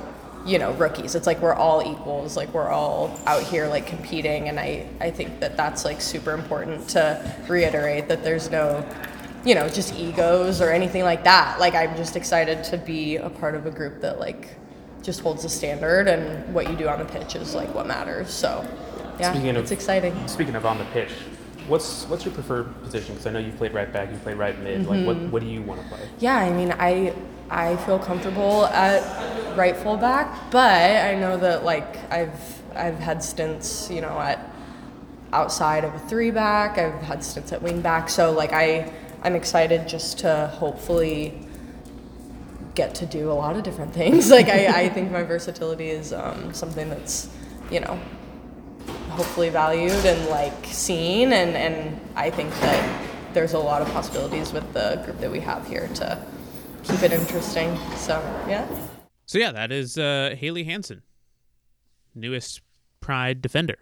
you 0.46 0.58
know 0.58 0.72
rookies 0.72 1.14
it's 1.14 1.26
like 1.26 1.40
we're 1.40 1.54
all 1.54 1.80
equals 1.82 2.36
like 2.36 2.52
we're 2.52 2.68
all 2.68 3.18
out 3.26 3.42
here 3.42 3.66
like 3.66 3.86
competing 3.86 4.48
and 4.48 4.60
i 4.60 4.86
i 5.00 5.10
think 5.10 5.40
that 5.40 5.56
that's 5.56 5.84
like 5.84 6.00
super 6.00 6.32
important 6.32 6.86
to 6.86 7.34
reiterate 7.48 8.08
that 8.08 8.22
there's 8.22 8.50
no 8.50 8.86
you 9.44 9.54
know 9.54 9.68
just 9.68 9.94
egos 9.94 10.60
or 10.60 10.70
anything 10.70 11.02
like 11.02 11.24
that 11.24 11.58
like 11.58 11.74
i'm 11.74 11.96
just 11.96 12.14
excited 12.14 12.62
to 12.62 12.76
be 12.76 13.16
a 13.16 13.30
part 13.30 13.54
of 13.54 13.64
a 13.64 13.70
group 13.70 14.00
that 14.00 14.20
like 14.20 14.56
just 15.02 15.20
holds 15.20 15.42
the 15.42 15.48
standard 15.48 16.08
and 16.08 16.54
what 16.54 16.68
you 16.68 16.76
do 16.76 16.88
on 16.88 16.98
the 16.98 17.04
pitch 17.06 17.36
is 17.36 17.54
like 17.54 17.72
what 17.74 17.86
matters 17.86 18.28
so 18.28 18.66
yeah 19.18 19.32
Speaking 19.32 19.50
of- 19.50 19.56
it's 19.56 19.70
exciting 19.70 20.28
Speaking 20.28 20.56
of 20.56 20.66
on 20.66 20.76
the 20.76 20.84
pitch, 20.86 21.10
what's 21.68 22.04
what's 22.08 22.24
your 22.24 22.34
preferred 22.34 22.74
position? 22.82 23.14
Because 23.14 23.26
I 23.26 23.30
know 23.30 23.38
you 23.38 23.52
played 23.52 23.72
right 23.72 23.92
back, 23.92 24.10
you 24.10 24.18
played 24.18 24.36
right 24.36 24.58
mid. 24.60 24.86
Like, 24.86 25.06
what 25.06 25.16
mm-hmm. 25.16 25.30
what 25.30 25.42
do 25.42 25.48
you 25.48 25.62
want 25.62 25.82
to 25.82 25.88
play? 25.88 26.08
Yeah, 26.18 26.36
I 26.36 26.50
mean, 26.52 26.74
I 26.78 27.14
I 27.50 27.76
feel 27.76 27.98
comfortable 27.98 28.66
at 28.66 29.56
right 29.56 29.76
fullback, 29.76 30.50
but 30.50 31.04
I 31.06 31.14
know 31.14 31.36
that 31.36 31.64
like 31.64 32.10
I've 32.12 32.62
I've 32.74 32.98
had 32.98 33.22
stints, 33.22 33.90
you 33.90 34.00
know, 34.00 34.18
at 34.18 34.50
outside 35.32 35.84
of 35.84 35.94
a 35.94 35.98
three 36.00 36.30
back. 36.30 36.78
I've 36.78 37.02
had 37.02 37.22
stints 37.22 37.52
at 37.52 37.62
wing 37.62 37.80
back, 37.80 38.08
so 38.08 38.32
like 38.32 38.52
I 38.52 38.92
I'm 39.22 39.34
excited 39.34 39.88
just 39.88 40.18
to 40.20 40.50
hopefully 40.54 41.38
get 42.74 42.94
to 42.96 43.06
do 43.06 43.30
a 43.30 43.34
lot 43.34 43.56
of 43.56 43.62
different 43.62 43.92
things. 44.00 44.30
Like 44.30 44.48
I, 44.48 44.84
I 44.84 44.88
think 44.88 45.10
my 45.10 45.22
versatility 45.22 45.90
is 45.90 46.12
um, 46.12 46.52
something 46.52 46.88
that's 46.88 47.28
you 47.70 47.80
know 47.80 47.98
hopefully 49.10 49.48
valued 49.48 50.04
and 50.04 50.28
like 50.28 50.66
seen 50.66 51.32
and 51.32 51.56
and 51.56 52.00
I 52.16 52.30
think 52.30 52.50
that 52.60 53.06
there's 53.32 53.52
a 53.52 53.58
lot 53.58 53.82
of 53.82 53.88
possibilities 53.88 54.52
with 54.52 54.72
the 54.72 55.00
group 55.04 55.20
that 55.20 55.30
we 55.30 55.40
have 55.40 55.66
here 55.66 55.88
to 55.94 56.18
keep 56.84 57.02
it 57.02 57.12
interesting. 57.12 57.76
So 57.96 58.20
yeah. 58.48 58.68
So 59.26 59.38
yeah, 59.38 59.52
that 59.52 59.72
is 59.72 59.96
uh, 59.98 60.34
Haley 60.38 60.64
Hanson, 60.64 61.02
newest 62.14 62.60
Pride 63.00 63.42
defender. 63.42 63.78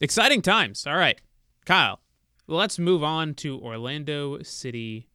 Exciting 0.00 0.42
times. 0.42 0.86
All 0.86 0.96
right, 0.96 1.20
Kyle. 1.64 2.00
Let's 2.46 2.78
move 2.78 3.02
on 3.02 3.34
to 3.36 3.58
Orlando 3.58 4.42
City 4.42 5.08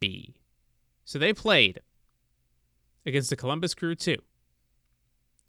B. 0.00 0.34
So 1.04 1.18
they 1.18 1.32
played 1.32 1.80
against 3.06 3.30
the 3.30 3.36
Columbus 3.36 3.74
Crew 3.74 3.94
2, 3.94 4.16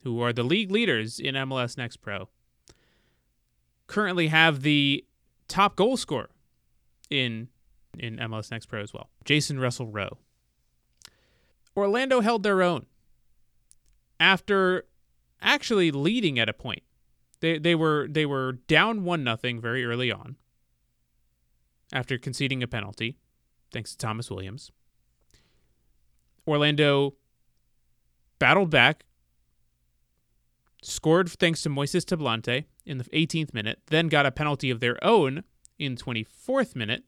who 0.04 0.22
are 0.22 0.32
the 0.32 0.44
league 0.44 0.72
leaders 0.72 1.20
in 1.20 1.36
MLS 1.36 1.78
Next 1.78 1.98
Pro. 1.98 2.30
Currently 3.88 4.28
have 4.28 4.62
the 4.62 5.04
top 5.48 5.76
goal 5.76 5.98
scorer 5.98 6.30
in 7.10 7.50
in 7.98 8.18
MLS 8.18 8.52
Next 8.52 8.68
Pro 8.68 8.82
as 8.82 8.94
well, 8.94 9.10
Jacen 9.26 9.60
Russell-Rowe. 9.60 10.20
Orlando 11.80 12.22
held 12.22 12.44
their 12.44 12.62
own 12.62 12.86
after 14.20 14.86
actually 15.42 15.92
leading 15.92 16.38
at 16.38 16.50
a 16.50 16.54
point. 16.54 16.84
They 17.39 17.58
they 17.58 17.76
were 17.76 18.08
they 18.10 18.26
were 18.26 18.54
down 18.68 19.04
one 19.04 19.24
nothing 19.24 19.62
very 19.62 19.86
early 19.86 20.12
on 20.12 20.36
after 21.92 22.18
conceding 22.18 22.62
a 22.62 22.68
penalty, 22.68 23.18
thanks 23.72 23.92
to 23.92 23.98
Thomas 23.98 24.30
Williams. 24.30 24.72
Orlando 26.48 27.15
battled 28.40 28.69
back, 28.69 29.06
scored 30.82 31.30
thanks 31.30 31.62
to 31.63 31.69
Moises 31.69 32.06
Tablante 32.06 32.65
in 32.86 32.98
the 32.98 33.04
18th 33.06 33.54
minute, 33.54 33.80
then 33.88 34.08
got 34.08 34.25
a 34.25 34.32
penalty 34.32 34.69
of 34.69 34.80
their 34.80 35.04
own 35.04 35.44
in 35.77 35.96
24th 35.96 36.75
minute, 36.75 37.04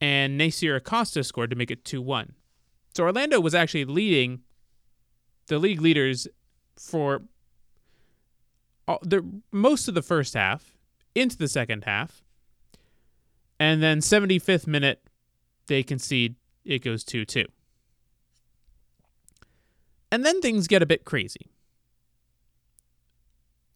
and 0.00 0.36
Nasir 0.36 0.76
Acosta 0.76 1.24
scored 1.24 1.50
to 1.50 1.56
make 1.56 1.70
it 1.70 1.84
2-1. 1.84 2.30
So 2.94 3.04
Orlando 3.04 3.40
was 3.40 3.54
actually 3.54 3.84
leading 3.84 4.42
the 5.48 5.58
league 5.58 5.80
leaders 5.80 6.28
for 6.76 7.22
all, 8.86 8.98
the 9.02 9.24
most 9.50 9.88
of 9.88 9.94
the 9.94 10.02
first 10.02 10.34
half 10.34 10.76
into 11.14 11.36
the 11.36 11.48
second 11.48 11.84
half. 11.84 12.22
And 13.58 13.82
then 13.82 14.00
75th 14.00 14.66
minute 14.66 15.00
they 15.66 15.82
concede 15.82 16.36
it 16.64 16.82
goes 16.82 17.04
2-2. 17.04 17.46
And 20.12 20.24
then 20.24 20.40
things 20.40 20.66
get 20.66 20.82
a 20.82 20.86
bit 20.86 21.04
crazy. 21.04 21.48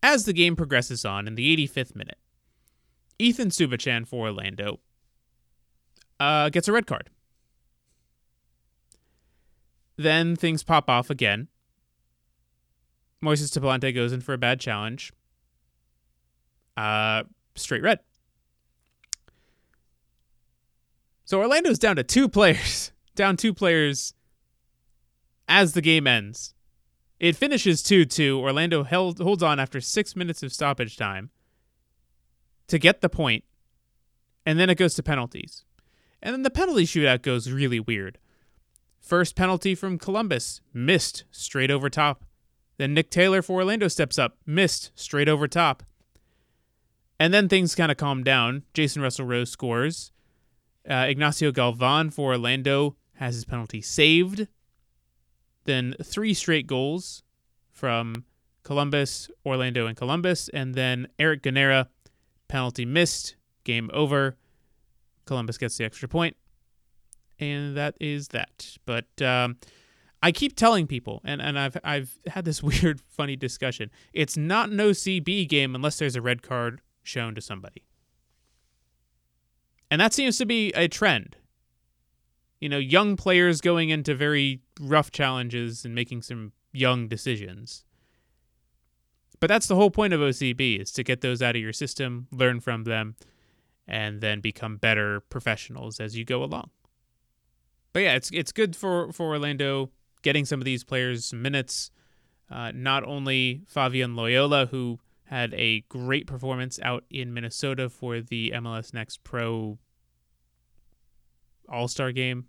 As 0.02 0.24
the 0.24 0.32
game 0.32 0.54
progresses 0.54 1.04
on 1.04 1.26
in 1.26 1.34
the 1.34 1.56
85th 1.56 1.96
minute, 1.96 2.18
Ethan 3.18 3.48
Subachan 3.48 4.06
for 4.06 4.28
Orlando 4.28 4.78
uh, 6.20 6.50
gets 6.50 6.68
a 6.68 6.72
red 6.72 6.86
card. 6.86 7.10
Then 9.99 10.36
things 10.36 10.62
pop 10.62 10.88
off 10.88 11.11
again. 11.11 11.49
Moises 13.22 13.51
Tablante 13.51 13.92
goes 13.92 14.12
in 14.12 14.20
for 14.20 14.32
a 14.32 14.38
bad 14.38 14.61
challenge. 14.61 15.12
uh, 16.76 17.24
straight 17.57 17.82
red. 17.82 17.99
So 21.24 21.40
Orlando's 21.40 21.80
down 21.80 21.96
to 21.96 22.05
two 22.05 22.28
players, 22.28 22.92
down 23.16 23.36
two 23.36 23.53
players 23.53 24.14
as 25.49 25.72
the 25.72 25.82
game 25.82 26.07
ends. 26.07 26.55
It 27.18 27.34
finishes 27.34 27.82
2 27.82 28.05
2. 28.05 28.38
Orlando 28.38 28.84
held, 28.84 29.18
holds 29.18 29.42
on 29.42 29.59
after 29.59 29.80
six 29.80 30.14
minutes 30.14 30.44
of 30.44 30.53
stoppage 30.53 30.96
time 30.96 31.30
to 32.68 32.78
get 32.78 33.01
the 33.01 33.09
point, 33.09 33.42
and 34.46 34.61
then 34.61 34.70
it 34.70 34.76
goes 34.76 34.94
to 34.94 35.03
penalties. 35.03 35.64
And 36.22 36.32
then 36.32 36.44
the 36.44 36.51
penalty 36.51 36.84
shootout 36.84 37.22
goes 37.22 37.51
really 37.51 37.80
weird. 37.80 38.18
First 39.09 39.36
penalty 39.36 39.74
from 39.74 39.96
Columbus, 39.96 40.61
missed 40.74 41.24
straight 41.30 41.70
over 41.70 41.88
top. 41.88 42.26
Then 42.76 42.92
Nick 42.92 43.09
Taylor 43.11 43.40
for 43.40 43.54
Orlando 43.54 43.88
steps 43.88 44.18
up, 44.18 44.36
missed 44.44 44.90
straight 44.94 45.30
over 45.30 45.48
top. 45.48 45.82
And 47.18 47.32
then 47.32 47.48
things 47.48 47.74
kind 47.74 47.90
of 47.90 47.96
calm 47.96 48.22
down. 48.22 48.64
Jacen 48.74 49.00
Russell-Rowe 49.00 49.44
scores. 49.44 50.12
Uh, 50.86 51.06
Ignacio 51.09 51.52
Galvan 51.52 52.11
for 52.11 52.32
Orlando 52.32 52.96
has 53.14 53.34
his 53.34 53.46
penalty 53.46 53.80
saved. 53.80 54.46
Then 55.64 55.94
three 56.04 56.34
straight 56.34 56.66
goals 56.66 57.22
from 57.72 58.26
Columbus, 58.62 59.30
Orlando, 59.46 59.86
and 59.86 59.96
Columbus. 59.96 60.50
And 60.50 60.74
then 60.74 61.09
Eric 61.18 61.44
Ganaira, 61.44 61.88
penalty 62.46 62.84
missed, 62.84 63.36
game 63.64 63.88
over. 63.94 64.36
Columbus 65.24 65.56
gets 65.56 65.78
the 65.78 65.86
extra 65.86 66.09
point, 66.09 66.36
and 67.39 67.76
that 67.76 67.97
is 68.01 68.28
that. 68.28 68.76
But 68.84 69.07
um, 69.22 69.57
I 70.22 70.32
keep 70.32 70.57
telling 70.57 70.86
people, 70.86 71.20
and, 71.24 71.41
and 71.41 71.59
I've 71.59 71.76
I've 71.84 72.18
had 72.26 72.45
this 72.45 72.62
weird, 72.62 73.01
funny 73.09 73.36
discussion. 73.36 73.91
It's 74.12 74.36
not 74.36 74.70
an 74.70 74.78
OCB 74.78 75.49
game 75.49 75.74
unless 75.74 75.99
there's 75.99 76.16
a 76.16 76.22
red 76.22 76.43
card 76.43 76.80
shown 77.03 77.34
to 77.34 77.41
somebody, 77.41 77.84
and 79.91 80.01
that 80.01 80.12
seems 80.12 80.39
to 80.39 80.47
be 80.47 80.72
a 80.72 80.89
trend. 80.89 81.36
You 82.61 82.68
know, 82.68 82.78
young 82.78 83.16
players 83.16 83.61
going 83.61 83.91
into 83.91 84.14
very 84.14 84.62
rough 84.80 85.12
challenges 85.12 85.84
and 85.84 85.95
making 85.95 86.22
some 86.22 86.53
young 86.72 87.07
decisions. 87.07 87.84
But 89.41 89.47
that's 89.47 89.68
the 89.68 89.76
whole 89.76 89.91
point 89.91 90.12
of 90.12 90.20
OCB 90.20 90.80
is 90.80 90.91
to 90.93 91.05
get 91.05 91.20
those 91.20 91.41
out 91.41 91.55
of 91.55 91.62
your 91.62 91.72
system, 91.72 92.26
learn 92.32 92.59
from 92.59 92.82
them, 92.82 93.14
and 93.86 94.20
then 94.20 94.41
become 94.41 94.76
better 94.76 95.20
professionals 95.20 96.01
as 96.01 96.16
you 96.16 96.24
go 96.24 96.43
along. 96.43 96.70
But 97.93 98.01
yeah, 98.01 98.14
it's 98.14 98.30
it's 98.32 98.53
good 98.53 98.76
for 98.76 99.12
for 99.12 99.28
Orlando 99.28 99.91
getting 100.22 100.45
some 100.45 100.61
of 100.61 100.64
these 100.64 100.84
players 100.84 101.32
minutes. 101.32 101.91
Uh, 102.51 102.72
not 102.74 103.05
only 103.05 103.62
Favian 103.72 104.16
Loyola, 104.16 104.66
who 104.66 104.99
had 105.24 105.53
a 105.55 105.80
great 105.89 106.26
performance 106.26 106.78
out 106.82 107.05
in 107.11 107.34
Minnesota 107.34 107.91
for 107.91 108.20
the 108.20 108.53
MLS 108.57 108.95
Next 108.95 109.22
Pro 109.22 109.78
All 111.68 111.89
Star 111.89 112.12
game, 112.12 112.47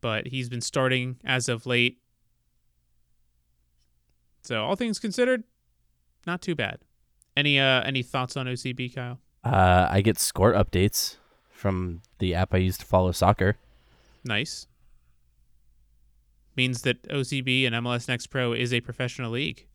but 0.00 0.28
he's 0.28 0.48
been 0.48 0.62
starting 0.62 1.16
as 1.24 1.48
of 1.48 1.66
late. 1.66 1.98
So 4.42 4.64
all 4.64 4.76
things 4.76 4.98
considered, 4.98 5.44
not 6.26 6.40
too 6.40 6.54
bad. 6.54 6.78
Any 7.36 7.60
uh 7.60 7.82
any 7.82 8.02
thoughts 8.02 8.36
on 8.36 8.46
OCB, 8.46 8.94
Kyle? 8.94 9.18
Uh, 9.44 9.86
I 9.90 10.00
get 10.02 10.18
score 10.18 10.52
updates 10.52 11.16
from 11.50 12.02
the 12.18 12.34
app 12.34 12.54
I 12.54 12.58
use 12.58 12.76
to 12.78 12.84
follow 12.84 13.12
soccer. 13.12 13.56
Nice. 14.24 14.66
Means 16.56 16.82
that 16.82 17.02
OCB 17.04 17.66
and 17.66 17.74
MLS 17.76 18.08
Next 18.08 18.26
Pro 18.26 18.52
is 18.52 18.72
a 18.72 18.80
professional 18.80 19.30
league. 19.30 19.66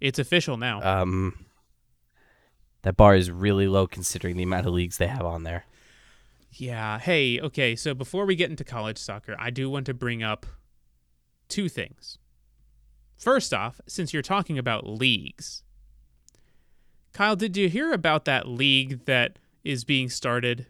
It's 0.00 0.18
official 0.18 0.56
now. 0.56 0.80
Um, 0.82 1.46
that 2.82 2.96
bar 2.96 3.14
is 3.14 3.30
really 3.30 3.66
low 3.66 3.86
considering 3.86 4.36
the 4.36 4.42
amount 4.42 4.66
of 4.66 4.72
leagues 4.72 4.98
they 4.98 5.06
have 5.06 5.26
on 5.26 5.42
there. 5.42 5.64
Yeah. 6.52 6.98
Hey, 6.98 7.40
okay. 7.40 7.76
So 7.76 7.94
before 7.94 8.26
we 8.26 8.34
get 8.36 8.50
into 8.50 8.64
college 8.64 8.98
soccer, 8.98 9.36
I 9.38 9.50
do 9.50 9.70
want 9.70 9.86
to 9.86 9.94
bring 9.94 10.22
up 10.22 10.46
two 11.48 11.68
things. 11.68 12.18
First 13.16 13.52
off, 13.52 13.80
since 13.86 14.12
you're 14.12 14.22
talking 14.22 14.58
about 14.58 14.86
leagues, 14.86 15.62
Kyle, 17.12 17.36
did 17.36 17.56
you 17.56 17.68
hear 17.68 17.92
about 17.92 18.24
that 18.24 18.48
league 18.48 19.04
that 19.04 19.38
is 19.62 19.84
being 19.84 20.08
started 20.08 20.66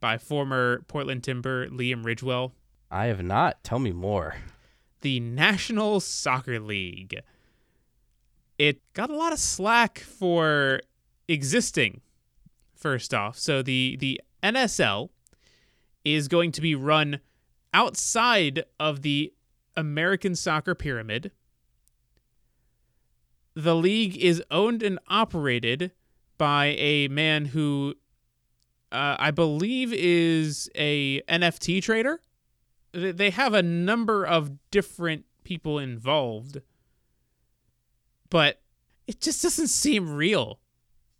by 0.00 0.18
former 0.18 0.82
Portland 0.88 1.22
Timber 1.22 1.68
Liam 1.68 2.04
Ridgewell? 2.04 2.52
I 2.90 3.06
have 3.06 3.22
not. 3.22 3.62
Tell 3.62 3.78
me 3.78 3.92
more. 3.92 4.36
The 5.02 5.20
National 5.20 6.00
Soccer 6.00 6.58
League. 6.58 7.20
It 8.58 8.80
got 8.92 9.10
a 9.10 9.16
lot 9.16 9.32
of 9.32 9.38
slack 9.38 9.98
for 9.98 10.80
existing, 11.28 12.00
first 12.74 13.14
off. 13.14 13.38
So 13.38 13.62
the, 13.62 13.96
the 13.98 14.20
NSL 14.42 15.10
is 16.04 16.28
going 16.28 16.52
to 16.52 16.60
be 16.60 16.74
run 16.74 17.20
outside 17.72 18.64
of 18.78 19.02
the 19.02 19.32
American 19.76 20.34
soccer 20.34 20.74
pyramid 20.74 21.30
the 23.54 23.74
league 23.74 24.16
is 24.16 24.42
owned 24.50 24.82
and 24.82 24.98
operated 25.08 25.92
by 26.38 26.66
a 26.78 27.08
man 27.08 27.46
who 27.46 27.94
uh, 28.92 29.16
I 29.18 29.30
believe 29.30 29.92
is 29.92 30.70
a 30.74 31.20
NFT 31.22 31.82
trader. 31.82 32.20
They 32.92 33.30
have 33.30 33.54
a 33.54 33.62
number 33.62 34.24
of 34.24 34.52
different 34.70 35.24
people 35.44 35.78
involved, 35.78 36.60
but 38.30 38.60
it 39.06 39.20
just 39.20 39.42
doesn't 39.42 39.68
seem 39.68 40.14
real. 40.14 40.58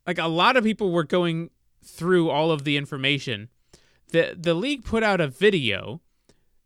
Like 0.06 0.18
a 0.18 0.26
lot 0.26 0.56
of 0.56 0.64
people 0.64 0.90
were 0.90 1.04
going 1.04 1.50
through 1.84 2.28
all 2.28 2.50
of 2.50 2.64
the 2.64 2.76
information. 2.76 3.48
The 4.08 4.36
the 4.36 4.54
league 4.54 4.84
put 4.84 5.02
out 5.02 5.20
a 5.20 5.28
video 5.28 6.00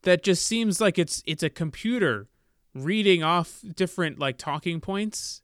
that 0.02 0.22
just 0.22 0.46
seems 0.46 0.80
like 0.80 0.98
it's 0.98 1.22
it's 1.26 1.42
a 1.42 1.50
computer 1.50 2.28
reading 2.74 3.22
off 3.22 3.60
different 3.76 4.18
like 4.18 4.36
talking 4.38 4.80
points 4.80 5.42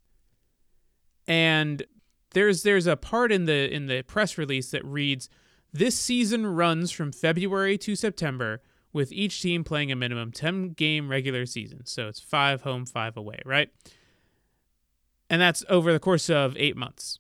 and 1.27 1.85
there's 2.33 2.63
there's 2.63 2.87
a 2.87 2.97
part 2.97 3.31
in 3.31 3.45
the 3.45 3.73
in 3.73 3.87
the 3.87 4.03
press 4.03 4.37
release 4.37 4.71
that 4.71 4.85
reads 4.85 5.29
this 5.73 5.99
season 5.99 6.47
runs 6.47 6.91
from 6.91 7.12
February 7.12 7.79
to 7.79 7.95
September 7.95 8.61
with 8.93 9.12
each 9.12 9.41
team 9.41 9.62
playing 9.62 9.93
a 9.93 9.97
minimum 9.97 10.33
10 10.33 10.71
game 10.71 11.09
regular 11.09 11.47
season. 11.47 11.87
So 11.87 12.09
it's 12.09 12.21
5 12.21 12.62
home, 12.62 12.87
5 12.87 13.16
away, 13.16 13.41
right? 13.45 13.71
And 15.29 15.41
that's 15.41 15.64
over 15.68 15.93
the 15.93 16.01
course 16.01 16.29
of 16.29 16.57
8 16.57 16.77
months. 16.77 17.18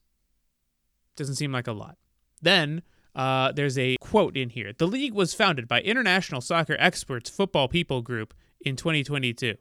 Doesn't 1.16 1.36
seem 1.36 1.52
like 1.52 1.68
a 1.68 1.72
lot. 1.72 1.96
Then 2.42 2.82
uh, 3.14 3.52
there's 3.52 3.78
a 3.78 3.96
quote 4.00 4.36
in 4.36 4.50
here. 4.50 4.72
The 4.76 4.86
league 4.86 5.14
was 5.14 5.34
founded 5.34 5.68
by 5.68 5.80
International 5.80 6.40
Soccer 6.40 6.76
Experts 6.78 7.30
Football 7.30 7.68
People 7.68 8.02
Group 8.02 8.34
in 8.60 8.76
2022. 8.76 9.54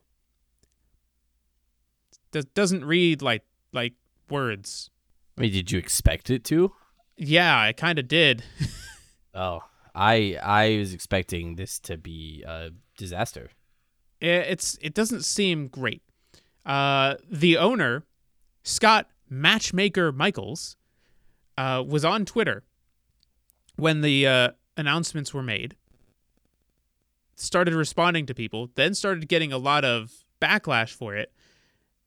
Does 2.31 2.45
doesn't 2.45 2.85
read 2.85 3.21
like 3.21 3.43
like 3.73 3.93
words. 4.29 4.91
I 5.37 5.41
mean, 5.41 5.51
did 5.51 5.71
you 5.71 5.79
expect 5.79 6.29
it 6.29 6.43
to? 6.45 6.71
Yeah, 7.19 7.59
I 7.59 7.73
kind 7.73 7.99
of 7.99 8.07
did. 8.07 8.43
oh, 9.33 9.59
I 9.93 10.37
I 10.41 10.77
was 10.79 10.93
expecting 10.93 11.55
this 11.55 11.77
to 11.81 11.97
be 11.97 12.43
a 12.47 12.71
disaster. 12.97 13.49
It's 14.21 14.77
it 14.81 14.93
doesn't 14.93 15.23
seem 15.23 15.67
great. 15.67 16.01
Uh, 16.65 17.15
the 17.29 17.57
owner, 17.57 18.05
Scott 18.63 19.09
Matchmaker 19.29 20.11
Michaels, 20.11 20.77
uh, 21.57 21.83
was 21.85 22.05
on 22.05 22.25
Twitter 22.25 22.63
when 23.75 24.01
the 24.01 24.25
uh, 24.25 24.49
announcements 24.77 25.33
were 25.33 25.43
made. 25.43 25.75
Started 27.35 27.73
responding 27.73 28.25
to 28.25 28.33
people, 28.33 28.69
then 28.75 28.93
started 28.93 29.27
getting 29.27 29.51
a 29.51 29.57
lot 29.57 29.83
of 29.83 30.25
backlash 30.41 30.93
for 30.93 31.15
it, 31.15 31.33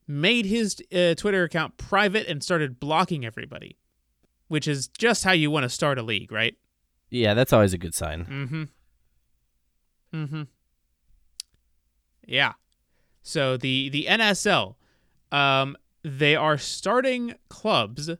made 0.07 0.45
his 0.45 0.81
uh, 0.91 1.13
Twitter 1.15 1.43
account 1.43 1.77
private 1.77 2.27
and 2.27 2.43
started 2.43 2.79
blocking 2.79 3.25
everybody, 3.25 3.77
which 4.53 4.67
is 4.67 4.87
just 4.87 5.23
how 5.23 5.31
you 5.31 5.49
want 5.49 5.63
to 5.63 5.69
start 5.69 5.97
a 5.97 6.03
league, 6.03 6.31
right? 6.31 6.55
Yeah, 7.09 7.33
that's 7.33 7.51
always 7.51 7.73
a 7.73 7.77
good 7.79 7.95
sign. 7.95 8.23
Mm-hmm. 8.23 8.63
Mm-hmm. 10.15 10.43
Yeah. 12.27 12.53
So 13.23 13.57
the 13.57 13.89
the 13.89 14.05
NSL, 14.07 14.75
um, 15.31 15.75
they 16.03 16.35
are 16.35 16.59
starting 16.59 17.33
clubs 17.49 18.11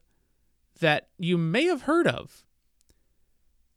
that 0.80 1.10
you 1.20 1.38
may 1.38 1.66
have 1.66 1.84
heard 1.84 2.08
of. 2.08 2.44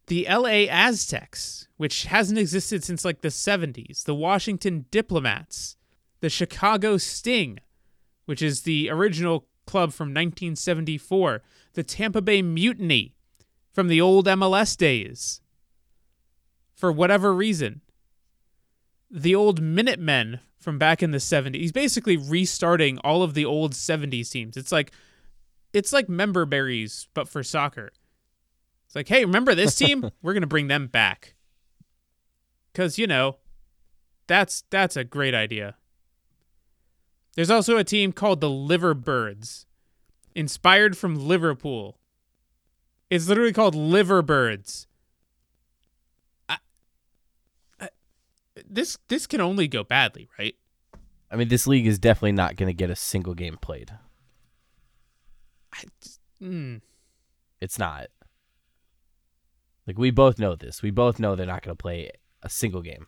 The 0.06 0.26
LA 0.26 0.64
Aztecs, 0.70 1.68
which 1.76 2.04
hasn't 2.06 2.38
existed 2.38 2.82
since 2.82 3.04
like 3.04 3.20
the 3.20 3.28
70s, 3.28 4.04
the 4.04 4.14
Washington 4.14 4.86
Diplomats, 4.90 5.76
the 6.20 6.30
Chicago 6.30 6.96
Sting, 6.96 7.58
which 8.24 8.40
is 8.40 8.62
the 8.62 8.88
original 8.88 9.46
club 9.66 9.92
from 9.92 10.06
1974, 10.08 11.42
the 11.76 11.84
Tampa 11.84 12.22
Bay 12.22 12.40
Mutiny 12.40 13.14
from 13.70 13.88
the 13.88 14.00
old 14.00 14.26
MLS 14.26 14.76
days. 14.76 15.42
For 16.74 16.90
whatever 16.90 17.34
reason, 17.34 17.82
the 19.10 19.34
old 19.34 19.60
Minutemen 19.60 20.40
from 20.58 20.78
back 20.78 21.02
in 21.02 21.10
the 21.10 21.18
70s. 21.18 21.54
He's 21.54 21.72
basically 21.72 22.16
restarting 22.16 22.98
all 22.98 23.22
of 23.22 23.34
the 23.34 23.44
old 23.44 23.74
70s 23.74 24.30
teams. 24.30 24.56
It's 24.56 24.72
like 24.72 24.90
it's 25.74 25.92
like 25.92 26.08
member 26.08 26.46
berries, 26.46 27.08
but 27.12 27.28
for 27.28 27.42
soccer. 27.42 27.92
It's 28.86 28.96
like, 28.96 29.08
hey, 29.08 29.26
remember 29.26 29.54
this 29.54 29.74
team? 29.76 30.10
We're 30.22 30.32
gonna 30.34 30.46
bring 30.46 30.68
them 30.68 30.86
back. 30.86 31.34
Cause 32.72 32.98
you 32.98 33.06
know, 33.06 33.36
that's 34.26 34.64
that's 34.70 34.96
a 34.96 35.04
great 35.04 35.34
idea. 35.34 35.76
There's 37.34 37.50
also 37.50 37.76
a 37.76 37.84
team 37.84 38.12
called 38.12 38.40
the 38.40 38.48
Liverbirds, 38.48 39.65
inspired 40.36 40.96
from 40.96 41.16
Liverpool. 41.16 41.98
It's 43.08 43.26
literally 43.26 43.52
called 43.52 43.74
Liverbirds. 43.74 44.86
I, 46.48 46.58
I, 47.80 47.88
this 48.68 48.98
this 49.08 49.26
can 49.26 49.40
only 49.40 49.66
go 49.66 49.82
badly, 49.82 50.28
right? 50.38 50.54
I 51.30 51.36
mean, 51.36 51.48
this 51.48 51.66
league 51.66 51.86
is 51.86 51.98
definitely 51.98 52.32
not 52.32 52.56
going 52.56 52.68
to 52.68 52.74
get 52.74 52.90
a 52.90 52.96
single 52.96 53.34
game 53.34 53.56
played. 53.60 53.92
I 55.72 55.84
mm. 56.42 56.80
It's 57.60 57.78
not. 57.78 58.08
Like 59.86 59.98
we 59.98 60.10
both 60.10 60.38
know 60.38 60.54
this. 60.54 60.82
We 60.82 60.90
both 60.90 61.18
know 61.18 61.34
they're 61.34 61.46
not 61.46 61.62
going 61.62 61.76
to 61.76 61.82
play 61.82 62.10
a 62.42 62.50
single 62.50 62.82
game. 62.82 63.06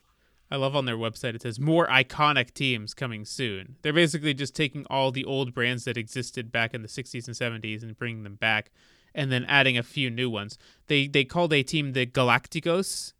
I 0.50 0.56
love 0.56 0.74
on 0.74 0.86
their 0.86 0.96
website 0.96 1.34
it 1.34 1.42
says 1.42 1.60
more 1.60 1.86
iconic 1.88 2.54
teams 2.54 2.94
coming 2.94 3.24
soon. 3.24 3.76
They're 3.82 3.92
basically 3.92 4.34
just 4.34 4.56
taking 4.56 4.86
all 4.88 5.10
the 5.10 5.24
old 5.24 5.54
brands 5.54 5.84
that 5.84 5.98
existed 5.98 6.50
back 6.50 6.72
in 6.72 6.82
the 6.82 6.88
60s 6.88 7.26
and 7.26 7.62
70s 7.62 7.82
and 7.82 7.98
bringing 7.98 8.22
them 8.22 8.36
back 8.36 8.70
and 9.14 9.30
then 9.30 9.44
adding 9.46 9.76
a 9.76 9.82
few 9.82 10.10
new 10.10 10.30
ones. 10.30 10.58
They 10.86 11.06
they 11.06 11.24
called 11.24 11.52
a 11.52 11.62
team 11.62 11.92
the 11.92 12.06
Galacticos 12.06 13.12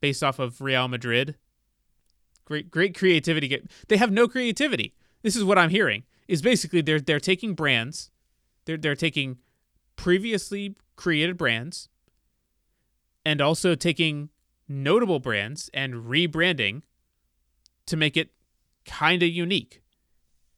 based 0.00 0.22
off 0.22 0.38
of 0.38 0.60
Real 0.60 0.88
Madrid. 0.88 1.36
Great 2.44 2.70
great 2.70 2.96
creativity. 2.96 3.62
They 3.88 3.96
have 3.96 4.12
no 4.12 4.28
creativity. 4.28 4.94
This 5.22 5.36
is 5.36 5.44
what 5.44 5.58
I'm 5.58 5.70
hearing. 5.70 6.04
Is 6.28 6.42
basically 6.42 6.82
they're 6.82 7.00
they're 7.00 7.20
taking 7.20 7.54
brands. 7.54 8.10
They're 8.66 8.76
they're 8.76 8.94
taking 8.94 9.38
previously 9.96 10.76
created 10.96 11.36
brands 11.36 11.88
and 13.24 13.40
also 13.40 13.74
taking 13.74 14.28
notable 14.68 15.20
brands 15.20 15.70
and 15.74 15.94
rebranding 15.94 16.82
to 17.86 17.96
make 17.96 18.16
it 18.16 18.30
kind 18.86 19.22
of 19.22 19.28
unique. 19.28 19.82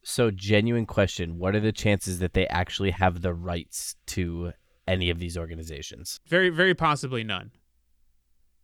So, 0.02 0.30
genuine 0.30 0.86
question 0.86 1.38
What 1.38 1.57
are 1.57 1.61
the 1.61 1.72
chances 1.72 2.20
that 2.20 2.32
they 2.32 2.46
actually 2.48 2.92
have 2.92 3.22
the 3.22 3.34
rights 3.34 3.96
to 4.07 4.52
any 4.86 5.11
of 5.11 5.18
these 5.18 5.36
organizations? 5.36 6.20
Very, 6.28 6.48
very 6.48 6.74
possibly 6.74 7.24
none. 7.24 7.50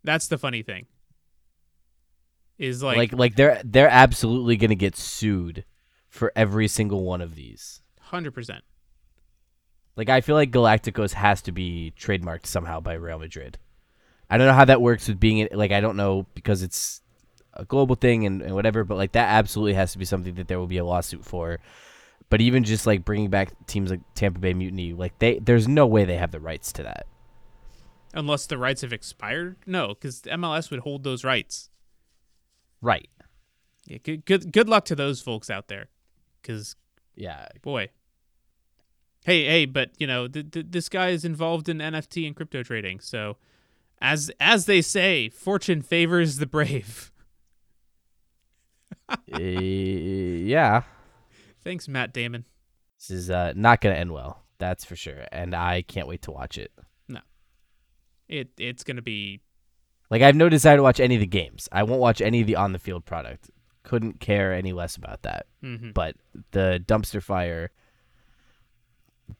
That's 0.05 0.28
the 0.28 0.38
funny 0.38 0.62
thing. 0.62 0.86
Is 2.59 2.82
like, 2.82 2.97
like, 2.97 3.12
like 3.12 3.34
they're 3.34 3.61
they're 3.64 3.88
absolutely 3.88 4.57
going 4.57 4.70
to 4.70 4.76
get 4.76 4.97
sued 4.97 5.64
for 6.09 6.32
every 6.36 6.68
single 6.68 7.03
one 7.03 7.20
of 7.20 7.34
these. 7.34 7.82
Hundred 7.99 8.34
percent. 8.34 8.62
Like, 9.97 10.09
I 10.09 10.20
feel 10.20 10.36
like 10.36 10.53
Galacticos 10.53 11.12
has 11.12 11.43
to 11.43 11.53
be 11.53 11.93
trademarked 11.99 12.47
somehow 12.47 12.80
by 12.80 12.95
Real 12.95 13.18
Madrid. 13.18 13.59
I 14.33 14.39
don't 14.39 14.47
know 14.47 14.55
how 14.55 14.64
that 14.64 14.80
works 14.80 15.09
with 15.09 15.20
being 15.20 15.47
like 15.53 15.72
I 15.72 15.83
don't 15.83 15.95
know 15.95 16.24
because 16.33 16.62
it's 16.62 17.03
a 17.53 17.66
global 17.66 17.97
thing 17.97 18.24
and, 18.24 18.41
and 18.41 18.55
whatever, 18.55 18.83
but 18.83 18.97
like 18.97 19.12
that 19.12 19.28
absolutely 19.28 19.74
has 19.74 19.93
to 19.93 19.99
be 19.99 20.07
something 20.07 20.37
that 20.37 20.49
there 20.49 20.59
will 20.59 20.66
be 20.66 20.78
a 20.78 20.85
lawsuit 20.87 21.22
for. 21.22 21.59
But 22.30 22.41
even 22.41 22.64
just 22.64 22.87
like 22.87 23.05
bringing 23.05 23.28
back 23.28 23.53
teams 23.66 23.91
like 23.91 24.01
Tampa 24.14 24.41
Bay 24.41 24.55
Mutiny, 24.55 24.95
like 24.95 25.18
they 25.18 25.39
there's 25.39 25.68
no 25.68 25.87
way 25.87 26.07
they 26.07 26.16
have 26.16 26.30
the 26.30 26.41
rights 26.41 26.72
to 26.72 26.83
that. 26.83 27.07
Unless 28.14 28.47
the 28.47 28.57
rights 28.57 28.80
have 28.80 28.93
expired, 28.95 29.57
no, 29.66 29.89
because 29.89 30.22
MLS 30.22 30.70
would 30.70 30.80
hold 30.80 31.05
those 31.05 31.24
rights. 31.24 31.68
Right. 32.80 33.11
Yeah. 33.85 33.99
Good. 34.03 34.24
Good. 34.24 34.51
Good 34.51 34.68
luck 34.70 34.87
to 34.87 34.97
those 34.97 35.20
folks 35.20 35.51
out 35.51 35.68
there, 35.68 35.91
because 36.41 36.74
yeah, 37.14 37.49
boy. 37.61 37.91
Hey, 39.26 39.45
hey, 39.45 39.66
but 39.66 39.91
you 39.99 40.07
know, 40.07 40.26
th- 40.26 40.53
th- 40.53 40.66
this 40.70 40.89
guy 40.89 41.11
is 41.11 41.26
involved 41.26 41.68
in 41.68 41.78
NFT 41.80 42.26
and 42.26 42.35
crypto 42.35 42.62
trading, 42.62 42.99
so 42.99 43.37
as 44.03 44.30
as 44.40 44.66
they 44.66 44.82
say, 44.82 45.28
fortune 45.30 45.80
favors 45.80 46.36
the 46.36 46.46
brave. 46.46 47.12
uh, 49.09 49.38
yeah. 49.38 50.82
Thanks, 51.64 51.86
Matt 51.86 52.12
Damon. 52.12 52.44
This 52.98 53.11
is 53.11 53.30
uh, 53.30 53.53
not 53.55 53.80
going 53.80 53.94
to 53.94 54.00
end 54.00 54.12
well. 54.12 54.42
That's 54.59 54.84
for 54.84 54.96
sure, 54.96 55.24
and 55.30 55.55
I 55.55 55.82
can't 55.82 56.09
wait 56.09 56.22
to 56.22 56.32
watch 56.32 56.59
it. 56.59 56.72
No, 57.09 57.20
it 58.28 58.48
it's 58.59 58.84
going 58.84 58.96
to 58.96 59.03
be 59.03 59.40
like 60.11 60.20
I 60.20 60.26
have 60.26 60.36
no 60.36 60.48
desire 60.48 60.76
to 60.76 60.82
watch 60.82 61.00
any 61.00 61.14
of 61.14 61.20
the 61.20 61.26
games. 61.26 61.68
I 61.70 61.84
won't 61.84 62.00
watch 62.00 62.20
any 62.20 62.40
of 62.40 62.46
the 62.46 62.57
on 62.57 62.72
the 62.72 62.78
field 62.78 63.05
product. 63.05 63.50
Couldn't 63.84 64.20
care 64.20 64.53
any 64.53 64.72
less 64.72 64.96
about 64.96 65.22
that. 65.22 65.46
Mm-hmm. 65.64 65.90
But 65.92 66.16
the 66.53 66.82
dumpster 66.86 67.22
fire 67.22 67.70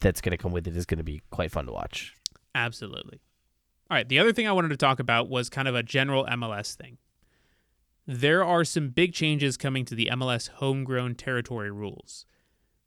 that's 0.01 0.21
going 0.21 0.33
to 0.33 0.37
come 0.37 0.53
with 0.53 0.67
it 0.67 0.77
is 0.77 0.87
going 0.87 0.99
to 0.99 1.05
be 1.05 1.23
quite 1.31 1.51
fun 1.51 1.67
to 1.67 1.73
watch. 1.73 2.15
Absolutely. 2.55 3.21
All 3.93 3.97
right, 3.97 4.09
the 4.09 4.19
other 4.19 4.33
thing 4.33 4.49
I 4.49 4.53
wanted 4.53 4.71
to 4.71 4.79
talk 4.79 5.01
about 5.01 5.29
was 5.29 5.51
kind 5.51 5.69
of 5.69 5.75
a 5.75 5.83
general 5.83 6.25
MLS 6.25 6.75
thing. 6.75 6.97
There 8.07 8.43
are 8.43 8.65
some 8.65 8.89
big 8.89 9.13
changes 9.13 9.59
coming 9.59 9.85
to 9.85 9.95
the 9.95 10.09
MLS 10.13 10.49
homegrown 10.49 11.17
territory 11.17 11.71
rules. 11.71 12.25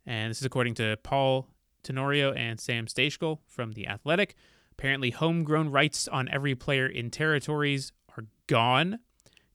And 0.04 0.32
this 0.32 0.40
is 0.40 0.46
according 0.46 0.74
to 0.76 0.98
Paul 1.04 1.48
Tenorio 1.84 2.34
and 2.34 2.60
Sam 2.60 2.88
Stejskal 2.88 3.38
from 3.46 3.74
The 3.74 3.88
Athletic. 3.88 4.34
Apparently, 4.72 5.12
homegrown 5.12 5.70
rights 5.70 6.08
on 6.08 6.28
every 6.30 6.56
player 6.56 6.88
in 6.88 7.12
territories 7.12 7.92
are 8.18 8.26
gone. 8.48 8.98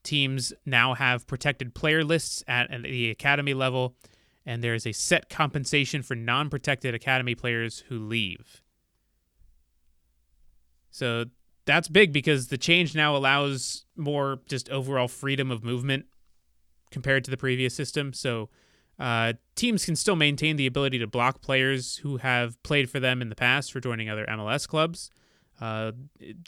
Teams 0.05 0.53
now 0.65 0.95
have 0.95 1.27
protected 1.27 1.75
player 1.75 2.05
lists 2.05 2.45
at 2.47 2.71
the 2.85 3.11
academy 3.11 3.55
level, 3.55 3.97
and 4.47 4.63
there 4.63 4.75
is 4.75 4.87
a 4.87 4.93
set 4.93 5.29
compensation 5.29 6.05
for 6.05 6.15
non 6.15 6.49
protected 6.49 6.95
academy 6.95 7.35
players 7.35 7.81
who 7.89 7.99
leave. 7.99 8.63
So 10.93 11.25
that's 11.71 11.87
big 11.87 12.13
because 12.13 12.49
the 12.49 12.59
change 12.59 12.97
now 12.97 13.15
allows 13.15 13.85
more 13.97 14.41
just 14.49 14.69
overall 14.71 15.07
freedom 15.07 15.53
of 15.53 15.63
movement 15.63 16.07
compared 16.91 17.23
to 17.25 17.31
the 17.31 17.37
previous 17.37 17.73
system. 17.73 18.13
So 18.13 18.49
uh, 18.99 19.35
teams 19.55 19.85
can 19.85 19.95
still 19.95 20.17
maintain 20.17 20.57
the 20.57 20.67
ability 20.67 20.99
to 20.99 21.07
block 21.07 21.41
players 21.41 21.99
who 21.99 22.17
have 22.17 22.61
played 22.65 22.91
for 22.91 22.99
them 22.99 23.23
in 23.23 23.29
the 23.29 23.37
past 23.37 23.73
for 23.73 23.79
joining 23.79 24.11
other 24.11 24.27
MLS 24.27 24.67
clubs. 24.67 25.13
Uh, 25.61 25.93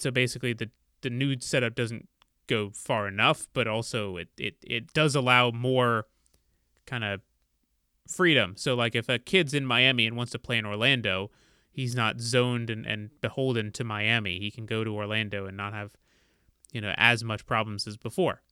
so 0.01 0.11
basically, 0.11 0.55
the 0.55 0.71
the 1.03 1.11
new 1.11 1.39
setup 1.39 1.77
doesn't 1.77 2.09
go 2.49 2.71
far 2.71 3.07
enough, 3.07 3.47
but 3.53 3.69
also 3.69 4.17
it 4.17 4.29
it, 4.37 4.57
it 4.63 4.93
does 4.93 5.15
allow 5.15 5.53
more 5.53 6.07
kind 6.85 7.05
of 7.05 7.21
freedom. 8.09 8.55
So 8.57 8.75
like 8.75 8.97
if 8.97 9.09
a 9.09 9.21
kid's 9.21 9.55
in 9.55 9.67
Miami 9.67 10.05
and 10.07 10.17
wants 10.17 10.33
to 10.33 10.39
play 10.41 10.59
in 10.59 10.67
Orlando, 10.67 11.31
he's 11.73 11.95
not 11.95 12.21
zoned 12.21 12.71
and, 12.71 12.87
and 12.87 13.11
beholden 13.21 13.73
to 13.73 13.85
Miami. 13.85 14.39
He 14.39 14.51
can 14.51 14.67
go 14.67 14.85
to 14.85 14.95
Orlando 14.95 15.47
and 15.47 15.57
not 15.57 15.73
have, 15.73 15.91
you 16.71 16.81
know, 16.81 16.95
as 16.97 17.25
much 17.25 17.47
problems 17.47 17.87
as 17.87 17.97
before. 17.97 18.43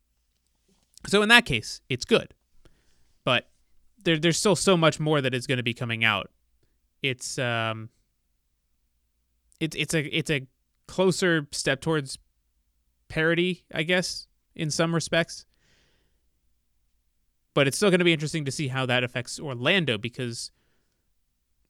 So 1.07 1.23
in 1.23 1.29
that 1.29 1.45
case, 1.45 1.81
it's 1.89 2.05
good. 2.05 2.35
But 3.25 3.49
there, 4.03 4.19
there's 4.19 4.39
still 4.39 4.57
so 4.57 4.77
much 4.77 4.99
more 4.99 5.21
that 5.21 5.35
is 5.35 5.47
going 5.47 5.59
to 5.59 5.63
be 5.63 5.75
coming 5.75 6.05
out. 6.05 6.31
It's 7.03 7.39
um 7.39 7.89
it's 9.59 9.77
it's 9.77 9.95
a 9.95 10.17
it's 10.17 10.31
a 10.31 10.47
closer 10.87 11.47
step 11.53 11.81
towards 11.81 12.19
parity, 13.09 13.65
I 13.73 13.83
guess, 13.85 14.27
in 14.55 14.71
some 14.71 14.95
respects. 14.95 15.47
But 17.55 17.67
it's 17.67 17.77
still 17.77 17.91
going 17.91 18.01
to 18.01 18.05
be 18.05 18.13
interesting 18.13 18.45
to 18.45 18.53
see 18.53 18.69
how 18.69 18.87
that 18.87 19.03
affects 19.03 19.41
Orlando 19.41 19.99
because 19.99 20.51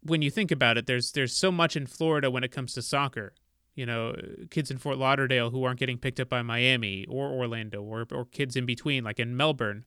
when 0.03 0.22
you 0.22 0.30
think 0.30 0.51
about 0.51 0.78
it, 0.78 0.86
there's 0.86 1.12
there's 1.12 1.34
so 1.34 1.53
much 1.53 1.76
in 1.76 1.86
Florida 1.86 2.30
when 2.30 2.44
it 2.44 2.53
comes 2.53 2.74
to 2.74 2.82
soccer. 2.82 3.34
You 3.74 3.86
know, 3.86 4.14
kids 4.51 4.70
in 4.70 4.78
Fort 4.78 4.98
Lauderdale 4.98 5.51
who 5.51 5.64
aren't 5.64 5.78
getting 5.78 5.98
picked 5.98 6.20
up 6.20 6.28
by 6.28 6.42
Miami 6.42 7.07
or 7.09 7.28
Orlando 7.28 7.82
or 7.82 8.07
or 8.11 8.24
kids 8.24 8.57
in 8.57 8.66
between, 8.66 9.05
like 9.05 9.20
in 9.20 9.36
Melbourne. 9.36 9.84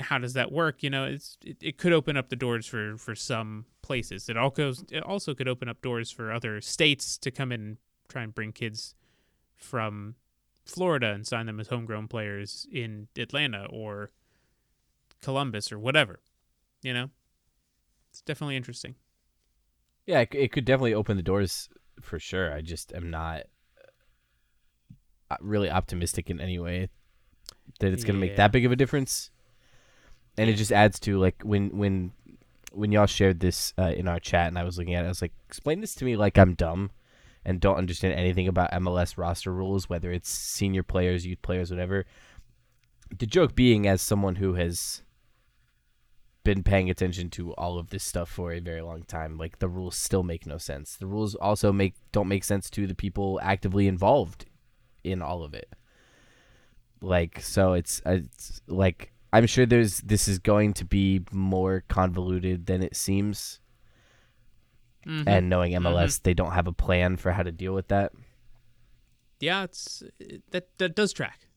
How 0.00 0.18
does 0.18 0.32
that 0.32 0.50
work? 0.50 0.82
You 0.82 0.90
know, 0.90 1.04
it's 1.04 1.38
it, 1.44 1.56
it 1.60 1.78
could 1.78 1.92
open 1.92 2.16
up 2.16 2.28
the 2.28 2.36
doors 2.36 2.66
for 2.66 2.96
for 2.96 3.14
some 3.14 3.66
places. 3.82 4.28
It 4.28 4.36
also 4.36 4.72
it 4.90 5.02
also 5.02 5.34
could 5.34 5.48
open 5.48 5.68
up 5.68 5.80
doors 5.80 6.10
for 6.10 6.32
other 6.32 6.60
states 6.60 7.16
to 7.18 7.30
come 7.30 7.52
in 7.52 7.60
and 7.60 7.76
try 8.08 8.22
and 8.22 8.34
bring 8.34 8.52
kids 8.52 8.94
from 9.56 10.16
Florida 10.64 11.12
and 11.12 11.26
sign 11.26 11.46
them 11.46 11.60
as 11.60 11.68
homegrown 11.68 12.08
players 12.08 12.66
in 12.70 13.08
Atlanta 13.16 13.66
or 13.70 14.10
Columbus 15.20 15.72
or 15.72 15.78
whatever. 15.78 16.20
You 16.82 16.94
know, 16.94 17.10
it's 18.12 18.20
definitely 18.20 18.56
interesting. 18.56 18.94
Yeah, 20.06 20.20
it, 20.20 20.28
it 20.32 20.52
could 20.52 20.66
definitely 20.66 20.92
open 20.92 21.16
the 21.16 21.22
doors 21.22 21.70
for 22.02 22.18
sure. 22.18 22.52
I 22.52 22.60
just 22.60 22.92
am 22.92 23.10
not 23.10 23.44
uh, 25.30 25.36
really 25.40 25.70
optimistic 25.70 26.28
in 26.28 26.38
any 26.38 26.58
way 26.58 26.90
that 27.80 27.92
it's 27.92 28.04
going 28.04 28.16
to 28.16 28.20
make 28.20 28.36
that 28.36 28.52
big 28.52 28.66
of 28.66 28.72
a 28.72 28.76
difference. 28.76 29.30
And 30.36 30.50
it 30.50 30.54
just 30.54 30.72
adds 30.72 31.00
to 31.00 31.18
like 31.18 31.42
when 31.42 31.76
when 31.76 32.12
when 32.72 32.92
y'all 32.92 33.06
shared 33.06 33.40
this 33.40 33.72
uh, 33.78 33.92
in 33.96 34.08
our 34.08 34.20
chat 34.20 34.48
and 34.48 34.58
I 34.58 34.64
was 34.64 34.76
looking 34.76 34.94
at 34.94 35.04
it, 35.04 35.06
I 35.06 35.10
was 35.10 35.22
like, 35.22 35.32
explain 35.46 35.80
this 35.80 35.94
to 35.96 36.04
me 36.04 36.16
like 36.16 36.38
I'm 36.38 36.54
dumb 36.54 36.90
and 37.44 37.60
don't 37.60 37.76
understand 37.76 38.14
anything 38.14 38.46
about 38.46 38.70
MLS 38.72 39.16
roster 39.16 39.52
rules, 39.52 39.88
whether 39.88 40.12
it's 40.12 40.30
senior 40.30 40.82
players, 40.82 41.26
youth 41.26 41.42
players, 41.42 41.70
whatever. 41.70 42.04
The 43.18 43.26
joke 43.26 43.54
being, 43.54 43.86
as 43.86 44.00
someone 44.00 44.36
who 44.36 44.54
has 44.54 45.02
been 46.44 46.62
paying 46.62 46.90
attention 46.90 47.30
to 47.30 47.52
all 47.54 47.78
of 47.78 47.90
this 47.90 48.02
stuff 48.02 48.28
for 48.28 48.52
a 48.52 48.60
very 48.60 48.82
long 48.82 49.02
time. 49.04 49.36
Like 49.36 49.58
the 49.58 49.68
rules 49.68 49.96
still 49.96 50.22
make 50.22 50.46
no 50.46 50.58
sense. 50.58 50.96
The 50.96 51.06
rules 51.06 51.34
also 51.34 51.72
make 51.72 51.94
don't 52.10 52.28
make 52.28 52.44
sense 52.44 52.68
to 52.70 52.86
the 52.86 52.94
people 52.94 53.38
actively 53.42 53.86
involved 53.86 54.46
in 55.04 55.22
all 55.22 55.42
of 55.42 55.54
it. 55.54 55.68
Like 57.00 57.40
so 57.40 57.72
it's 57.74 58.02
it's 58.06 58.60
like 58.66 59.12
I'm 59.32 59.46
sure 59.46 59.66
there's 59.66 60.00
this 60.00 60.28
is 60.28 60.38
going 60.38 60.74
to 60.74 60.84
be 60.84 61.22
more 61.30 61.84
convoluted 61.88 62.66
than 62.66 62.82
it 62.82 62.96
seems. 62.96 63.60
Mm-hmm. 65.06 65.28
And 65.28 65.48
knowing 65.48 65.72
MLS, 65.72 66.04
mm-hmm. 66.04 66.22
they 66.22 66.34
don't 66.34 66.52
have 66.52 66.68
a 66.68 66.72
plan 66.72 67.16
for 67.16 67.32
how 67.32 67.42
to 67.42 67.50
deal 67.50 67.74
with 67.74 67.88
that. 67.88 68.12
Yeah, 69.40 69.64
it's 69.64 70.04
that 70.50 70.68
that 70.78 70.94
does 70.94 71.12
track. 71.12 71.48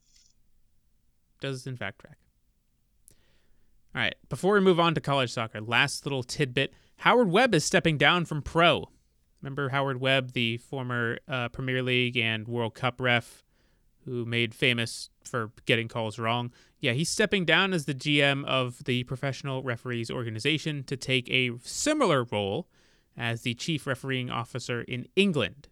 Does 1.42 1.68
in 1.68 1.76
fact 1.76 2.00
track. 2.00 2.18
All 3.96 4.02
right, 4.02 4.16
before 4.28 4.56
we 4.56 4.60
move 4.60 4.78
on 4.78 4.94
to 4.96 5.00
college 5.00 5.32
soccer, 5.32 5.62
last 5.62 6.06
little 6.06 6.22
tidbit. 6.22 6.74
Howard 6.98 7.32
Webb 7.32 7.56
is 7.56 7.64
stepping 7.64 7.98
down 7.98 8.26
from 8.26 8.42
pro. 8.42 8.90
Remember 9.42 9.70
Howard 9.70 10.02
Webb, 10.02 10.34
the 10.34 10.58
former 10.58 11.20
uh, 11.30 11.48
Premier 11.48 11.82
League 11.82 12.18
and 12.18 12.46
World 12.46 12.76
Cup 12.76 13.00
ref 13.00 13.46
who 14.04 14.26
made 14.26 14.54
famous 14.54 15.10
for 15.24 15.52
getting 15.66 15.88
calls 15.88 16.20
wrong. 16.20 16.52
Yeah, 16.82 16.92
he's 16.92 17.10
stepping 17.10 17.46
down 17.46 17.74
as 17.74 17.86
the 17.86 17.96
GM 17.96 18.44
of 18.46 18.84
the 18.84 19.06
Professional 19.06 19.64
Referees 19.64 20.12
Organization 20.12 20.84
to 20.84 20.98
take 20.98 21.30
a 21.30 21.52
similar 21.64 22.26
role 22.26 22.68
as 23.16 23.44
the 23.44 23.54
chief 23.54 23.88
refereeing 23.88 24.30
officer 24.30 24.82
in 24.82 25.08
England. 25.16 25.70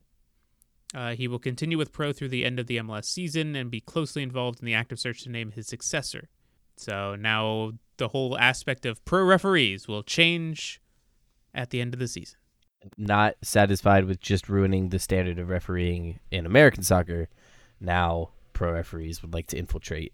Uh, 0.95 1.13
he 1.13 1.27
will 1.27 1.39
continue 1.39 1.77
with 1.77 1.91
Pro 1.91 2.13
through 2.13 2.29
the 2.29 2.45
end 2.45 2.57
of 2.57 2.67
the 2.67 2.77
MLS 2.77 3.05
season 3.05 3.53
and 3.55 3.69
be 3.69 3.81
closely 3.81 4.23
involved 4.23 4.61
in 4.61 4.65
the 4.65 4.73
active 4.73 4.99
search 4.99 5.23
to 5.23 5.29
name 5.29 5.51
his 5.51 5.67
successor. 5.67 6.29
So 6.77 7.15
now 7.15 7.73
the 7.97 8.09
whole 8.09 8.37
aspect 8.37 8.85
of 8.85 9.03
pro 9.05 9.23
referees 9.23 9.87
will 9.87 10.03
change 10.03 10.81
at 11.53 11.69
the 11.69 11.81
end 11.81 11.93
of 11.93 11.99
the 11.99 12.07
season. 12.07 12.39
Not 12.97 13.35
satisfied 13.41 14.05
with 14.05 14.19
just 14.19 14.49
ruining 14.49 14.89
the 14.89 14.99
standard 14.99 15.39
of 15.39 15.49
refereeing 15.49 16.19
in 16.31 16.45
American 16.45 16.83
soccer, 16.83 17.29
now 17.79 18.31
pro 18.51 18.73
referees 18.73 19.21
would 19.21 19.33
like 19.33 19.47
to 19.47 19.57
infiltrate 19.57 20.13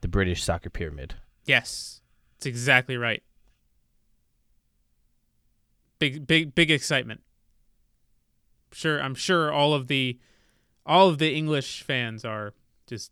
the 0.00 0.08
British 0.08 0.42
soccer 0.42 0.70
pyramid. 0.70 1.14
Yes, 1.44 2.00
it's 2.36 2.46
exactly 2.46 2.96
right. 2.96 3.22
Big, 5.98 6.26
big, 6.26 6.54
big 6.54 6.70
excitement. 6.70 7.22
Sure, 8.72 9.00
I'm 9.00 9.14
sure 9.14 9.52
all 9.52 9.74
of 9.74 9.88
the, 9.88 10.18
all 10.86 11.08
of 11.08 11.18
the 11.18 11.34
English 11.34 11.82
fans 11.82 12.24
are 12.24 12.54
just 12.86 13.10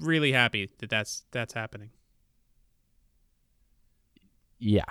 really 0.00 0.32
happy 0.32 0.70
that 0.78 0.90
that's 0.90 1.24
that's 1.30 1.52
happening. 1.52 1.90
Yeah. 4.60 4.84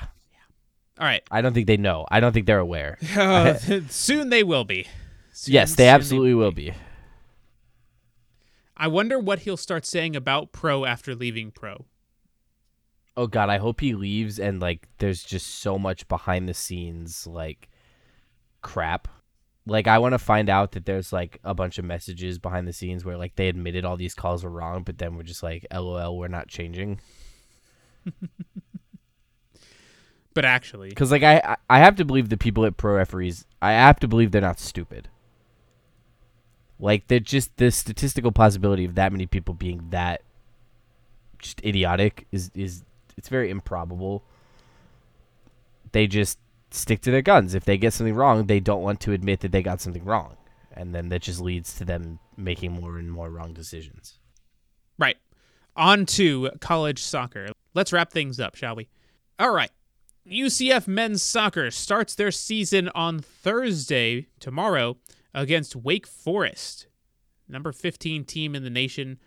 All 1.00 1.06
right. 1.06 1.24
I 1.32 1.42
don't 1.42 1.54
think 1.54 1.68
they 1.68 1.78
know. 1.78 2.06
I 2.12 2.20
don't 2.20 2.34
think 2.34 2.46
they're 2.46 2.60
aware. 2.60 2.98
Uh, 3.16 3.54
soon 3.90 4.30
they 4.30 4.44
will 4.44 4.66
be. 4.66 4.86
Soon, 5.32 5.54
yes, 5.54 5.76
they 5.76 5.88
absolutely 5.88 6.32
they 6.32 6.36
will 6.36 6.52
be. 6.52 6.72
be. 6.72 6.78
I 8.76 8.88
wonder 8.88 9.18
what 9.20 9.40
he'll 9.40 9.58
start 9.58 9.86
saying 9.86 10.16
about 10.16 10.52
Pro 10.52 10.86
after 10.86 11.16
leaving 11.16 11.52
Pro. 11.52 11.86
Oh 13.16 13.28
god, 13.28 13.50
I 13.50 13.58
hope 13.58 13.82
he 13.82 13.94
leaves 13.94 14.40
and 14.40 14.62
like 14.62 14.88
there's 14.98 15.24
just 15.24 15.60
so 15.60 15.78
much 15.78 16.08
behind 16.08 16.48
the 16.48 16.54
scenes 16.54 17.28
like 17.28 17.70
crap. 18.62 19.08
Like 19.66 19.88
I 19.88 20.00
want 20.00 20.14
to 20.14 20.20
find 20.20 20.50
out 20.50 20.72
that 20.72 20.86
there's 20.86 21.12
like 21.12 21.40
a 21.44 21.54
bunch 21.54 21.78
of 21.78 21.86
messages 21.86 22.40
behind 22.40 22.68
the 22.68 22.74
scenes 22.74 23.04
where 23.04 23.18
like 23.18 23.36
they 23.36 23.50
admitted 23.50 23.84
all 23.84 23.98
these 23.98 24.16
calls 24.16 24.44
were 24.44 24.50
wrong, 24.50 24.84
but 24.84 24.98
then 24.98 25.16
we're 25.16 25.24
just 25.24 25.44
like, 25.44 25.66
"LOL, 25.74 26.18
we're 26.18 26.28
not 26.30 26.48
changing." 26.48 27.00
but 30.40 30.46
actually, 30.46 30.88
because 30.88 31.12
like 31.12 31.22
I 31.22 31.58
I 31.70 31.80
have 31.80 31.98
to 31.98 32.06
believe 32.06 32.30
the 32.30 32.38
people 32.38 32.64
at 32.64 32.78
pro 32.78 32.94
referees, 32.96 33.44
I 33.62 33.74
have 33.74 34.00
to 34.00 34.08
believe 34.08 34.32
they're 34.32 34.40
not 34.40 34.58
stupid. 34.58 35.10
Like 36.80 37.10
they're 37.10 37.20
just 37.20 37.58
the 37.58 37.72
statistical 37.72 38.32
possibility 38.32 38.86
of 38.86 38.96
that 38.96 39.12
many 39.12 39.26
people 39.26 39.54
being 39.54 39.88
that 39.90 40.22
just 41.40 41.62
idiotic 41.66 42.26
is 42.32 42.52
is 42.56 42.86
it's 43.18 43.28
very 43.28 43.50
improbable. 43.50 44.24
They 45.92 46.08
just 46.08 46.40
stick 46.72 47.02
to 47.02 47.12
their 47.12 47.22
guns. 47.22 47.54
If 47.54 47.66
they 47.66 47.78
get 47.78 47.92
something 47.92 48.16
wrong, 48.16 48.46
they 48.46 48.62
don't 48.62 48.82
want 48.82 49.02
to 49.02 49.12
admit 49.12 49.42
that 49.42 49.52
they 49.52 49.62
got 49.62 49.82
something 49.82 50.06
wrong. 50.06 50.38
And 50.72 50.96
then 50.96 51.10
that 51.10 51.22
just 51.22 51.42
leads 51.42 51.74
to 51.80 51.84
them 51.84 52.20
making 52.38 52.72
more 52.72 52.98
and 52.98 53.12
more 53.12 53.30
wrong 53.30 53.52
decisions. 53.52 54.20
Right. 54.98 55.18
On 55.76 56.06
to 56.06 56.52
college 56.62 57.04
soccer. 57.04 57.50
Let's 57.74 57.92
wrap 57.92 58.14
things 58.14 58.40
up, 58.40 58.56
shall 58.56 58.78
we? 58.78 58.88
All 59.38 59.52
right. 59.52 59.72
UCF 60.28 60.88
men's 60.88 61.24
soccer 61.24 61.72
starts 61.72 62.16
their 62.16 62.32
season 62.32 62.90
on 62.90 63.20
Thursday, 63.20 64.28
tomorrow, 64.40 64.98
against 65.34 65.76
Wake 65.76 66.08
Forest, 66.08 66.88
number 67.48 67.72
15 67.72 68.26
team 68.26 68.56
in 68.56 68.64
the 68.64 68.70
nation. 68.70 69.20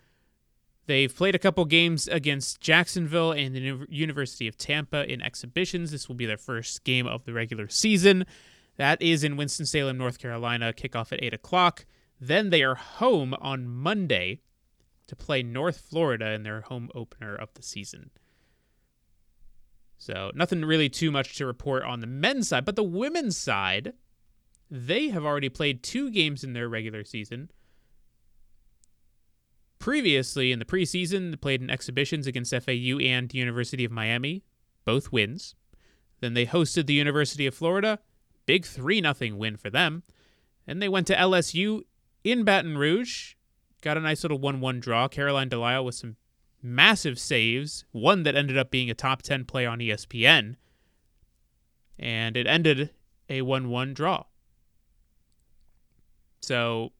They've 0.85 1.13
played 1.13 1.35
a 1.35 1.39
couple 1.39 1.63
games 1.65 2.07
against 2.07 2.59
Jacksonville 2.59 3.31
and 3.31 3.55
the 3.55 3.85
University 3.89 4.47
of 4.47 4.57
Tampa 4.57 5.09
in 5.11 5.21
exhibitions. 5.21 5.91
This 5.91 6.07
will 6.07 6.15
be 6.15 6.25
their 6.25 6.37
first 6.37 6.83
game 6.83 7.07
of 7.07 7.23
the 7.23 7.33
regular 7.33 7.69
season. 7.69 8.25
That 8.75 9.01
is 9.01 9.23
in 9.23 9.37
Winston-Salem, 9.37 9.97
North 9.97 10.19
Carolina, 10.19 10.73
kickoff 10.73 11.13
at 11.13 11.23
8 11.23 11.33
o'clock. 11.33 11.85
Then 12.19 12.49
they 12.49 12.63
are 12.63 12.75
home 12.75 13.33
on 13.39 13.67
Monday 13.67 14.41
to 15.07 15.15
play 15.15 15.43
North 15.43 15.79
Florida 15.79 16.31
in 16.31 16.43
their 16.43 16.61
home 16.61 16.89
opener 16.95 17.35
of 17.35 17.53
the 17.53 17.61
season. 17.61 18.09
So, 20.03 20.31
nothing 20.35 20.65
really 20.65 20.89
too 20.89 21.11
much 21.11 21.37
to 21.37 21.45
report 21.45 21.83
on 21.83 22.01
the 22.01 22.07
men's 22.07 22.49
side, 22.49 22.65
but 22.65 22.75
the 22.75 22.83
women's 22.83 23.37
side, 23.37 23.93
they 24.69 25.07
have 25.07 25.23
already 25.23 25.47
played 25.47 25.81
two 25.81 26.11
games 26.11 26.43
in 26.43 26.51
their 26.51 26.67
regular 26.67 27.05
season. 27.05 27.49
Previously, 29.79 30.51
in 30.51 30.59
the 30.59 30.65
preseason, 30.65 31.31
they 31.31 31.37
played 31.37 31.61
in 31.61 31.69
exhibitions 31.69 32.27
against 32.27 32.51
FAU 32.51 32.99
and 32.99 33.33
University 33.33 33.85
of 33.85 33.93
Miami, 33.93 34.43
both 34.83 35.13
wins. 35.13 35.55
Then 36.19 36.33
they 36.33 36.47
hosted 36.47 36.85
the 36.85 36.95
University 36.95 37.47
of 37.47 37.55
Florida, 37.55 37.99
big 38.45 38.65
3 38.65 39.01
0 39.01 39.37
win 39.37 39.55
for 39.55 39.69
them. 39.69 40.03
And 40.67 40.81
they 40.81 40.89
went 40.89 41.07
to 41.07 41.15
LSU 41.15 41.83
in 42.25 42.43
Baton 42.43 42.77
Rouge, 42.77 43.35
got 43.81 43.95
a 43.95 44.01
nice 44.01 44.25
little 44.25 44.37
1 44.37 44.59
1 44.59 44.81
draw. 44.81 45.07
Caroline 45.07 45.47
Delisle 45.47 45.85
with 45.85 45.95
some 45.95 46.17
massive 46.63 47.19
saves, 47.19 47.85
one 47.91 48.23
that 48.23 48.35
ended 48.35 48.57
up 48.57 48.71
being 48.71 48.89
a 48.89 48.95
top 48.95 49.21
10 49.21 49.45
play 49.45 49.65
on 49.65 49.79
ESPN. 49.79 50.55
And 51.99 52.35
it 52.35 52.47
ended 52.47 52.91
a 53.29 53.41
1 53.41 53.69
1 53.69 53.93
draw. 53.93 54.23
So, 56.41 56.91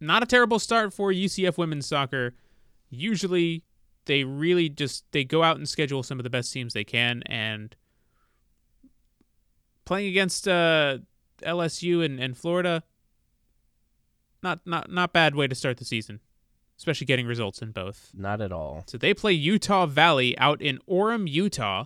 not 0.00 0.22
a 0.22 0.26
terrible 0.26 0.58
start 0.58 0.92
for 0.92 1.12
UCF 1.12 1.56
women's 1.56 1.86
soccer. 1.86 2.34
Usually, 2.90 3.64
they 4.04 4.24
really 4.24 4.68
just 4.68 5.04
they 5.12 5.24
go 5.24 5.42
out 5.42 5.56
and 5.56 5.68
schedule 5.68 6.02
some 6.02 6.18
of 6.18 6.24
the 6.24 6.30
best 6.30 6.52
teams 6.52 6.74
they 6.74 6.84
can 6.84 7.22
and 7.26 7.74
playing 9.84 10.08
against 10.08 10.46
uh, 10.48 10.98
LSU 11.42 12.04
and, 12.04 12.20
and 12.20 12.36
Florida 12.36 12.82
not 14.42 14.60
not 14.66 14.90
not 14.90 15.12
bad 15.12 15.34
way 15.34 15.46
to 15.46 15.54
start 15.54 15.76
the 15.76 15.84
season 15.84 16.20
especially 16.82 17.06
getting 17.06 17.28
results 17.28 17.62
in 17.62 17.70
both. 17.70 18.10
Not 18.12 18.40
at 18.40 18.50
all. 18.50 18.82
So 18.88 18.98
they 18.98 19.14
play 19.14 19.30
Utah 19.30 19.86
Valley 19.86 20.36
out 20.36 20.60
in 20.60 20.80
Orem, 20.90 21.30
Utah 21.30 21.84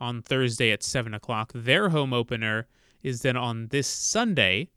on 0.00 0.20
Thursday 0.20 0.72
at 0.72 0.82
7 0.82 1.14
o'clock. 1.14 1.52
Their 1.54 1.90
home 1.90 2.12
opener 2.12 2.66
is 3.04 3.22
then 3.22 3.36
on 3.36 3.68
this 3.68 3.86
Sunday 3.86 4.70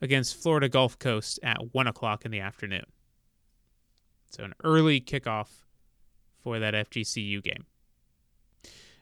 against 0.00 0.34
Florida 0.34 0.66
Gulf 0.66 0.98
Coast 0.98 1.38
at 1.42 1.74
1 1.74 1.86
o'clock 1.86 2.24
in 2.24 2.30
the 2.30 2.40
afternoon. 2.40 2.86
So 4.30 4.44
an 4.44 4.54
early 4.64 4.98
kickoff 4.98 5.48
for 6.42 6.58
that 6.58 6.72
FGCU 6.72 7.42
game. 7.42 7.66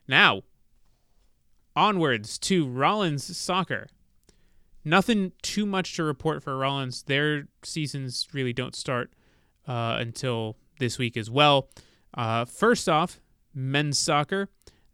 Now, 0.08 0.42
onwards 1.76 2.36
to 2.40 2.66
Rollins 2.66 3.36
Soccer 3.36 3.86
nothing 4.84 5.32
too 5.42 5.66
much 5.66 5.94
to 5.96 6.04
report 6.04 6.42
for 6.42 6.56
Rollins. 6.56 7.02
Their 7.02 7.48
seasons 7.62 8.28
really 8.32 8.52
don't 8.52 8.74
start 8.74 9.12
uh, 9.66 9.96
until 9.98 10.56
this 10.78 10.98
week 10.98 11.16
as 11.16 11.30
well. 11.30 11.68
Uh, 12.12 12.44
first 12.44 12.88
off, 12.88 13.20
men's 13.54 13.98
soccer. 13.98 14.48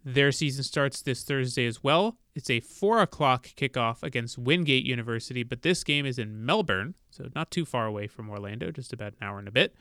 Their 0.05 0.33
season 0.33 0.65
starts 0.65 1.03
this 1.03 1.23
Thursday 1.25 1.67
as 1.67 1.83
well. 1.83 2.17
It's 2.35 2.49
a 2.49 2.61
4 2.61 3.01
o'clock 3.01 3.49
kickoff 3.57 4.03
against 4.03 4.39
Wingate 4.39 4.87
University, 4.87 5.43
but 5.43 5.63
this 5.63 5.85
game 5.85 6.07
is 6.07 6.19
in 6.19 6.45
Melbourne, 6.45 6.95
so 7.11 7.29
not 7.35 7.51
too 7.51 7.65
far 7.65 7.87
away 7.87 8.07
from 8.07 8.31
Orlando, 8.31 8.71
just 8.71 8.93
about 8.93 9.13
an 9.13 9.19
hour 9.27 9.39
and 9.39 9.49
a 9.49 9.51
bit. 9.51 9.75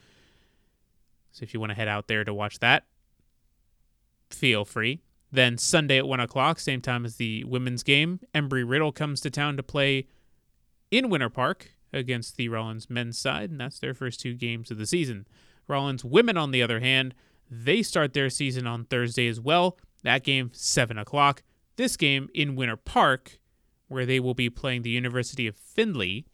So 1.31 1.43
if 1.43 1.53
you 1.53 1.59
want 1.59 1.69
to 1.69 1.75
head 1.75 1.87
out 1.87 2.07
there 2.07 2.23
to 2.23 2.33
watch 2.33 2.59
that, 2.59 2.85
feel 4.29 4.65
free. 4.65 5.01
Then 5.31 5.57
Sunday 5.57 5.97
at 5.97 6.07
1 6.07 6.19
o'clock, 6.19 6.59
same 6.59 6.81
time 6.81 7.05
as 7.05 7.17
the 7.17 7.43
women's 7.43 7.83
game, 7.83 8.19
Embry 8.33 8.67
Riddle 8.67 8.91
comes 8.91 9.21
to 9.21 9.29
town 9.29 9.57
to 9.57 9.63
play 9.63 10.07
in 10.89 11.09
Winter 11.09 11.29
Park 11.29 11.71
against 11.93 12.35
the 12.35 12.49
Rollins 12.49 12.89
men's 12.89 13.17
side, 13.17 13.51
and 13.51 13.59
that's 13.59 13.79
their 13.79 13.93
first 13.93 14.19
two 14.19 14.33
games 14.33 14.71
of 14.71 14.77
the 14.77 14.87
season. 14.87 15.27
Rollins 15.67 16.03
women, 16.03 16.37
on 16.37 16.51
the 16.51 16.63
other 16.63 16.79
hand, 16.79 17.13
They 17.51 17.81
start 17.81 18.13
their 18.13 18.29
season 18.29 18.67
on 18.67 18.85
Thursday 18.85 19.27
as 19.27 19.39
well. 19.39 19.77
That 20.03 20.23
game, 20.23 20.51
7 20.53 20.97
o'clock. 20.97 21.43
This 21.75 21.97
game 21.97 22.29
in 22.33 22.55
Winter 22.55 22.77
Park, 22.77 23.39
where 23.87 24.05
they 24.05 24.19
will 24.19 24.35
be 24.35 24.49
playing 24.49 24.83
the 24.83 24.91
University 24.91 25.47
of 25.47 25.55
Findlay. 25.55 26.25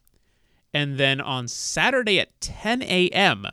And 0.74 0.98
then 0.98 1.20
on 1.20 1.48
Saturday 1.48 2.20
at 2.20 2.38
10 2.40 2.82
a.m., 2.82 3.46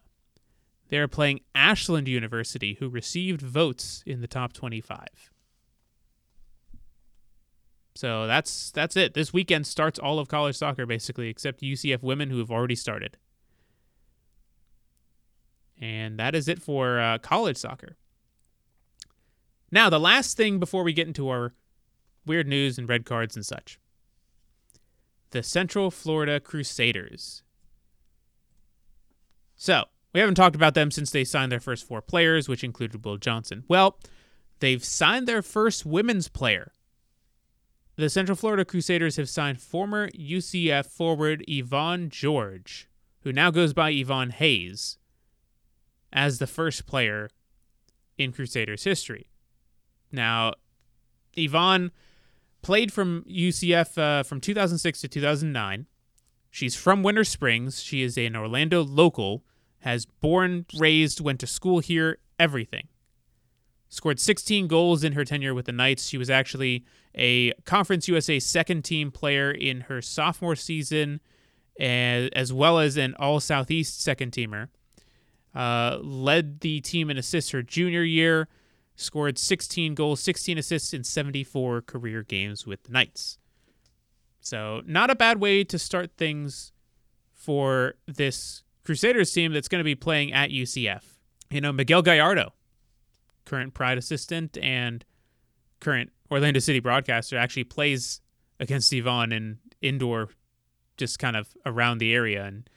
they're 0.89 1.07
playing 1.07 1.39
Ashland 1.55 2.07
University, 2.07 2.75
who 2.75 2.89
received 2.89 3.41
votes 3.41 4.03
in 4.05 4.21
the 4.21 4.27
top 4.27 4.51
25. 4.53 5.31
So 7.95 8.25
that's 8.27 8.71
that's 8.71 8.95
it. 8.95 9.13
This 9.13 9.33
weekend 9.33 9.67
starts 9.67 9.99
all 9.99 10.19
of 10.19 10.27
college 10.27 10.55
soccer 10.57 10.85
basically, 10.85 11.29
except 11.29 11.61
UCF 11.61 12.01
women 12.01 12.29
who 12.29 12.39
have 12.39 12.51
already 12.51 12.75
started. 12.75 13.17
And 15.79 16.17
that 16.19 16.33
is 16.33 16.47
it 16.47 16.61
for 16.61 16.99
uh, 16.99 17.17
college 17.17 17.57
soccer. 17.57 17.97
Now, 19.71 19.89
the 19.89 19.99
last 19.99 20.37
thing 20.37 20.59
before 20.59 20.83
we 20.83 20.93
get 20.93 21.07
into 21.07 21.29
our 21.29 21.53
weird 22.25 22.47
news 22.47 22.77
and 22.77 22.87
red 22.87 23.05
cards 23.05 23.35
and 23.35 23.45
such 23.45 23.79
the 25.31 25.43
Central 25.43 25.89
Florida 25.89 26.39
Crusaders. 26.39 27.41
So, 29.55 29.85
we 30.13 30.19
haven't 30.19 30.35
talked 30.35 30.55
about 30.55 30.75
them 30.75 30.91
since 30.91 31.09
they 31.09 31.23
signed 31.23 31.51
their 31.51 31.59
first 31.59 31.87
four 31.87 32.01
players, 32.01 32.47
which 32.47 32.63
included 32.63 33.03
Will 33.03 33.17
Johnson. 33.17 33.63
Well, 33.67 33.97
they've 34.59 34.83
signed 34.83 35.27
their 35.27 35.41
first 35.41 35.87
women's 35.87 36.27
player. 36.27 36.71
The 37.95 38.09
Central 38.09 38.35
Florida 38.35 38.65
Crusaders 38.65 39.17
have 39.17 39.29
signed 39.29 39.61
former 39.61 40.09
UCF 40.09 40.87
forward 40.87 41.43
Yvonne 41.47 42.09
George, 42.09 42.89
who 43.21 43.31
now 43.31 43.51
goes 43.51 43.73
by 43.73 43.91
Yvonne 43.91 44.31
Hayes, 44.31 44.97
as 46.11 46.39
the 46.39 46.47
first 46.47 46.87
player 46.87 47.29
in 48.17 48.31
Crusaders 48.31 48.83
history. 48.83 49.29
Now, 50.11 50.53
Yvonne 51.35 51.91
played 52.63 52.91
from 52.91 53.25
UCF 53.29 53.97
uh, 53.97 54.23
from 54.23 54.41
2006 54.41 55.01
to 55.01 55.07
2009. 55.07 55.85
She's 56.49 56.75
from 56.75 57.03
Winter 57.03 57.23
Springs. 57.23 57.81
She 57.83 58.01
is 58.01 58.17
an 58.17 58.35
Orlando 58.35 58.83
local, 58.83 59.43
has 59.79 60.05
born, 60.05 60.65
raised, 60.79 61.19
went 61.19 61.39
to 61.41 61.47
school 61.47 61.79
here, 61.79 62.17
everything. 62.39 62.87
Scored 63.89 64.19
16 64.19 64.67
goals 64.67 65.03
in 65.03 65.13
her 65.13 65.25
tenure 65.25 65.53
with 65.53 65.67
the 65.67 65.71
Knights. 65.71 66.07
She 66.07 66.17
was 66.17 66.29
actually 66.31 66.83
a 67.15 67.53
Conference 67.65 68.07
USA 68.07 68.39
second 68.39 68.83
team 68.83 69.11
player 69.11 69.51
in 69.51 69.81
her 69.81 70.01
sophomore 70.01 70.55
season, 70.55 71.19
as 71.79 72.51
well 72.53 72.79
as 72.79 72.97
an 72.97 73.15
All 73.19 73.39
Southeast 73.39 74.01
second 74.01 74.31
teamer. 74.31 74.69
Uh, 75.55 75.99
led 76.01 76.61
the 76.61 76.81
team 76.81 77.11
in 77.11 77.17
assists 77.17 77.51
her 77.51 77.61
junior 77.61 78.01
year, 78.01 78.47
scored 78.95 79.37
16 79.37 79.93
goals, 79.93 80.19
16 80.19 80.57
assists 80.57 80.93
in 80.93 81.03
74 81.03 81.81
career 81.83 82.23
games 82.23 82.65
with 82.65 82.83
the 82.83 82.91
Knights. 82.91 83.37
So, 84.39 84.81
not 84.85 85.09
a 85.09 85.15
bad 85.15 85.39
way 85.39 85.63
to 85.63 85.77
start 85.77 86.11
things 86.17 86.71
for 87.31 87.95
this 88.07 88.63
Crusaders 88.83 89.31
team 89.31 89.53
that's 89.53 89.67
going 89.67 89.79
to 89.79 89.85
be 89.85 89.95
playing 89.95 90.33
at 90.33 90.49
UCF. 90.49 91.03
You 91.49 91.61
know, 91.61 91.71
Miguel 91.71 92.01
Gallardo, 92.01 92.53
current 93.45 93.73
Pride 93.73 93.97
assistant 93.97 94.57
and 94.57 95.05
current 95.79 96.11
Orlando 96.33 96.59
City 96.59 96.79
broadcaster, 96.79 97.37
actually 97.37 97.63
plays 97.63 98.19
against 98.59 98.91
Yvonne 98.91 99.31
in 99.31 99.59
indoor, 99.81 100.29
just 100.97 101.19
kind 101.19 101.37
of 101.37 101.55
around 101.65 101.99
the 101.99 102.13
area. 102.13 102.43
And 102.43 102.67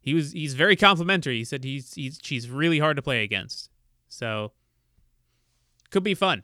he 0.00 0.14
was 0.14 0.32
he's 0.32 0.54
very 0.54 0.76
complimentary. 0.76 1.38
He 1.38 1.44
said 1.44 1.64
he's 1.64 1.94
he's 1.94 2.18
she's 2.22 2.50
really 2.50 2.78
hard 2.78 2.96
to 2.96 3.02
play 3.02 3.24
against. 3.24 3.70
So 4.08 4.52
could 5.90 6.02
be 6.02 6.14
fun. 6.14 6.42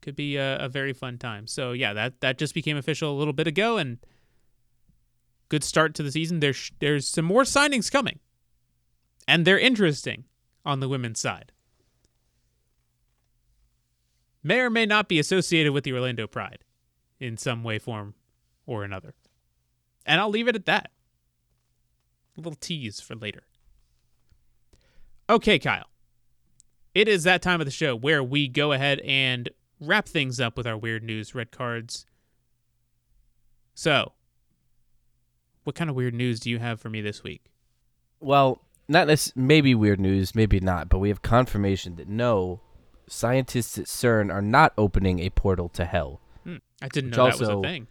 Could 0.00 0.16
be 0.16 0.36
a, 0.36 0.56
a 0.56 0.68
very 0.68 0.94
fun 0.94 1.18
time. 1.18 1.46
So 1.46 1.72
yeah, 1.72 1.92
that 1.92 2.20
that 2.20 2.38
just 2.38 2.54
became 2.54 2.76
official 2.76 3.12
a 3.12 3.18
little 3.18 3.34
bit 3.34 3.46
ago, 3.46 3.76
and 3.76 3.98
good 5.50 5.64
start 5.64 5.94
to 5.96 6.02
the 6.02 6.12
season. 6.12 6.40
There's 6.40 6.72
there's 6.78 7.06
some 7.06 7.26
more 7.26 7.42
signings 7.42 7.92
coming, 7.92 8.20
and 9.26 9.44
they're 9.44 9.58
interesting 9.58 10.24
on 10.64 10.80
the 10.80 10.88
women's 10.88 11.20
side. 11.20 11.52
May 14.42 14.60
or 14.60 14.70
may 14.70 14.86
not 14.86 15.08
be 15.08 15.18
associated 15.18 15.72
with 15.72 15.84
the 15.84 15.92
Orlando 15.92 16.26
Pride 16.26 16.64
in 17.20 17.36
some 17.36 17.64
way, 17.64 17.78
form, 17.78 18.14
or 18.66 18.84
another. 18.84 19.14
And 20.06 20.20
I'll 20.20 20.30
leave 20.30 20.48
it 20.48 20.56
at 20.56 20.66
that. 20.66 20.90
A 22.36 22.40
little 22.40 22.54
tease 22.54 23.00
for 23.00 23.14
later. 23.14 23.42
Okay, 25.28 25.58
Kyle. 25.58 25.88
It 26.94 27.08
is 27.08 27.24
that 27.24 27.42
time 27.42 27.60
of 27.60 27.66
the 27.66 27.70
show 27.70 27.94
where 27.94 28.22
we 28.22 28.48
go 28.48 28.72
ahead 28.72 29.00
and 29.00 29.50
wrap 29.80 30.06
things 30.08 30.40
up 30.40 30.56
with 30.56 30.66
our 30.66 30.76
weird 30.76 31.02
news 31.02 31.34
red 31.34 31.50
cards. 31.50 32.06
So, 33.74 34.12
what 35.64 35.76
kind 35.76 35.90
of 35.90 35.96
weird 35.96 36.14
news 36.14 36.40
do 36.40 36.50
you 36.50 36.58
have 36.58 36.80
for 36.80 36.88
me 36.88 37.00
this 37.00 37.22
week? 37.22 37.52
Well, 38.20 38.62
not 38.88 39.06
this 39.06 39.32
maybe 39.36 39.74
weird 39.74 40.00
news, 40.00 40.34
maybe 40.34 40.60
not, 40.60 40.88
but 40.88 40.98
we 40.98 41.10
have 41.10 41.22
confirmation 41.22 41.96
that 41.96 42.08
no 42.08 42.60
scientists 43.08 43.78
at 43.78 43.86
CERN 43.86 44.32
are 44.32 44.42
not 44.42 44.72
opening 44.78 45.20
a 45.20 45.30
portal 45.30 45.68
to 45.70 45.84
hell. 45.84 46.20
Hmm, 46.44 46.56
I 46.80 46.88
didn't 46.88 47.10
know 47.10 47.26
that 47.26 47.38
was 47.38 47.48
a 47.48 47.60
thing 47.60 47.88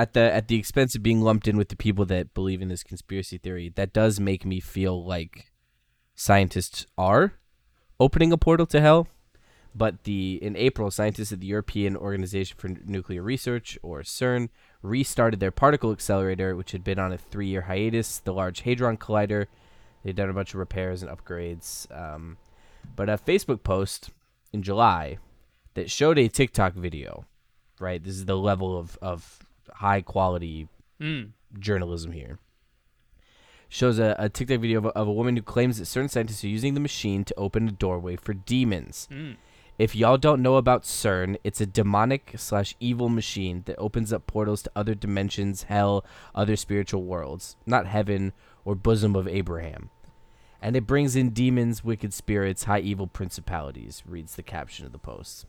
at 0.00 0.14
the 0.14 0.32
at 0.32 0.48
the 0.48 0.56
expense 0.56 0.94
of 0.94 1.02
being 1.02 1.20
lumped 1.20 1.46
in 1.46 1.58
with 1.58 1.68
the 1.68 1.76
people 1.76 2.06
that 2.06 2.32
believe 2.32 2.62
in 2.62 2.68
this 2.68 2.82
conspiracy 2.82 3.36
theory, 3.36 3.70
that 3.74 3.92
does 3.92 4.18
make 4.18 4.46
me 4.46 4.58
feel 4.58 5.04
like 5.04 5.52
scientists 6.14 6.86
are 6.96 7.34
opening 7.98 8.32
a 8.32 8.38
portal 8.38 8.66
to 8.66 8.80
hell. 8.80 9.08
But 9.74 10.04
the 10.04 10.38
in 10.42 10.56
April, 10.56 10.90
scientists 10.90 11.32
at 11.32 11.40
the 11.40 11.46
European 11.46 11.96
Organization 11.96 12.56
for 12.58 12.68
Nuclear 12.68 13.22
Research, 13.22 13.78
or 13.82 14.00
CERN, 14.00 14.48
restarted 14.82 15.38
their 15.38 15.52
particle 15.52 15.92
accelerator, 15.92 16.56
which 16.56 16.72
had 16.72 16.82
been 16.82 16.98
on 16.98 17.12
a 17.12 17.18
three-year 17.18 17.62
hiatus. 17.62 18.18
The 18.18 18.32
Large 18.32 18.62
Hadron 18.62 18.96
Collider. 18.96 19.46
They'd 20.02 20.16
done 20.16 20.30
a 20.30 20.32
bunch 20.32 20.54
of 20.54 20.60
repairs 20.60 21.02
and 21.02 21.12
upgrades. 21.14 21.86
Um, 21.94 22.38
but 22.96 23.08
a 23.08 23.16
Facebook 23.18 23.62
post 23.62 24.10
in 24.52 24.62
July 24.62 25.18
that 25.74 25.90
showed 25.90 26.18
a 26.18 26.28
TikTok 26.28 26.74
video. 26.74 27.24
Right, 27.78 28.02
this 28.02 28.14
is 28.14 28.26
the 28.26 28.36
level 28.36 28.78
of 28.78 28.98
of 29.00 29.38
high 29.74 30.02
quality 30.02 30.68
mm. 31.00 31.30
journalism 31.58 32.12
here. 32.12 32.38
Shows 33.68 33.98
a, 33.98 34.16
a 34.18 34.28
TikTok 34.28 34.60
video 34.60 34.78
of 34.78 34.84
a, 34.86 34.88
of 34.90 35.08
a, 35.08 35.12
woman 35.12 35.36
who 35.36 35.42
claims 35.42 35.78
that 35.78 35.86
certain 35.86 36.08
scientists 36.08 36.44
are 36.44 36.48
using 36.48 36.74
the 36.74 36.80
machine 36.80 37.24
to 37.24 37.34
open 37.36 37.68
a 37.68 37.72
doorway 37.72 38.16
for 38.16 38.34
demons. 38.34 39.08
Mm. 39.10 39.36
If 39.78 39.96
y'all 39.96 40.18
don't 40.18 40.42
know 40.42 40.56
about 40.56 40.82
CERN, 40.82 41.38
it's 41.42 41.62
a 41.62 41.64
demonic 41.64 42.34
slash 42.36 42.74
evil 42.80 43.08
machine 43.08 43.62
that 43.64 43.78
opens 43.78 44.12
up 44.12 44.26
portals 44.26 44.60
to 44.64 44.70
other 44.76 44.94
dimensions, 44.94 45.62
hell, 45.62 46.04
other 46.34 46.56
spiritual 46.56 47.04
worlds, 47.04 47.56
not 47.64 47.86
heaven 47.86 48.34
or 48.66 48.74
bosom 48.74 49.16
of 49.16 49.26
Abraham. 49.26 49.88
And 50.62 50.76
it 50.76 50.86
brings 50.86 51.16
in 51.16 51.30
demons, 51.30 51.82
wicked 51.82 52.12
spirits, 52.12 52.64
high 52.64 52.80
evil 52.80 53.06
principalities, 53.06 54.02
reads 54.06 54.36
the 54.36 54.42
caption 54.42 54.84
of 54.84 54.92
the 54.92 54.98
post. 54.98 55.46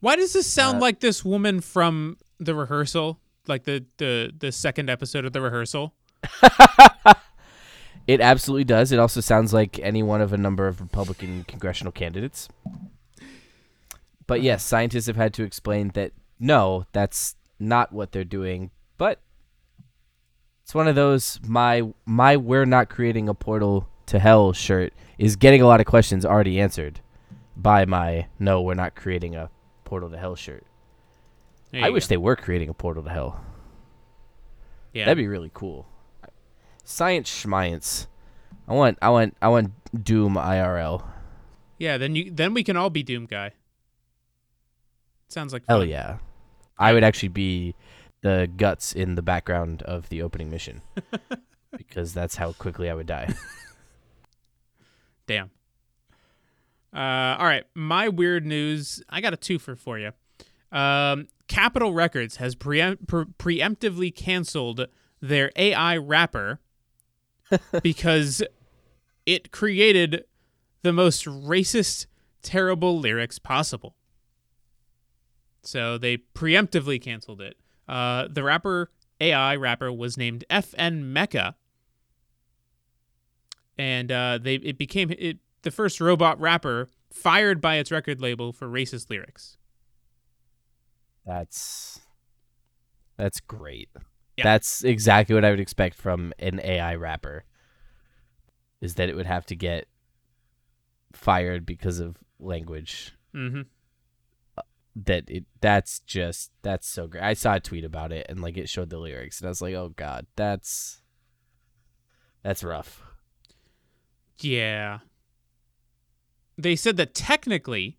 Why 0.00 0.16
does 0.16 0.32
this 0.32 0.46
sound 0.46 0.78
uh, 0.78 0.80
like 0.80 1.00
this 1.00 1.24
woman 1.24 1.60
from 1.60 2.16
the 2.38 2.54
rehearsal? 2.54 3.18
like 3.48 3.64
the 3.64 3.84
the 3.98 4.32
the 4.38 4.52
second 4.52 4.90
episode 4.90 5.24
of 5.24 5.32
the 5.32 5.40
rehearsal? 5.40 5.94
it 8.06 8.20
absolutely 8.20 8.64
does. 8.64 8.92
It 8.92 8.98
also 8.98 9.20
sounds 9.20 9.52
like 9.52 9.78
any 9.80 10.02
one 10.02 10.20
of 10.20 10.32
a 10.32 10.36
number 10.36 10.66
of 10.66 10.80
Republican 10.80 11.44
congressional 11.44 11.92
candidates. 11.92 12.48
But 14.26 14.42
yes, 14.42 14.64
scientists 14.64 15.06
have 15.06 15.16
had 15.16 15.32
to 15.34 15.44
explain 15.44 15.90
that 15.90 16.12
no, 16.38 16.84
that's 16.92 17.36
not 17.58 17.92
what 17.92 18.12
they're 18.12 18.24
doing. 18.24 18.70
But 18.98 19.20
it's 20.62 20.74
one 20.74 20.88
of 20.88 20.94
those 20.94 21.40
my 21.46 21.82
my 22.04 22.36
we're 22.36 22.66
not 22.66 22.88
creating 22.88 23.28
a 23.28 23.34
portal 23.34 23.88
to 24.06 24.18
hell 24.18 24.52
shirt 24.52 24.92
is 25.18 25.36
getting 25.36 25.62
a 25.62 25.66
lot 25.66 25.80
of 25.80 25.86
questions 25.86 26.24
already 26.24 26.60
answered 26.60 27.00
by 27.56 27.84
my 27.84 28.26
no, 28.38 28.60
we're 28.62 28.74
not 28.74 28.94
creating 28.94 29.34
a 29.34 29.50
portal 29.84 30.10
to 30.10 30.18
hell 30.18 30.36
shirt. 30.36 30.64
I 31.72 31.90
wish 31.90 32.06
they 32.06 32.16
were 32.16 32.36
creating 32.36 32.68
a 32.68 32.74
portal 32.74 33.02
to 33.02 33.10
hell. 33.10 33.44
Yeah, 34.94 35.04
that'd 35.04 35.18
be 35.18 35.26
really 35.28 35.50
cool. 35.52 35.86
Science 36.84 37.28
schmience. 37.28 38.06
I 38.66 38.72
want, 38.72 38.98
I 39.02 39.10
want, 39.10 39.36
I 39.42 39.48
want 39.48 39.72
Doom 40.04 40.34
IRL. 40.34 41.04
Yeah, 41.78 41.98
then 41.98 42.16
you, 42.16 42.30
then 42.30 42.54
we 42.54 42.64
can 42.64 42.76
all 42.76 42.88
be 42.88 43.02
Doom 43.02 43.26
guy. 43.26 43.52
Sounds 45.28 45.52
like 45.52 45.64
fun. 45.64 45.76
hell 45.76 45.84
yeah. 45.84 46.18
I 46.78 46.92
would 46.92 47.04
actually 47.04 47.28
be 47.28 47.74
the 48.22 48.50
guts 48.56 48.92
in 48.92 49.14
the 49.14 49.22
background 49.22 49.82
of 49.82 50.08
the 50.08 50.22
opening 50.22 50.50
mission 50.50 50.82
because 51.76 52.14
that's 52.14 52.36
how 52.36 52.52
quickly 52.52 52.88
I 52.88 52.94
would 52.94 53.06
die. 53.06 53.34
Damn. 55.26 55.50
Uh, 56.94 57.36
all 57.38 57.46
right, 57.46 57.64
my 57.74 58.08
weird 58.08 58.46
news. 58.46 59.02
I 59.08 59.20
got 59.20 59.34
a 59.34 59.36
twofer 59.36 59.78
for 59.78 59.98
you. 59.98 60.12
Um, 60.72 61.28
Capitol 61.48 61.92
Records 61.92 62.36
has 62.36 62.54
pre- 62.54 62.96
pre- 63.06 63.24
preemptively 63.38 64.14
canceled 64.14 64.86
their 65.20 65.50
AI 65.56 65.96
rapper 65.96 66.60
because 67.82 68.42
it 69.24 69.50
created 69.50 70.24
the 70.82 70.92
most 70.92 71.26
racist, 71.26 72.06
terrible 72.42 72.98
lyrics 72.98 73.38
possible. 73.38 73.96
So 75.62 75.98
they 75.98 76.18
preemptively 76.18 77.02
canceled 77.02 77.40
it. 77.40 77.56
Uh, 77.88 78.28
the 78.30 78.42
rapper 78.42 78.90
AI 79.20 79.56
rapper 79.56 79.92
was 79.92 80.16
named 80.16 80.44
FN 80.50 81.12
Meka, 81.12 81.54
and 83.78 84.10
uh, 84.10 84.38
they 84.40 84.54
it 84.56 84.78
became 84.78 85.10
it, 85.10 85.38
the 85.62 85.70
first 85.70 86.00
robot 86.00 86.40
rapper 86.40 86.88
fired 87.10 87.60
by 87.60 87.76
its 87.76 87.90
record 87.90 88.20
label 88.20 88.52
for 88.52 88.68
racist 88.68 89.10
lyrics. 89.10 89.56
That's 91.24 92.00
that's 93.16 93.40
great. 93.40 93.88
Yeah. 94.36 94.44
That's 94.44 94.84
exactly 94.84 95.34
what 95.34 95.44
I 95.44 95.50
would 95.50 95.60
expect 95.60 95.96
from 95.96 96.32
an 96.38 96.60
AI 96.62 96.94
rapper. 96.94 97.44
Is 98.80 98.94
that 98.96 99.08
it 99.08 99.16
would 99.16 99.26
have 99.26 99.46
to 99.46 99.56
get 99.56 99.88
fired 101.12 101.64
because 101.64 101.98
of 101.98 102.16
language. 102.38 103.14
Mm-hmm. 103.34 103.62
Uh, 104.56 104.62
that 104.94 105.24
it 105.28 105.44
that's 105.60 106.00
just 106.00 106.52
that's 106.62 106.86
so 106.86 107.06
great. 107.06 107.24
I 107.24 107.34
saw 107.34 107.54
a 107.54 107.60
tweet 107.60 107.84
about 107.84 108.12
it 108.12 108.26
and 108.28 108.40
like 108.40 108.56
it 108.56 108.68
showed 108.68 108.90
the 108.90 108.98
lyrics 108.98 109.40
and 109.40 109.46
I 109.46 109.50
was 109.50 109.62
like, 109.62 109.74
oh 109.74 109.92
god, 109.96 110.26
that's 110.36 111.00
that's 112.42 112.62
rough. 112.62 113.02
Yeah. 114.38 115.00
They 116.58 116.76
said 116.76 116.96
that 116.96 117.14
technically, 117.14 117.98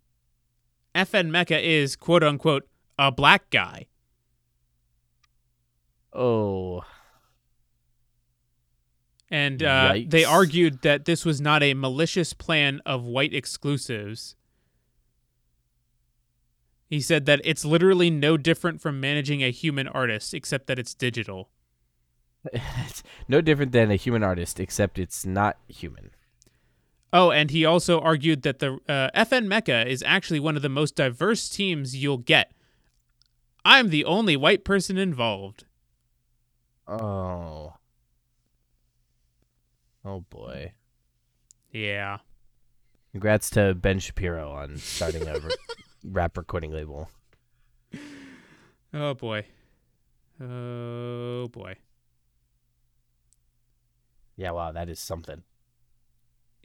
FN 0.95 1.29
Meka 1.29 1.61
is 1.61 1.95
quote 1.95 2.23
unquote 2.23 2.67
a 2.97 3.11
black 3.11 3.49
guy. 3.49 3.87
Oh. 6.13 6.81
And 9.29 9.61
uh, 9.61 9.95
they 10.07 10.23
argued 10.23 10.81
that 10.83 11.05
this 11.05 11.25
was 11.25 11.41
not 11.41 11.61
a 11.61 11.73
malicious 11.73 12.33
plan 12.33 12.81
of 12.85 13.03
white 13.03 13.33
exclusives. 13.33 14.35
He 16.89 17.01
said 17.01 17.25
that 17.25 17.41
it's 17.43 17.65
literally 17.65 18.09
no 18.09 18.37
different 18.37 18.81
from 18.81 19.01
managing 19.01 19.43
a 19.43 19.51
human 19.51 19.87
artist, 19.89 20.33
except 20.33 20.67
that 20.67 20.79
it's 20.79 20.93
digital. 20.93 21.49
it's 22.53 23.03
no 23.27 23.41
different 23.41 23.73
than 23.73 23.91
a 23.91 23.97
human 23.97 24.23
artist, 24.23 24.61
except 24.61 24.97
it's 24.97 25.25
not 25.25 25.57
human. 25.67 26.11
Oh, 27.13 27.31
and 27.31 27.51
he 27.51 27.63
also 27.65 27.99
argued 27.99 28.41
that 28.41 28.59
the 28.59 28.79
uh, 28.87 29.09
FN 29.15 29.47
Meka 29.47 29.85
is 29.85 30.03
actually 30.05 30.39
one 30.39 30.55
of 30.55 30.61
the 30.61 30.69
most 30.69 30.95
diverse 30.95 31.49
teams 31.49 31.95
you'll 31.95 32.17
get. 32.17 32.51
I'm 33.63 33.89
the 33.89 34.05
only 34.05 34.35
white 34.35 34.63
person 34.63 34.97
involved. 34.97 35.65
Oh. 36.87 37.73
Oh 40.05 40.21
boy. 40.29 40.73
Yeah. 41.71 42.17
Congrats 43.11 43.49
to 43.51 43.73
Ben 43.73 43.99
Shapiro 43.99 44.51
on 44.51 44.77
starting 44.77 45.27
a 45.27 45.39
rap 46.03 46.37
recording 46.37 46.71
label. 46.71 47.09
Oh 48.93 49.13
boy. 49.13 49.45
Oh 50.41 51.47
boy. 51.47 51.75
Yeah, 54.35 54.51
wow, 54.51 54.71
that 54.71 54.87
is 54.87 54.99
something. 54.99 55.43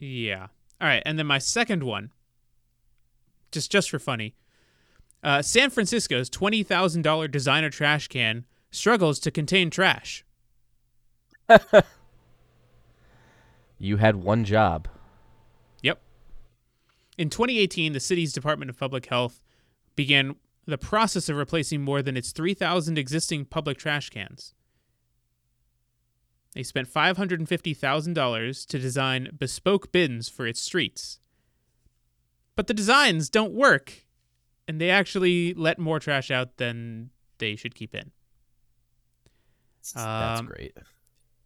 Yeah. 0.03 0.47
All 0.81 0.87
right, 0.89 1.01
and 1.05 1.17
then 1.17 1.27
my 1.27 1.37
second 1.37 1.83
one, 1.83 2.11
just 3.53 3.71
just 3.71 3.89
for 3.89 3.99
funny, 3.99 4.35
uh, 5.23 5.41
San 5.41 5.69
Francisco's 5.69 6.29
twenty 6.29 6.61
thousand 6.61 7.03
dollar 7.03 7.29
designer 7.29 7.69
trash 7.69 8.09
can 8.09 8.45
struggles 8.69 9.17
to 9.19 9.31
contain 9.31 9.69
trash. 9.69 10.25
you 13.77 13.95
had 13.97 14.17
one 14.17 14.43
job. 14.43 14.89
Yep. 15.83 16.01
In 17.17 17.29
2018, 17.29 17.93
the 17.93 18.01
city's 18.01 18.33
Department 18.33 18.69
of 18.69 18.77
Public 18.77 19.05
Health 19.05 19.41
began 19.95 20.35
the 20.65 20.77
process 20.77 21.29
of 21.29 21.37
replacing 21.37 21.81
more 21.81 22.01
than 22.01 22.17
its 22.17 22.31
3,000 22.31 22.97
existing 22.97 23.45
public 23.45 23.77
trash 23.77 24.09
cans. 24.09 24.53
They 26.53 26.63
spent 26.63 26.91
$550,000 26.91 28.67
to 28.67 28.79
design 28.79 29.29
bespoke 29.37 29.91
bins 29.91 30.29
for 30.29 30.45
its 30.45 30.61
streets. 30.61 31.19
But 32.55 32.67
the 32.67 32.73
designs 32.73 33.29
don't 33.29 33.53
work, 33.53 34.05
and 34.67 34.79
they 34.79 34.91
actually 34.91 35.53
let 35.55 35.79
more 35.79 35.99
trash 35.99 36.29
out 36.29 36.57
than 36.57 37.09
they 37.39 37.55
should 37.55 37.73
keep 37.73 37.95
in. 37.95 38.11
That's 39.93 40.39
um, 40.39 40.45
great. 40.45 40.77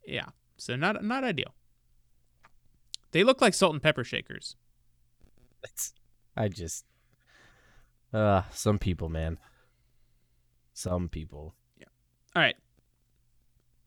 Yeah. 0.06 0.28
So 0.58 0.76
not 0.76 1.04
not 1.04 1.24
ideal. 1.24 1.54
They 3.12 3.24
look 3.24 3.42
like 3.42 3.54
salt 3.54 3.74
and 3.74 3.82
pepper 3.82 4.04
shakers. 4.04 4.56
I 6.36 6.48
just 6.50 6.86
uh 8.14 8.44
some 8.52 8.78
people, 8.78 9.10
man. 9.10 9.40
Some 10.74 11.10
people. 11.10 11.56
Yeah. 11.80 11.88
All 12.36 12.42
right. 12.42 12.56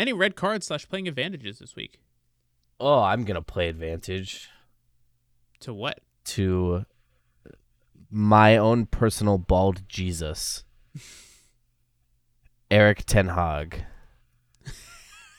Any 0.00 0.14
red 0.14 0.34
cards 0.34 0.66
slash 0.68 0.88
playing 0.88 1.08
advantages 1.08 1.58
this 1.58 1.76
week? 1.76 2.00
Oh, 2.80 3.02
I'm 3.02 3.24
gonna 3.24 3.42
play 3.42 3.68
advantage. 3.68 4.48
To 5.60 5.74
what? 5.74 6.00
To 6.24 6.86
my 8.10 8.56
own 8.56 8.86
personal 8.86 9.36
bald 9.36 9.86
Jesus. 9.90 10.64
Erik 12.70 13.04
ten 13.04 13.28
Hag 13.28 13.84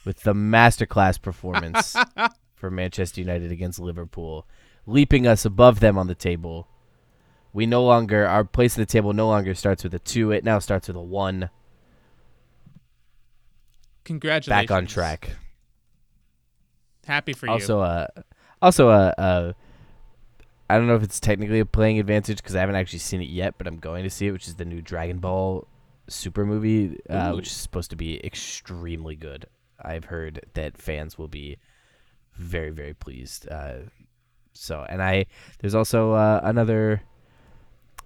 with 0.05 0.21
the 0.21 0.35
masterclass 0.35 1.19
performance 1.19 1.95
for 2.53 2.69
Manchester 2.69 3.19
United 3.19 3.51
against 3.51 3.79
Liverpool, 3.79 4.47
leaping 4.85 5.25
us 5.25 5.43
above 5.43 5.79
them 5.79 5.97
on 5.97 6.05
the 6.05 6.13
table. 6.13 6.67
We 7.51 7.65
no 7.65 7.83
longer 7.83 8.27
our 8.27 8.43
place 8.43 8.77
at 8.77 8.87
the 8.87 8.93
table 8.93 9.11
no 9.11 9.25
longer 9.25 9.55
starts 9.55 9.83
with 9.83 9.95
a 9.95 9.99
two; 9.99 10.29
it 10.29 10.43
now 10.43 10.59
starts 10.59 10.87
with 10.87 10.97
a 10.97 11.01
one. 11.01 11.49
Congratulations! 14.03 14.67
Back 14.67 14.75
on 14.75 14.85
track. 14.85 15.35
Happy 17.05 17.33
for 17.33 17.49
also, 17.49 17.77
you. 17.77 17.83
Uh, 17.83 18.07
also, 18.61 18.89
uh, 18.89 19.13
uh, 19.17 19.53
I 20.69 20.77
don't 20.77 20.87
know 20.87 20.95
if 20.95 21.03
it's 21.03 21.19
technically 21.19 21.59
a 21.59 21.65
playing 21.65 21.99
advantage 21.99 22.37
because 22.37 22.55
I 22.55 22.59
haven't 22.59 22.75
actually 22.75 22.99
seen 22.99 23.21
it 23.21 23.29
yet, 23.29 23.55
but 23.57 23.67
I'm 23.67 23.77
going 23.77 24.03
to 24.03 24.09
see 24.09 24.27
it, 24.27 24.31
which 24.31 24.47
is 24.47 24.55
the 24.55 24.65
new 24.65 24.81
Dragon 24.81 25.19
Ball 25.19 25.67
Super 26.07 26.45
movie, 26.45 26.99
uh, 27.09 27.33
which 27.33 27.47
is 27.47 27.53
supposed 27.53 27.89
to 27.91 27.95
be 27.95 28.23
extremely 28.25 29.15
good. 29.15 29.45
I've 29.81 30.05
heard 30.05 30.45
that 30.53 30.77
fans 30.77 31.17
will 31.17 31.27
be 31.27 31.57
very 32.35 32.69
very 32.69 32.93
pleased. 32.93 33.47
Uh, 33.49 33.79
so 34.53 34.85
and 34.87 35.01
I 35.01 35.25
there's 35.59 35.75
also 35.75 36.13
uh, 36.13 36.41
another 36.43 37.01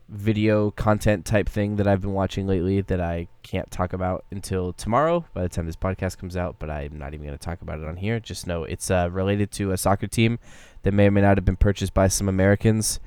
video 0.07 0.69
content 0.71 1.25
type 1.25 1.49
thing 1.49 1.77
that 1.77 1.87
I've 1.87 2.01
been 2.01 2.13
watching 2.13 2.45
lately 2.45 2.81
that 2.81 3.01
I 3.01 3.27
can't 3.41 3.69
talk 3.71 3.93
about 3.93 4.23
until 4.29 4.73
tomorrow 4.73 5.25
by 5.33 5.41
the 5.41 5.49
time 5.49 5.65
this 5.65 5.75
podcast 5.75 6.17
comes 6.17 6.37
out, 6.37 6.57
but 6.59 6.69
I'm 6.69 6.97
not 6.97 7.13
even 7.13 7.25
going 7.25 7.37
to 7.37 7.43
talk 7.43 7.61
about 7.61 7.79
it 7.79 7.87
on 7.87 7.97
here. 7.97 8.19
Just 8.19 8.45
know 8.45 8.63
it's 8.63 8.91
uh, 8.91 9.09
related 9.11 9.51
to 9.53 9.71
a 9.71 9.77
soccer 9.77 10.07
team 10.07 10.37
that 10.83 10.93
may 10.93 11.07
or 11.07 11.11
may 11.11 11.21
not 11.21 11.37
have 11.37 11.45
been 11.45 11.55
purchased 11.55 11.93
by 11.93 12.07
some 12.07 12.29
Americans 12.29 12.99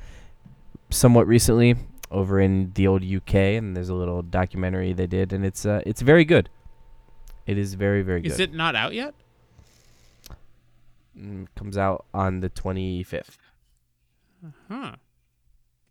somewhat 0.91 1.27
recently 1.27 1.77
over 2.11 2.41
in 2.41 2.73
the 2.75 2.87
old 2.87 3.05
UK 3.05 3.35
and 3.35 3.77
there's 3.77 3.91
a 3.91 3.95
little 3.95 4.23
documentary 4.23 4.93
they 4.93 5.07
did 5.07 5.33
and 5.33 5.45
it's 5.45 5.65
uh, 5.67 5.81
it's 5.87 6.01
very 6.01 6.25
good. 6.25 6.49
It 7.47 7.59
is 7.59 7.75
very 7.75 8.03
very 8.03 8.23
good. 8.23 8.33
Is 8.33 8.41
it 8.41 8.53
not 8.53 8.75
out 8.75 8.93
yet? 8.93 9.15
Mm, 11.17 11.47
comes 11.55 11.77
out 11.77 12.07
on 12.15 12.41
the 12.41 12.51
25th. 12.51 13.39
Huh. 14.69 14.93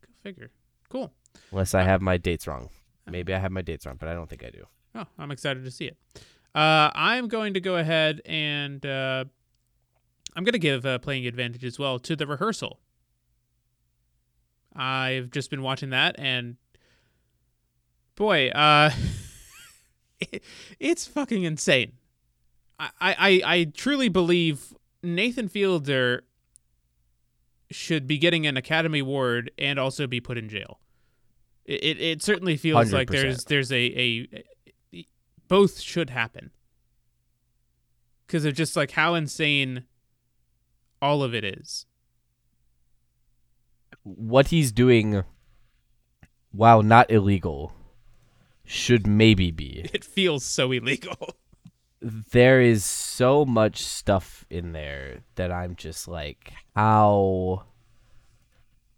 Go 0.02 0.08
figure. 0.24 0.50
Cool. 0.90 1.12
Unless 1.52 1.74
I 1.74 1.82
uh, 1.82 1.86
have 1.86 2.02
my 2.02 2.18
dates 2.18 2.48
wrong. 2.48 2.70
Maybe 3.10 3.34
I 3.34 3.40
have 3.40 3.52
my 3.52 3.62
dates 3.62 3.86
wrong, 3.86 3.96
but 4.00 4.10
I 4.10 4.14
don't 4.14 4.30
think 4.30 4.44
I 4.44 4.50
do. 4.50 4.66
Oh, 4.96 5.06
I'm 5.18 5.32
excited 5.32 5.64
to 5.64 5.72
see 5.72 5.86
it. 5.86 5.98
Uh, 6.56 6.90
I'm 6.94 7.28
going 7.28 7.54
to 7.54 7.60
go 7.62 7.78
ahead 7.78 8.22
and 8.26 8.86
uh, 8.86 9.26
I'm 10.36 10.44
going 10.44 10.54
to 10.54 10.60
give 10.60 10.86
uh, 10.86 11.00
playing 11.00 11.28
advantage 11.28 11.64
as 11.64 11.78
well 11.78 12.00
to 12.00 12.16
the 12.16 12.26
rehearsal. 12.26 12.80
I've 14.76 15.32
just 15.32 15.50
been 15.50 15.62
watching 15.62 15.90
that, 15.90 16.16
and 16.20 16.58
boy, 18.16 18.50
uh, 18.50 18.92
it's 20.80 21.08
fucking 21.08 21.44
insane. 21.44 21.94
I, 22.80 22.92
I, 23.02 23.42
I 23.46 23.64
truly 23.76 24.10
believe 24.10 24.76
Nathan 25.02 25.48
Fielder 25.48 26.24
should 27.70 28.08
be 28.08 28.18
getting 28.18 28.48
an 28.48 28.58
Academy 28.58 29.00
Award 29.00 29.52
and 29.58 29.80
also 29.80 30.08
be 30.08 30.20
put 30.20 30.38
in 30.38 30.50
jail. 30.50 30.80
It 31.66 31.84
it, 31.84 32.02
it 32.02 32.24
certainly 32.24 32.58
feels 32.58 32.90
100%. 32.90 32.94
like 32.94 33.10
there's 33.10 33.44
there's 33.46 33.72
a, 33.72 34.28
a 34.94 35.06
both 35.48 35.80
should 35.80 36.10
happen 36.10 36.52
because 38.26 38.46
of 38.46 38.54
just 38.54 38.76
like 38.76 38.92
how 38.92 39.16
insane 39.16 39.84
all 41.02 41.24
of 41.24 41.34
it 41.34 41.44
is. 41.44 41.86
What 44.04 44.48
he's 44.48 44.72
doing, 44.72 45.24
while 46.52 46.82
not 46.82 47.12
illegal, 47.12 47.74
should 48.64 49.08
maybe 49.08 49.52
be. 49.52 49.90
It 49.94 50.04
feels 50.04 50.46
so 50.46 50.72
illegal. 50.72 51.36
There 52.02 52.62
is 52.62 52.86
so 52.86 53.46
much 53.46 53.84
stuff 53.84 54.46
in 54.50 54.72
there 54.72 55.22
that 55.36 55.52
I'm 55.52 55.76
just 55.76 56.08
like, 56.08 56.54
how 56.76 57.66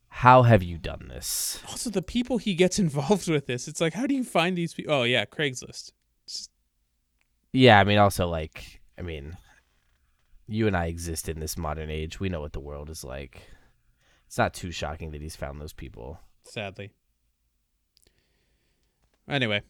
how 0.09 0.43
have 0.43 0.63
you 0.63 0.77
done 0.77 1.07
this? 1.07 1.61
Also, 1.69 1.89
the 1.89 2.01
people 2.01 2.39
he 2.39 2.53
gets 2.53 2.77
involved 2.85 3.29
with 3.29 3.47
this, 3.47 3.67
it's 3.67 3.79
like, 3.79 3.93
how 3.93 4.05
do 4.05 4.13
you 4.13 4.23
find 4.23 4.57
these 4.57 4.73
people? 4.73 4.93
Oh, 4.93 5.03
yeah, 5.03 5.25
Craigslist. 5.25 5.91
Just... 6.27 6.51
Yeah, 7.53 7.79
I 7.79 7.83
mean, 7.83 7.99
also, 7.99 8.27
like, 8.27 8.81
I 8.97 9.01
mean, 9.01 9.37
you 10.45 10.67
and 10.67 10.75
I 10.75 10.87
exist 10.87 11.29
in 11.29 11.39
this 11.39 11.57
modern 11.57 11.89
age. 11.89 12.19
We 12.19 12.27
know 12.27 12.41
what 12.41 12.53
the 12.53 12.59
world 12.59 12.89
is 12.89 13.03
like. 13.03 13.41
It's 14.27 14.37
not 14.37 14.53
too 14.53 14.71
shocking 14.71 15.11
that 15.11 15.21
he's 15.21 15.35
found 15.35 15.61
those 15.61 15.73
people. 15.73 16.19
Sadly. 16.43 16.91
Anyway, 19.27 19.61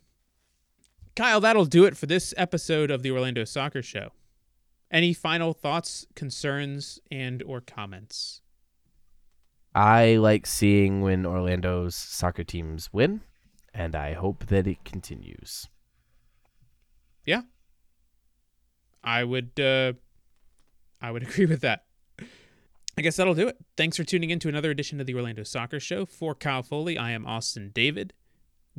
Kyle, 1.20 1.42
that'll 1.42 1.66
do 1.66 1.84
it 1.84 1.98
for 1.98 2.06
this 2.06 2.34
episode 2.38 2.90
of 2.90 3.04
the 3.04 3.12
Orlando 3.12 3.44
Soccer 3.44 3.82
Show. 3.82 4.14
Any 4.90 5.12
final 5.12 5.52
thoughts, 5.52 6.08
concerns, 6.16 6.98
and 7.12 7.44
or 7.44 7.60
comments? 7.60 8.40
I 9.76 10.16
like 10.16 10.48
seeing 10.48 11.02
when 11.02 11.26
Orlando's 11.26 11.94
soccer 11.94 12.46
teams 12.46 12.94
win, 12.94 13.20
and 13.74 13.98
I 13.98 14.14
hope 14.14 14.46
that 14.46 14.66
it 14.66 14.86
continues. 14.86 15.68
Yeah. 17.26 17.42
I 19.04 19.26
would 19.26 19.60
uh 19.60 19.92
I 21.02 21.12
would 21.12 21.24
agree 21.30 21.48
with 21.48 21.60
that. 21.60 21.84
I 22.98 23.02
guess 23.02 23.18
that'll 23.18 23.34
do 23.34 23.50
it. 23.50 23.58
Thanks 23.76 23.98
for 23.98 24.06
tuning 24.06 24.30
in 24.30 24.40
to 24.40 24.48
another 24.48 24.72
edition 24.72 25.02
of 25.02 25.06
the 25.06 25.16
Orlando 25.16 25.44
Soccer 25.44 25.82
Show. 25.82 26.06
For 26.06 26.34
Kyle 26.34 26.64
Foley, 26.64 26.98
I 26.98 27.12
am 27.12 27.26
Austin 27.26 27.72
David. 27.74 28.14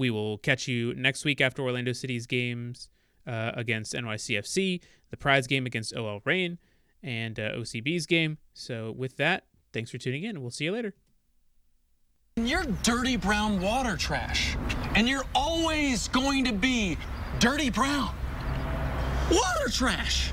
We 0.00 0.08
will 0.08 0.38
catch 0.38 0.66
you 0.66 0.94
next 0.94 1.26
week 1.26 1.42
after 1.42 1.60
Orlando 1.60 1.92
City's 1.92 2.26
games 2.26 2.88
uh, 3.26 3.50
against 3.52 3.92
NYCFC, 3.92 4.80
the 5.10 5.16
Pride's 5.18 5.46
game 5.46 5.66
against 5.66 5.94
OL 5.94 6.22
Reign, 6.24 6.56
and 7.02 7.38
uh, 7.38 7.52
OCB's 7.52 8.06
game. 8.06 8.38
So, 8.54 8.94
with 8.96 9.18
that, 9.18 9.44
thanks 9.74 9.90
for 9.90 9.98
tuning 9.98 10.24
in. 10.24 10.40
We'll 10.40 10.52
see 10.52 10.64
you 10.64 10.72
later. 10.72 10.94
You're 12.36 12.64
dirty 12.82 13.16
brown 13.16 13.60
water 13.60 13.98
trash, 13.98 14.56
and 14.94 15.06
you're 15.06 15.26
always 15.34 16.08
going 16.08 16.46
to 16.46 16.52
be 16.54 16.96
dirty 17.38 17.68
brown 17.68 18.14
water 19.30 19.68
trash. 19.70 20.32